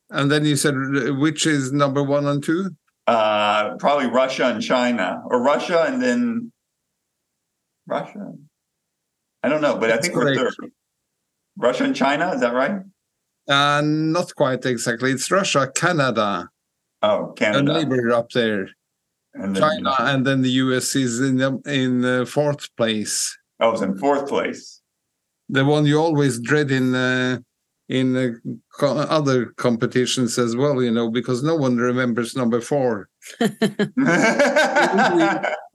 And 0.10 0.32
then 0.32 0.46
you 0.46 0.56
said 0.56 0.76
which 1.18 1.46
is 1.46 1.72
number 1.72 2.04
one 2.04 2.28
and 2.28 2.44
two? 2.44 2.72
Uh, 3.08 3.76
probably 3.78 4.08
Russia 4.08 4.48
and 4.48 4.62
China, 4.62 5.22
or 5.28 5.42
Russia 5.42 5.86
and 5.88 6.02
then 6.02 6.52
Russia. 7.88 8.34
I 9.44 9.50
don't 9.50 9.62
know, 9.62 9.78
but 9.78 9.88
That's 9.88 10.08
I 10.08 10.12
think 10.12 10.16
we're 10.16 10.36
third. 10.36 10.56
Russia 11.58 11.84
and 11.84 11.96
China, 11.96 12.32
is 12.34 12.42
that 12.42 12.54
right? 12.54 12.82
Uh, 13.48 13.82
not 13.86 14.34
quite 14.36 14.66
exactly. 14.66 15.12
It's 15.12 15.30
Russia, 15.30 15.72
Canada. 15.74 16.50
Oh, 17.04 17.34
Canada. 17.36 17.76
A 17.76 17.84
neighbor 17.84 18.12
up 18.12 18.32
there. 18.32 18.70
And 19.36 19.56
then, 19.56 19.62
China, 19.62 19.96
and 20.00 20.26
then 20.26 20.42
the 20.42 20.50
US 20.50 20.96
is 20.96 21.20
in 21.20 21.38
the, 21.38 21.62
in 21.66 22.02
the 22.02 22.26
fourth 22.26 22.76
place. 22.76 23.38
Oh, 23.60 23.72
it's 23.72 23.82
in 23.82 23.98
fourth 23.98 24.28
place. 24.28 24.82
The 25.50 25.64
one 25.64 25.86
you 25.86 26.00
always 26.00 26.40
dread 26.40 26.72
in 26.72 26.96
uh, 26.96 27.40
in 27.90 28.16
uh, 28.16 28.30
co- 28.80 28.98
other 28.98 29.48
competitions 29.58 30.38
as 30.40 30.56
well, 30.56 30.82
you 30.82 30.92
know, 30.92 31.10
because 31.10 31.44
no 31.44 31.56
one 31.56 31.78
remembers 31.78 32.36
number 32.36 32.62
four. 32.62 33.10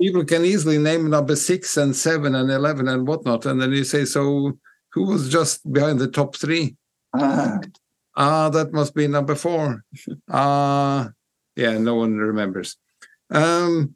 People 0.01 0.25
can 0.25 0.45
easily 0.45 0.79
name 0.79 1.09
number 1.11 1.37
six 1.37 1.77
and 1.77 1.95
seven 1.95 2.35
and 2.35 2.51
eleven 2.51 2.89
and 2.89 3.07
whatnot, 3.07 3.47
and 3.47 3.61
then 3.61 3.73
you 3.73 3.85
say, 3.85 4.05
"So, 4.05 4.59
who 4.93 5.05
was 5.05 5.29
just 5.29 5.71
behind 5.73 5.99
the 5.99 6.09
top 6.09 6.37
three? 6.37 6.77
Ah, 8.17 8.51
that 8.51 8.73
must 8.73 8.95
be 8.95 9.07
number 9.07 9.35
four. 9.35 9.85
Ah, 10.29 11.11
yeah, 11.57 11.79
no 11.79 11.95
one 11.95 12.17
remembers. 12.17 12.77
Um, 13.31 13.95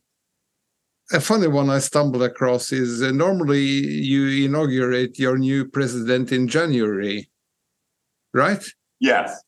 a 1.13 1.21
funny 1.21 1.49
one 1.49 1.69
I 1.69 1.81
stumbled 1.81 2.23
across 2.23 2.73
is 2.73 3.03
uh, 3.03 3.11
normally 3.11 3.61
you 3.61 4.47
inaugurate 4.47 5.19
your 5.19 5.37
new 5.37 5.67
president 5.69 6.33
in 6.33 6.49
January, 6.49 7.29
right? 8.35 8.63
yes. 9.01 9.41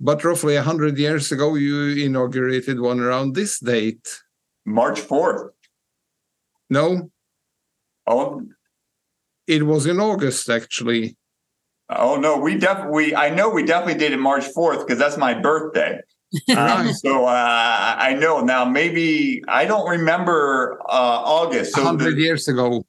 But 0.00 0.22
roughly 0.22 0.54
100 0.54 0.96
years 0.96 1.32
ago, 1.32 1.56
you 1.56 2.04
inaugurated 2.06 2.78
one 2.78 3.00
around 3.00 3.34
this 3.34 3.58
date. 3.58 4.06
March 4.64 5.00
4th. 5.00 5.48
No, 6.70 7.10
Oh, 8.06 8.42
it 9.46 9.64
was 9.64 9.86
in 9.86 9.98
August, 10.00 10.48
actually. 10.48 11.16
oh 11.90 12.16
no, 12.16 12.38
we 12.38 12.56
definitely, 12.56 13.14
I 13.14 13.28
know 13.30 13.48
we 13.50 13.64
definitely 13.64 13.98
did 13.98 14.12
it 14.12 14.18
March 14.18 14.44
4th 14.56 14.86
because 14.86 14.98
that's 14.98 15.16
my 15.16 15.34
birthday. 15.34 16.00
Um, 16.56 16.92
so 16.92 17.24
uh, 17.24 17.96
I 17.98 18.12
know 18.14 18.40
now. 18.40 18.64
Maybe 18.66 19.42
I 19.48 19.64
don't 19.64 19.88
remember 19.88 20.78
uh, 20.86 20.92
August. 21.38 21.74
So 21.74 21.82
100 21.82 22.16
the- 22.16 22.20
years 22.22 22.46
ago. 22.48 22.84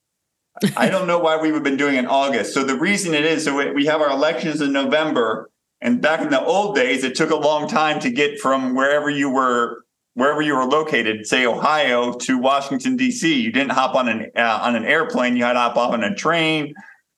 I 0.76 0.90
don't 0.90 1.08
know 1.08 1.20
why 1.20 1.38
we've 1.38 1.64
been 1.64 1.78
doing 1.78 1.96
it 1.96 2.00
in 2.00 2.08
August. 2.08 2.54
So 2.54 2.64
the 2.64 2.78
reason 2.78 3.14
it 3.14 3.26
is, 3.26 3.46
so 3.46 3.56
we- 3.56 3.72
we 3.72 3.86
have 3.86 4.02
our 4.02 4.10
elections 4.10 4.62
in 4.62 4.72
November, 4.72 5.50
and 5.82 6.02
back 6.02 6.22
in 6.22 6.30
the 6.30 6.44
old 6.44 6.76
days, 6.76 7.04
it 7.04 7.16
took 7.16 7.32
a 7.32 7.36
long 7.36 7.68
time 7.68 8.00
to 8.02 8.10
get 8.10 8.40
from 8.40 8.76
wherever 8.76 9.10
you 9.10 9.30
were, 9.30 9.86
wherever 10.16 10.42
you 10.42 10.56
were 10.56 10.66
located, 10.66 11.26
say 11.26 11.46
Ohio 11.46 12.14
to 12.14 12.38
Washington 12.38 12.98
D.C. 12.98 13.42
You 13.42 13.52
didn't 13.52 13.72
hop 13.72 13.96
on 13.96 14.10
an 14.10 14.32
uh, 14.36 14.60
on 14.62 14.76
an 14.76 14.84
airplane; 14.84 15.38
you 15.38 15.44
had 15.46 15.54
to 15.54 15.60
hop 15.60 15.78
off 15.78 15.94
on 15.94 16.04
a 16.04 16.14
train 16.14 16.74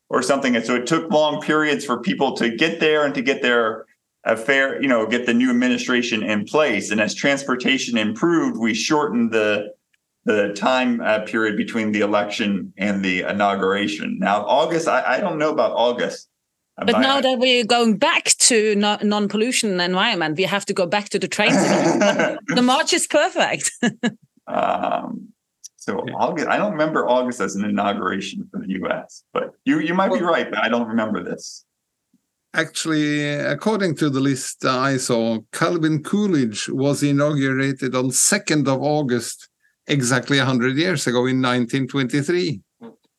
or 0.09 0.21
something. 0.21 0.55
And 0.55 0.63
so 0.65 0.75
it 0.75 0.85
took 0.85 1.09
long 1.09 1.41
periods 1.41 1.85
for 1.85 1.99
people 2.01 2.35
to 2.35 2.49
get 2.49 2.79
there 2.79 3.03
and 3.05 3.15
to 3.15 3.21
get 3.21 3.41
their 3.41 3.85
affair, 4.25 4.79
you 4.79 4.87
know, 4.87 5.07
get 5.07 5.25
the 5.25 5.33
new 5.33 5.49
administration 5.49 6.21
in 6.21 6.45
place. 6.45 6.91
And 6.91 7.01
as 7.01 7.15
transportation 7.15 7.97
improved, 7.97 8.57
we 8.59 8.73
shortened 8.75 9.31
the 9.31 9.73
the 10.25 10.53
time 10.53 11.01
uh, 11.01 11.19
period 11.19 11.57
between 11.57 11.91
the 11.91 12.01
election 12.01 12.73
and 12.77 13.03
the 13.03 13.21
inauguration. 13.21 14.17
Now, 14.19 14.45
August, 14.45 14.87
I, 14.87 15.17
I 15.17 15.19
don't 15.19 15.37
know 15.37 15.51
about 15.51 15.71
August. 15.71 16.29
But 16.77 16.95
I- 16.95 17.01
now 17.01 17.21
that 17.21 17.39
we're 17.39 17.65
going 17.65 17.97
back 17.97 18.25
to 18.49 18.75
no, 18.75 18.97
non-pollution 19.01 19.79
environment, 19.79 20.37
we 20.37 20.43
have 20.43 20.65
to 20.65 20.73
go 20.73 20.85
back 20.85 21.09
to 21.09 21.19
the 21.19 21.27
trains. 21.27 21.55
the 21.55 22.61
March 22.63 22.93
is 22.93 23.07
perfect. 23.07 23.71
um, 24.47 25.29
so 25.77 26.03
Yeah. 26.07 26.13
August, 26.13 26.47
I 26.47 26.57
don't 26.57 26.71
remember 26.73 27.07
August 27.07 27.41
as 27.41 27.55
an 27.55 27.65
inauguration 27.65 28.47
for 28.51 28.59
the 28.59 28.69
U.S., 28.81 29.23
but 29.33 29.53
you 29.65 29.79
you 29.79 29.95
might 29.95 30.13
be 30.13 30.21
right, 30.21 30.47
but 30.49 30.59
I 30.59 30.69
don't 30.69 30.87
remember 30.87 31.23
this. 31.23 31.65
Actually, 32.53 33.29
according 33.55 33.95
to 33.95 34.09
the 34.09 34.19
list 34.19 34.65
I 34.65 34.97
saw, 34.97 35.39
Calvin 35.53 36.03
Coolidge 36.03 36.67
was 36.69 37.01
inaugurated 37.01 37.95
on 37.95 38.11
2nd 38.11 38.67
of 38.67 38.81
August, 38.81 39.47
exactly 39.91 40.37
100 40.37 40.77
years 40.77 41.05
ago 41.05 41.19
in 41.27 41.41
1923. 41.41 42.61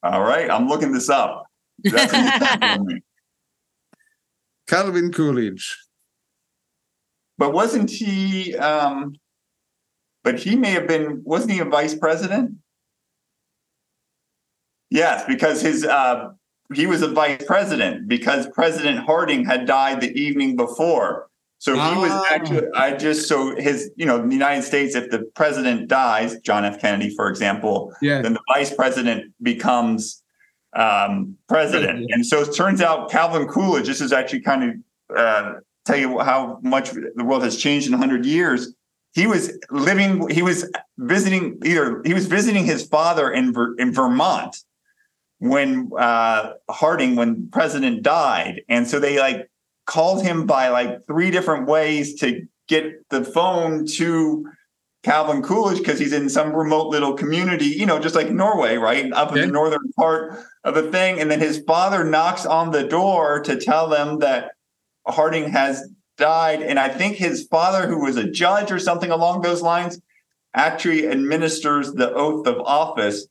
All 0.03 0.23
right, 0.23 0.51
I'm 0.51 0.66
looking 0.66 0.93
this 0.93 1.09
up. 1.09 1.45
That's 1.85 2.12
a 2.12 2.23
new 2.23 2.29
fact 2.29 2.64
for 2.64 2.85
me. 2.85 3.01
Calvin 4.66 5.12
Coolidge. 5.12 5.77
But 7.39 7.53
wasn't 7.53 7.91
he? 7.91 8.57
Um, 8.57 9.14
but 10.25 10.39
he 10.39 10.57
may 10.57 10.70
have 10.70 10.89
been. 10.89 11.23
Wasn't 11.25 11.53
he 11.53 11.59
a 11.61 11.64
vice 11.64 11.95
president? 11.95 12.57
Yes, 14.91 15.25
because 15.27 15.61
his 15.62 15.85
uh, 15.85 16.31
he 16.75 16.87
was 16.87 17.03
a 17.03 17.09
vice 17.09 17.43
president 17.47 18.09
because 18.09 18.49
President 18.51 19.01
Harding 19.01 19.45
had 19.45 19.66
died 19.66 20.01
the 20.01 20.12
evening 20.18 20.57
before. 20.57 21.29
So 21.63 21.75
he 21.75 21.79
was 21.97 22.11
Ah. 22.11 22.25
actually. 22.29 22.67
I 22.75 22.91
just 22.97 23.29
so 23.29 23.55
his 23.55 23.89
you 23.95 24.05
know 24.05 24.27
the 24.27 24.33
United 24.35 24.65
States. 24.65 24.97
If 24.97 25.11
the 25.11 25.21
president 25.37 25.87
dies, 25.87 26.31
John 26.41 26.65
F. 26.65 26.81
Kennedy, 26.81 27.15
for 27.15 27.29
example, 27.29 27.95
Yeah. 28.03 28.21
then 28.21 28.33
the 28.33 28.41
vice 28.53 28.75
president 28.75 29.33
becomes 29.41 30.25
um, 30.75 31.37
president. 31.49 31.85
President. 31.99 32.11
And 32.13 32.27
so 32.27 32.41
it 32.41 32.53
turns 32.57 32.81
out 32.81 33.11
Calvin 33.13 33.47
Coolidge, 33.47 33.87
this 33.87 34.01
is 34.01 34.11
actually 34.13 34.41
kind 34.41 34.63
of 34.65 35.17
uh, 35.17 35.53
tell 35.85 35.99
you 35.99 36.19
how 36.19 36.59
much 36.63 36.91
the 36.91 37.25
world 37.25 37.45
has 37.45 37.57
changed 37.59 37.87
in 37.87 37.93
100 37.93 38.25
years. 38.27 38.75
He 39.15 39.27
was 39.29 39.53
living, 39.71 40.29
he 40.31 40.43
was 40.43 40.69
visiting 40.99 41.61
either, 41.65 42.01
he 42.07 42.15
was 42.15 42.27
visiting 42.27 42.65
his 42.65 42.85
father 42.87 43.31
in, 43.31 43.53
Ver, 43.53 43.77
in 43.77 43.93
Vermont 43.93 44.57
when 45.39 45.91
uh, 45.99 46.55
Harding, 46.71 47.15
when 47.15 47.49
president 47.53 48.03
died. 48.03 48.63
And 48.69 48.89
so 48.89 48.99
they 48.99 49.19
like 49.21 49.51
called 49.87 50.22
him 50.22 50.47
by 50.47 50.68
like 50.68 51.07
three 51.07 51.30
different 51.30 51.66
ways 51.66 52.20
to 52.20 52.47
get 52.68 53.09
the 53.11 53.24
phone 53.24 53.87
to 53.87 54.47
Calvin 55.03 55.43
Coolidge 55.43 55.78
because 55.78 55.99
he's 55.99 56.12
in 56.12 56.28
some 56.28 56.55
remote 56.55 56.89
little 56.89 57.14
community, 57.14 57.66
you 57.66 57.87
know, 57.87 57.99
just 57.99 58.14
like 58.14 58.30
Norway, 58.30 58.76
right? 58.76 59.12
Up 59.12 59.33
in 59.33 59.39
Yeah. 59.39 59.47
the 59.47 59.53
northern 59.53 59.93
part 59.99 60.39
of 60.62 60.74
the 60.74 60.91
thing. 60.93 61.18
And 61.20 61.28
then 61.30 61.41
his 61.41 61.62
father 61.66 62.05
knocks 62.05 62.47
on 62.47 62.70
the 62.70 62.85
door 62.85 63.41
to 63.43 63.57
tell 63.57 63.89
them 63.89 64.20
that 64.20 64.53
Harding 65.07 65.51
has 65.51 65.83
died. 66.16 66.62
And 66.62 66.78
I 66.78 66.89
think 66.89 67.16
his 67.16 67.47
father, 67.49 67.89
who 67.89 68.01
was 68.05 68.16
a 68.16 68.30
judge 68.30 68.70
or 68.70 68.78
something 68.78 69.11
along 69.11 69.43
those 69.43 69.61
lines, 69.62 70.01
actually 70.55 71.09
administers 71.09 71.93
the 71.93 72.12
oath 72.14 72.47
of 72.47 72.61
office 72.61 73.26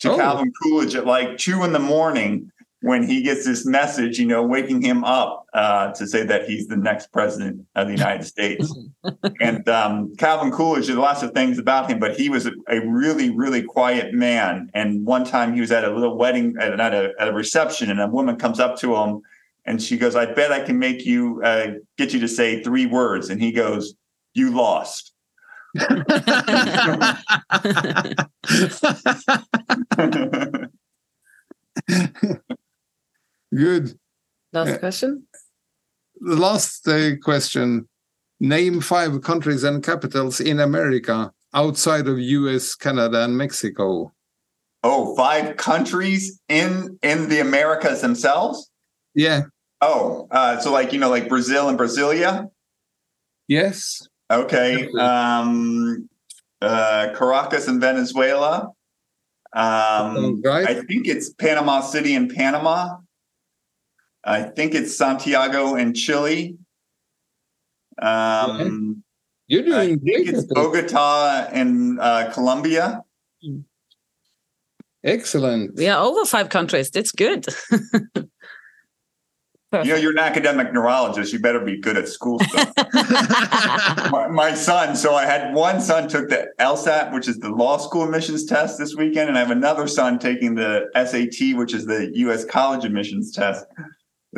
to 0.00 0.12
Oh. 0.12 0.16
Calvin 0.16 0.52
Coolidge 0.62 0.94
at 0.94 1.06
like 1.06 1.38
two 1.38 1.64
in 1.64 1.72
the 1.72 1.78
morning 1.80 2.52
when 2.86 3.02
he 3.02 3.20
gets 3.20 3.44
this 3.44 3.66
message, 3.66 4.16
you 4.16 4.24
know, 4.24 4.44
waking 4.44 4.80
him 4.80 5.02
up 5.02 5.44
uh, 5.54 5.90
to 5.90 6.06
say 6.06 6.22
that 6.22 6.48
he's 6.48 6.68
the 6.68 6.76
next 6.76 7.10
president 7.10 7.66
of 7.74 7.88
the 7.88 7.92
United 7.92 8.22
States. 8.22 8.72
and 9.40 9.68
um, 9.68 10.14
Calvin 10.18 10.52
Coolidge, 10.52 10.86
there's 10.86 10.96
lots 10.96 11.24
of 11.24 11.32
things 11.32 11.58
about 11.58 11.90
him, 11.90 11.98
but 11.98 12.16
he 12.16 12.28
was 12.28 12.46
a, 12.46 12.52
a 12.68 12.78
really, 12.86 13.30
really 13.30 13.60
quiet 13.60 14.14
man. 14.14 14.70
And 14.72 15.04
one 15.04 15.24
time 15.24 15.52
he 15.52 15.60
was 15.60 15.72
at 15.72 15.82
a 15.82 15.92
little 15.92 16.16
wedding, 16.16 16.54
at, 16.60 16.78
at, 16.78 16.94
a, 16.94 17.10
at 17.18 17.26
a 17.26 17.32
reception, 17.32 17.90
and 17.90 18.00
a 18.00 18.06
woman 18.06 18.36
comes 18.36 18.60
up 18.60 18.78
to 18.78 18.94
him 18.94 19.20
and 19.64 19.82
she 19.82 19.98
goes, 19.98 20.14
I 20.14 20.26
bet 20.26 20.52
I 20.52 20.60
can 20.60 20.78
make 20.78 21.04
you, 21.04 21.42
uh, 21.42 21.72
get 21.98 22.12
you 22.12 22.20
to 22.20 22.28
say 22.28 22.62
three 22.62 22.86
words. 22.86 23.30
And 23.30 23.42
he 23.42 23.50
goes, 23.50 23.96
You 24.32 24.54
lost. 24.54 25.12
Good. 33.54 33.98
Last 34.52 34.68
Yeah. 34.68 34.76
question. 34.78 35.26
The 36.20 36.36
last 36.36 36.86
uh, 36.88 37.16
question. 37.22 37.88
Name 38.40 38.80
five 38.80 39.22
countries 39.22 39.64
and 39.64 39.82
capitals 39.82 40.40
in 40.40 40.60
America 40.60 41.32
outside 41.54 42.06
of 42.06 42.18
US, 42.18 42.74
Canada, 42.74 43.24
and 43.24 43.36
Mexico. 43.36 44.12
oh, 44.82 45.16
five 45.16 45.56
countries 45.56 46.38
in 46.48 46.96
in 47.02 47.28
the 47.28 47.40
Americas 47.40 48.02
themselves? 48.02 48.70
Yeah. 49.14 49.42
Oh, 49.80 50.28
uh, 50.30 50.58
so 50.60 50.70
like, 50.70 50.92
you 50.92 51.00
know, 51.00 51.10
like 51.10 51.28
Brazil 51.28 51.68
and 51.68 51.78
Brasilia? 51.78 52.48
Yes. 53.48 54.06
Okay. 54.30 54.88
Um, 54.98 56.08
uh, 56.62 57.08
Caracas 57.16 57.66
in 57.68 57.80
Venezuela. 57.80 58.68
Um, 59.54 60.14
Sounds 60.16 60.42
right. 60.44 60.68
I 60.68 60.74
think 60.82 61.08
it's 61.08 61.30
Panama 61.30 61.80
City 61.80 62.14
in 62.14 62.28
Panama. 62.28 62.98
I 64.26 64.42
think 64.42 64.74
it's 64.74 64.96
Santiago 64.96 65.76
in 65.76 65.94
Chile. 65.94 66.58
Um, 68.02 69.04
You're 69.46 69.62
I 69.62 69.86
doing 69.86 70.00
think 70.00 70.28
it's. 70.28 70.44
Bogota 70.44 71.48
in 71.52 71.98
uh, 72.00 72.32
Colombia. 72.34 73.02
Excellent. 75.04 75.76
We 75.76 75.86
are 75.86 76.04
over 76.04 76.24
five 76.24 76.48
countries. 76.48 76.90
That's 76.90 77.12
good. 77.12 77.46
You 79.72 79.92
know, 79.92 79.96
you're 79.96 80.12
an 80.12 80.18
academic 80.18 80.72
neurologist. 80.72 81.32
You 81.32 81.40
better 81.40 81.60
be 81.60 81.78
good 81.78 81.96
at 81.96 82.08
school 82.08 82.38
stuff. 82.38 82.72
my, 84.12 84.28
my 84.28 84.54
son, 84.54 84.96
so 84.96 85.14
I 85.14 85.26
had 85.26 85.54
one 85.54 85.80
son 85.80 86.08
took 86.08 86.28
the 86.28 86.48
LSAT, 86.60 87.12
which 87.12 87.28
is 87.28 87.38
the 87.38 87.50
law 87.50 87.76
school 87.76 88.04
admissions 88.04 88.44
test 88.44 88.78
this 88.78 88.94
weekend, 88.94 89.28
and 89.28 89.36
I 89.36 89.40
have 89.40 89.50
another 89.50 89.88
son 89.88 90.18
taking 90.18 90.54
the 90.54 90.86
SAT, 90.94 91.56
which 91.58 91.74
is 91.74 91.84
the 91.84 92.10
U.S. 92.14 92.44
college 92.44 92.84
admissions 92.84 93.32
test. 93.32 93.66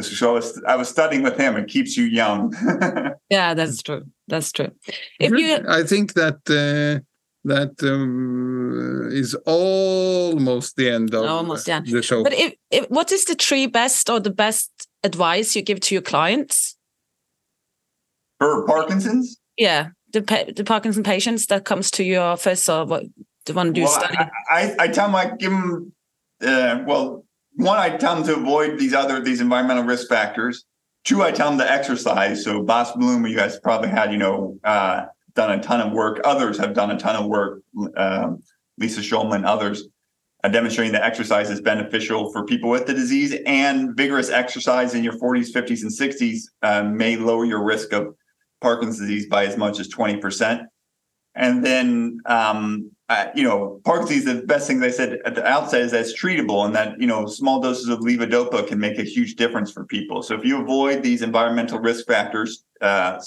So 0.00 0.30
I 0.30 0.32
was, 0.32 0.62
I 0.66 0.76
was 0.76 0.88
studying 0.88 1.22
with 1.22 1.36
him. 1.36 1.56
It 1.56 1.68
keeps 1.68 1.96
you 1.96 2.04
young. 2.04 2.54
yeah, 3.30 3.54
that's 3.54 3.82
true. 3.82 4.04
That's 4.28 4.52
true. 4.52 4.70
If 5.18 5.32
you 5.32 5.58
I 5.68 5.82
think 5.82 6.14
that 6.14 6.36
uh, 6.48 7.00
that 7.44 7.82
um, 7.82 9.08
is 9.10 9.34
almost 9.46 10.76
the 10.76 10.90
end 10.90 11.14
of 11.14 11.24
Almost, 11.24 11.66
yeah. 11.66 11.80
the 11.80 12.02
show. 12.02 12.22
But 12.22 12.34
if, 12.34 12.54
if 12.70 12.88
what 12.90 13.10
is 13.10 13.24
the 13.24 13.34
three 13.34 13.66
best 13.66 14.08
or 14.10 14.20
the 14.20 14.30
best 14.30 14.70
advice 15.02 15.56
you 15.56 15.62
give 15.62 15.80
to 15.80 15.94
your 15.94 16.02
clients? 16.02 16.76
For 18.38 18.66
Parkinson's, 18.66 19.38
Yeah, 19.56 19.88
the 20.12 20.20
the 20.54 20.64
Parkinson 20.64 21.02
patients 21.02 21.46
that 21.46 21.64
comes 21.64 21.90
to 21.92 22.04
your 22.04 22.22
office 22.22 22.68
or 22.68 22.84
what 22.84 23.04
the 23.46 23.52
one 23.54 23.72
do 23.72 23.82
well, 23.82 23.90
study? 23.90 24.16
I, 24.16 24.28
I, 24.50 24.74
I 24.80 24.88
tell 24.88 25.06
them 25.06 25.16
I 25.16 25.30
give 25.36 25.50
them 25.50 25.92
uh, 26.42 26.84
well 26.86 27.24
one 27.58 27.76
I 27.76 27.96
tell 27.96 28.14
them 28.14 28.24
to 28.24 28.36
avoid 28.36 28.78
these 28.78 28.94
other 28.94 29.20
these 29.20 29.40
environmental 29.40 29.84
risk 29.84 30.08
factors. 30.08 30.64
Two, 31.04 31.22
I 31.22 31.32
tell 31.32 31.50
them 31.50 31.58
to 31.58 31.70
exercise. 31.70 32.44
So 32.44 32.62
Bas 32.62 32.92
Bloem, 32.92 33.28
you 33.28 33.36
guys 33.36 33.58
probably 33.58 33.88
had 33.88 34.12
you 34.12 34.18
know 34.18 34.58
uh, 34.62 35.06
done 35.34 35.58
a 35.58 35.62
ton 35.62 35.80
of 35.80 35.92
work. 35.92 36.20
Others 36.24 36.58
have 36.58 36.72
done 36.72 36.92
a 36.92 36.98
ton 36.98 37.16
of 37.16 37.26
work. 37.26 37.62
Um, 37.96 38.42
Lisa 38.78 39.00
Shulman, 39.00 39.44
others 39.44 39.88
uh, 40.44 40.48
demonstrating 40.48 40.92
that 40.92 41.02
exercise 41.02 41.50
is 41.50 41.60
beneficial 41.60 42.32
for 42.32 42.44
people 42.44 42.70
with 42.70 42.86
the 42.86 42.94
disease, 42.94 43.34
and 43.44 43.96
vigorous 43.96 44.30
exercise 44.30 44.94
in 44.94 45.02
your 45.02 45.14
40s, 45.14 45.52
50s, 45.52 45.82
and 45.82 45.90
60s 45.90 46.42
uh, 46.62 46.84
may 46.84 47.16
lower 47.16 47.44
your 47.44 47.64
risk 47.64 47.92
of 47.92 48.14
Parkinson's 48.60 49.00
disease 49.00 49.26
by 49.26 49.46
as 49.46 49.56
much 49.56 49.80
as 49.80 49.88
20%. 49.88 50.64
And 51.34 51.64
then, 51.64 52.18
um, 52.26 52.92
uh, 53.08 53.26
you 53.34 53.42
know, 53.42 53.80
Parkinson's, 53.84 54.24
the 54.24 54.46
best 54.46 54.66
thing 54.66 54.80
they 54.80 54.90
said 54.90 55.18
at 55.24 55.34
the 55.34 55.46
outset 55.46 55.80
is 55.80 55.92
that's 55.92 56.12
treatable 56.12 56.66
and 56.66 56.74
that, 56.74 57.00
you 57.00 57.06
know, 57.06 57.26
small 57.26 57.60
doses 57.60 57.88
of 57.88 58.00
levodopa 58.00 58.66
can 58.66 58.78
make 58.78 58.98
a 58.98 59.02
huge 59.02 59.36
difference 59.36 59.72
for 59.72 59.84
people. 59.84 60.22
So 60.22 60.34
if 60.34 60.44
you 60.44 60.60
avoid 60.60 61.02
these 61.02 61.22
environmental 61.22 61.78
risk 61.78 62.06
factors, 62.06 62.64
uh, 62.82 63.18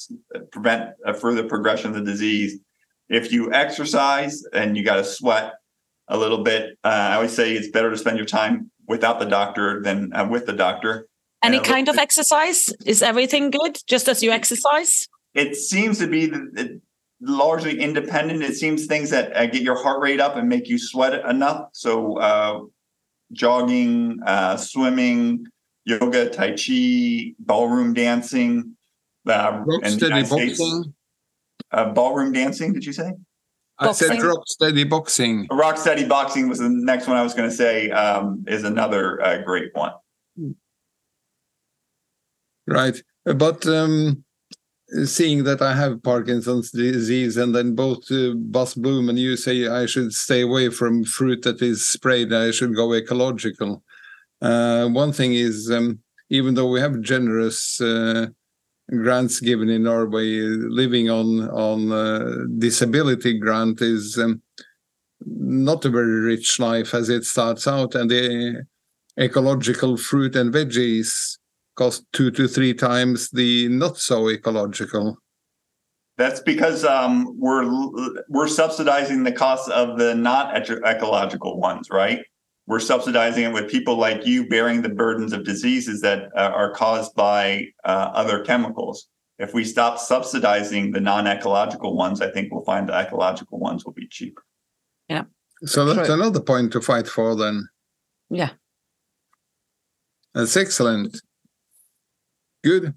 prevent 0.51 0.91
a 1.05 1.13
further 1.13 1.43
progression 1.43 1.89
of 1.89 1.95
the 1.95 2.03
disease, 2.03 2.59
if 3.09 3.31
you 3.31 3.51
exercise 3.51 4.43
and 4.53 4.77
you 4.77 4.85
got 4.85 4.97
to 4.97 5.03
sweat 5.03 5.53
a 6.07 6.17
little 6.17 6.43
bit, 6.43 6.77
uh, 6.83 6.87
I 6.87 7.15
always 7.15 7.33
say 7.33 7.53
it's 7.53 7.69
better 7.69 7.89
to 7.89 7.97
spend 7.97 8.17
your 8.17 8.27
time 8.27 8.69
without 8.87 9.19
the 9.19 9.25
doctor 9.25 9.81
than 9.81 10.13
uh, 10.13 10.27
with 10.29 10.45
the 10.45 10.53
doctor. 10.53 11.07
Any 11.43 11.59
kind 11.59 11.89
of 11.89 11.97
exercise? 11.97 12.71
Is 12.85 13.01
everything 13.01 13.49
good 13.49 13.79
just 13.87 14.07
as 14.07 14.21
you 14.21 14.29
exercise? 14.29 15.07
it 15.33 15.55
seems 15.55 15.99
to 15.99 16.07
be 16.07 16.31
largely 17.21 17.79
independent. 17.79 18.43
It 18.43 18.55
seems 18.55 18.85
things 18.85 19.09
that 19.11 19.35
uh, 19.35 19.45
get 19.45 19.61
your 19.61 19.81
heart 19.81 20.01
rate 20.01 20.19
up 20.19 20.35
and 20.35 20.49
make 20.49 20.67
you 20.67 20.77
sweat 20.77 21.25
enough. 21.25 21.69
So, 21.73 22.17
uh, 22.17 22.59
jogging, 23.31 24.19
uh, 24.25 24.57
swimming, 24.57 25.45
yoga, 25.85 26.29
tai 26.29 26.55
chi, 26.55 27.33
ballroom 27.39 27.93
dancing, 27.93 28.75
uh, 29.27 29.63
rock 29.65 29.85
steady 29.85 30.23
boxing. 30.23 30.93
Uh, 31.71 31.85
ballroom 31.93 32.33
dancing. 32.33 32.73
Did 32.73 32.85
you 32.85 32.93
say? 32.93 33.13
I 33.79 33.85
boxing. 33.85 34.07
said 34.09 34.23
rock 34.23 34.43
steady 34.47 34.83
boxing. 34.83 35.47
Rock 35.51 35.77
steady 35.77 36.05
boxing 36.05 36.49
was 36.49 36.59
the 36.59 36.69
next 36.69 37.07
one 37.07 37.17
I 37.17 37.23
was 37.23 37.33
going 37.33 37.49
to 37.49 37.55
say. 37.55 37.89
Um, 37.91 38.43
is 38.47 38.63
another 38.63 39.21
uh, 39.21 39.37
great 39.43 39.73
one. 39.73 39.93
Right, 42.67 43.01
but 43.25 43.65
um, 43.65 44.23
seeing 45.05 45.43
that 45.45 45.61
I 45.61 45.73
have 45.75 46.03
Parkinson's 46.03 46.71
disease, 46.71 47.37
and 47.37 47.55
then 47.55 47.75
both 47.75 48.11
uh, 48.11 48.33
Bas 48.35 48.75
Bloem 48.75 49.09
and 49.09 49.17
you 49.17 49.37
say 49.37 49.67
I 49.67 49.85
should 49.85 50.13
stay 50.13 50.41
away 50.41 50.69
from 50.69 51.03
fruit 51.03 51.43
that 51.43 51.61
is 51.61 51.87
sprayed, 51.87 52.33
I 52.33 52.51
should 52.51 52.75
go 52.75 52.93
ecological. 52.93 53.83
Uh, 54.41 54.87
one 54.89 55.13
thing 55.13 55.33
is, 55.33 55.71
um, 55.71 55.99
even 56.29 56.55
though 56.55 56.69
we 56.69 56.79
have 56.81 57.01
generous 57.01 57.79
uh, 57.79 58.27
grants 58.89 59.39
given 59.39 59.69
in 59.69 59.83
Norway, 59.83 60.39
living 60.39 61.09
on 61.09 61.49
on 61.49 61.91
uh, 61.91 62.45
disability 62.57 63.37
grant 63.39 63.81
is 63.81 64.17
um, 64.17 64.41
not 65.25 65.85
a 65.85 65.89
very 65.89 66.19
rich 66.21 66.59
life 66.59 66.93
as 66.93 67.09
it 67.09 67.23
starts 67.23 67.67
out, 67.67 67.95
and 67.95 68.09
the 68.09 68.65
ecological 69.19 69.95
fruit 69.97 70.35
and 70.35 70.53
veggies 70.53 71.37
cost 71.81 72.05
two 72.13 72.29
to 72.29 72.47
three 72.47 72.73
times 72.73 73.29
the 73.31 73.67
not 73.69 73.97
so 73.97 74.29
ecological. 74.29 75.17
That's 76.17 76.39
because 76.39 76.85
um, 76.85 77.13
we're 77.39 77.65
we're 78.29 78.47
subsidizing 78.47 79.23
the 79.23 79.31
cost 79.31 79.67
of 79.71 79.97
the 79.97 80.13
not 80.13 80.45
ecological 80.93 81.59
ones, 81.59 81.87
right? 81.89 82.19
We're 82.67 82.85
subsidizing 82.93 83.45
it 83.45 83.53
with 83.53 83.71
people 83.71 83.95
like 83.97 84.27
you 84.27 84.47
bearing 84.47 84.83
the 84.83 84.89
burdens 84.89 85.33
of 85.33 85.43
diseases 85.43 86.01
that 86.01 86.29
uh, 86.37 86.51
are 86.61 86.71
caused 86.71 87.15
by 87.15 87.65
uh, 87.83 88.11
other 88.21 88.43
chemicals. 88.43 89.07
If 89.39 89.55
we 89.55 89.63
stop 89.63 89.97
subsidizing 89.97 90.91
the 90.91 91.01
non-ecological 91.01 91.97
ones, 91.97 92.21
I 92.21 92.29
think 92.29 92.51
we'll 92.51 92.63
find 92.63 92.87
the 92.87 92.93
ecological 92.93 93.57
ones 93.57 93.83
will 93.83 93.93
be 93.93 94.07
cheaper. 94.07 94.43
Yeah. 95.09 95.23
So 95.65 95.85
that's 95.85 96.09
another 96.09 96.39
point 96.39 96.71
to 96.73 96.81
fight 96.81 97.07
for 97.07 97.35
then. 97.35 97.67
Yeah. 98.29 98.51
That's 100.35 100.55
excellent. 100.55 101.17
Good. 102.63 102.93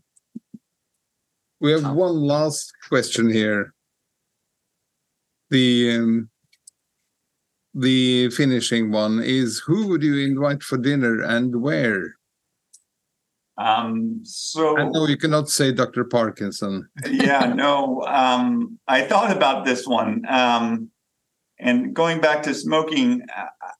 We 1.60 1.72
have 1.72 1.86
oh. 1.86 1.94
one 1.94 2.16
last 2.16 2.72
question 2.88 3.30
here. 3.30 3.72
The 5.50 5.96
um, 5.98 6.30
the 7.74 8.30
finishing 8.30 8.90
one 8.90 9.20
is 9.22 9.58
who 9.58 9.88
would 9.88 10.02
you 10.02 10.18
invite 10.18 10.62
for 10.62 10.76
dinner 10.76 11.22
and 11.22 11.62
where? 11.62 12.16
Um, 13.56 14.20
so 14.24 14.76
I 14.76 14.88
know 14.88 15.06
you 15.06 15.16
cannot 15.16 15.48
say 15.48 15.72
Dr. 15.72 16.04
Parkinson. 16.04 16.88
yeah, 17.08 17.52
no. 17.54 18.02
Um, 18.02 18.78
I 18.88 19.02
thought 19.02 19.34
about 19.34 19.64
this 19.64 19.86
one. 19.86 20.24
Um, 20.28 20.90
and 21.64 21.94
going 21.94 22.20
back 22.20 22.42
to 22.42 22.52
smoking, 22.54 23.22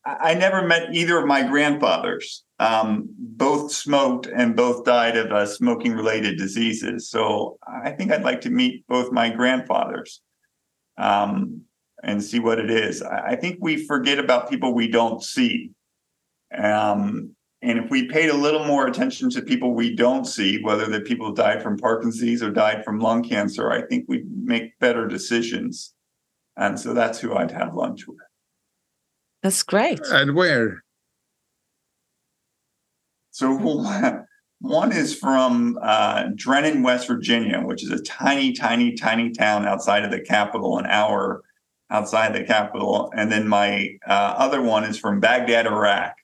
I, 0.07 0.30
I 0.30 0.35
never 0.35 0.66
met 0.66 0.95
either 0.95 1.18
of 1.18 1.26
my 1.26 1.47
grandfathers. 1.47 2.43
Um, 2.59 3.11
both 3.18 3.72
smoked 3.72 4.26
and 4.26 4.57
both 4.57 4.85
died 4.85 5.18
of 5.18 5.30
uh, 5.30 5.45
smoking 5.45 5.93
related 5.93 6.39
diseases. 6.39 7.11
So 7.11 7.59
I 7.66 7.91
think 7.91 8.11
I'd 8.11 8.24
like 8.24 8.41
to 8.43 8.51
meet 8.51 8.87
both 8.89 9.12
my 9.12 9.28
grandfathers 9.28 10.22
um, 10.97 11.62
and 12.03 12.22
see 12.22 12.39
what 12.39 12.59
it 12.59 12.70
is. 12.70 13.03
I, 13.03 13.32
I, 13.32 13.37
think 13.37 13.59
we 13.61 13.87
forget 13.87 14.18
about 14.18 14.49
people 14.49 14.72
we 14.72 14.89
don't 14.89 15.22
see. 15.22 15.72
Um, 16.57 17.35
and 17.61 17.78
if 17.78 17.91
we 17.91 18.09
paid 18.09 18.30
a 18.30 18.37
little 18.37 18.64
more 18.64 18.87
attention 18.87 19.28
to 19.30 19.43
people 19.43 19.74
we 19.74 19.95
don't 19.95 20.26
see, 20.26 20.62
whether 20.62 20.87
the 20.87 21.01
people 21.01 21.32
died 21.32 21.62
from 21.62 21.76
Parkinson's 21.76 22.43
or 22.43 22.51
died 22.51 22.85
from 22.85 23.01
lung 23.01 23.22
cancer, 23.22 23.70
I 23.70 23.82
think 23.82 24.05
we'd 24.07 24.26
make 24.30 24.78
better 24.78 25.09
decisions. 25.09 25.94
And 26.57 26.79
so 26.79 26.95
that's 26.95 27.21
who 27.21 27.35
I'd 27.35 27.51
have 27.51 27.75
lunch 27.75 28.07
with. 28.07 28.19
That's 29.43 29.63
great. 29.63 30.01
And 30.07 30.35
where? 30.35 30.85
So 33.31 33.53
one 34.61 34.93
is 34.93 35.17
from 35.17 35.79
uh, 35.83 36.25
Drennen, 36.35 36.83
West 36.83 37.09
Virginia, 37.09 37.61
which 37.61 37.83
is 37.83 37.91
a 37.91 38.03
tiny, 38.03 38.53
tiny, 38.53 38.95
tiny 38.95 39.31
town 39.31 39.67
outside 39.67 40.05
of 40.05 40.11
the 40.11 40.21
capital, 40.21 40.79
an 40.79 40.87
hour 40.87 41.43
outside 41.91 42.35
the 42.35 42.45
capital. 42.45 43.13
And 43.15 43.31
then 43.31 43.47
my 43.49 43.91
uh, 44.07 44.35
other 44.39 44.63
one 44.63 44.85
is 44.85 44.99
from 44.99 45.21
Baghdad, 45.21 45.67
Iraq. 45.67 46.15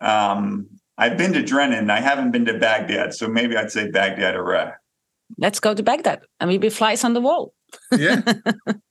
Um, 0.00 0.68
I've 0.96 1.18
been 1.18 1.32
to 1.34 1.42
Drennen. 1.42 1.90
I 1.90 2.00
haven't 2.00 2.30
been 2.30 2.46
to 2.46 2.54
Baghdad, 2.58 3.14
so 3.14 3.28
maybe 3.28 3.56
I'd 3.56 3.70
say 3.70 3.90
Baghdad, 3.90 4.34
Iraq. 4.34 4.74
Let's 5.36 5.60
go 5.60 5.74
to 5.74 5.82
Baghdad 5.82 6.20
and 6.40 6.48
maybe 6.48 6.70
flies 6.70 7.04
on 7.04 7.12
the 7.12 7.20
wall. 7.20 7.52
yeah. 7.92 8.22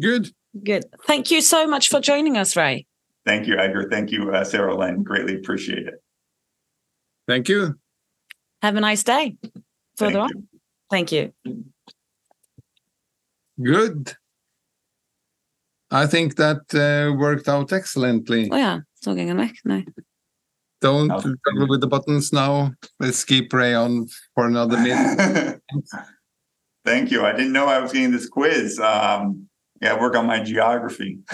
Good. 0.00 0.30
Good. 0.64 0.84
Thank 1.06 1.30
you 1.30 1.40
so 1.40 1.66
much 1.66 1.88
for 1.88 2.00
joining 2.00 2.36
us, 2.36 2.56
Ray. 2.56 2.86
Thank 3.24 3.46
you, 3.46 3.58
Edgar. 3.58 3.88
Thank 3.90 4.10
you, 4.10 4.30
uh, 4.30 4.44
Serilinn. 4.44 5.02
Greatly 5.02 5.34
appreciate 5.34 5.86
it. 5.86 6.02
Thank 7.26 7.48
you. 7.48 7.78
Have 8.62 8.76
a 8.76 8.80
nice 8.80 9.02
day. 9.02 9.36
Further 9.96 10.12
Thank 10.12 10.22
on. 10.22 10.30
You. 10.30 10.48
Thank 10.90 11.12
you. 11.12 11.32
Good. 13.62 14.14
I 15.90 16.06
think 16.06 16.36
that 16.36 16.62
uh, 16.74 17.16
worked 17.16 17.48
out 17.48 17.72
excellently. 17.72 18.48
Oh 18.50 18.56
yeah, 18.56 18.80
talking 19.02 19.30
on 19.30 19.52
no. 19.64 19.82
Don't 20.80 21.10
oh. 21.10 21.66
with 21.68 21.80
the 21.80 21.86
buttons 21.86 22.32
now. 22.32 22.72
Let's 23.00 23.24
keep 23.24 23.52
Ray 23.52 23.74
on 23.74 24.08
for 24.34 24.46
another 24.46 24.76
minute. 24.76 25.60
Thank 26.84 27.10
you. 27.10 27.24
I 27.24 27.32
didn't 27.32 27.52
know 27.52 27.66
I 27.66 27.78
was 27.78 27.92
getting 27.92 28.12
this 28.12 28.28
quiz. 28.28 28.78
Um, 28.78 29.45
yeah, 29.80 30.00
work 30.00 30.16
on 30.16 30.26
my 30.26 30.42
geography. 30.42 31.18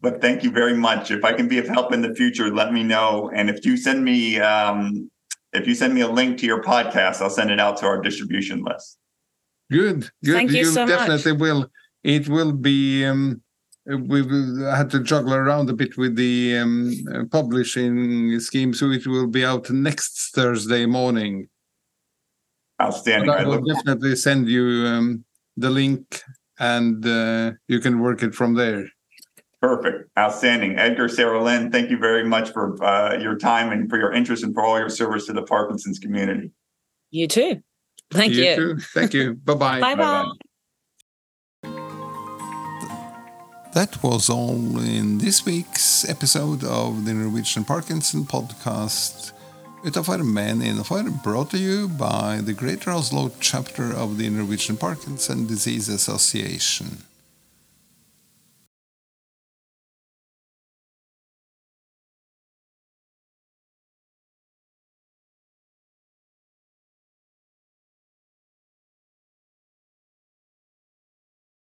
but 0.00 0.20
thank 0.20 0.42
you 0.42 0.50
very 0.50 0.76
much. 0.76 1.10
If 1.10 1.24
I 1.24 1.32
can 1.32 1.48
be 1.48 1.58
of 1.58 1.68
help 1.68 1.92
in 1.92 2.02
the 2.02 2.14
future, 2.14 2.52
let 2.52 2.72
me 2.72 2.82
know. 2.82 3.30
And 3.34 3.48
if 3.48 3.64
you 3.64 3.76
send 3.76 4.04
me 4.04 4.40
um, 4.40 5.10
if 5.52 5.66
you 5.66 5.74
send 5.74 5.94
me 5.94 6.00
a 6.00 6.08
link 6.08 6.38
to 6.38 6.46
your 6.46 6.62
podcast, 6.62 7.20
I'll 7.20 7.30
send 7.30 7.50
it 7.50 7.60
out 7.60 7.76
to 7.78 7.86
our 7.86 8.00
distribution 8.00 8.62
list. 8.64 8.98
Good, 9.70 10.10
good. 10.24 10.34
Thank 10.34 10.50
you, 10.50 10.58
you 10.58 10.64
so 10.66 10.86
definitely 10.86 11.32
much. 11.32 11.40
will. 11.40 11.66
It 12.02 12.28
will 12.28 12.52
be. 12.52 13.04
Um, 13.04 13.42
we've 13.86 14.30
had 14.60 14.90
to 14.90 15.02
juggle 15.02 15.34
around 15.34 15.68
a 15.70 15.72
bit 15.72 15.96
with 15.96 16.16
the 16.16 16.58
um, 16.58 17.28
publishing 17.30 18.38
scheme, 18.40 18.74
so 18.74 18.90
it 18.90 19.06
will 19.06 19.26
be 19.26 19.44
out 19.44 19.70
next 19.70 20.34
Thursday 20.34 20.86
morning. 20.86 21.48
Outstanding. 22.82 23.28
But 23.28 23.40
I 23.40 23.44
will 23.44 23.70
I 23.70 23.74
definitely 23.74 24.16
send 24.16 24.48
you 24.48 24.86
um, 24.86 25.24
the 25.56 25.70
link, 25.70 26.20
and 26.58 27.04
uh, 27.06 27.52
you 27.68 27.80
can 27.80 28.00
work 28.00 28.22
it 28.22 28.34
from 28.34 28.54
there. 28.54 28.86
Perfect. 29.60 30.10
Outstanding. 30.18 30.76
Edgar 30.76 31.06
Serilinn, 31.06 31.70
thank 31.70 31.88
you 31.88 31.96
very 31.96 32.24
much 32.24 32.50
for 32.50 32.82
uh, 32.84 33.16
your 33.18 33.38
time 33.38 33.70
and 33.70 33.88
for 33.88 33.96
your 33.96 34.12
interest 34.12 34.42
and 34.42 34.52
for 34.52 34.64
all 34.64 34.76
your 34.76 34.88
service 34.88 35.26
to 35.26 35.32
the 35.32 35.42
Parkinson's 35.42 36.00
community. 36.00 36.50
You 37.12 37.28
too. 37.28 37.62
Thank 38.10 38.32
you. 38.32 38.44
you. 38.44 38.56
Too. 38.56 38.78
Thank 38.92 39.14
you. 39.14 39.34
Bye-bye. 39.44 39.80
Bye-bye. 39.80 40.32
That 43.74 44.02
was 44.02 44.28
all 44.28 44.78
in 44.80 45.18
this 45.18 45.46
week's 45.46 46.06
episode 46.08 46.62
of 46.64 47.04
the 47.04 47.14
Norwegian 47.14 47.64
Parkinson 47.64 48.24
podcast. 48.24 49.31
Uttafor 49.84 50.24
men 50.24 50.60
Innafor, 50.60 51.10
brought 51.24 51.50
to 51.50 51.58
you 51.58 51.88
by 51.88 52.40
the 52.40 52.52
Greater 52.52 52.92
Oslo 52.92 53.32
chapter 53.40 53.92
of 53.92 54.16
the 54.16 54.30
Norwegian 54.30 54.76
Parkinson 54.76 55.48
Disease 55.48 55.88
Association. 55.88 56.98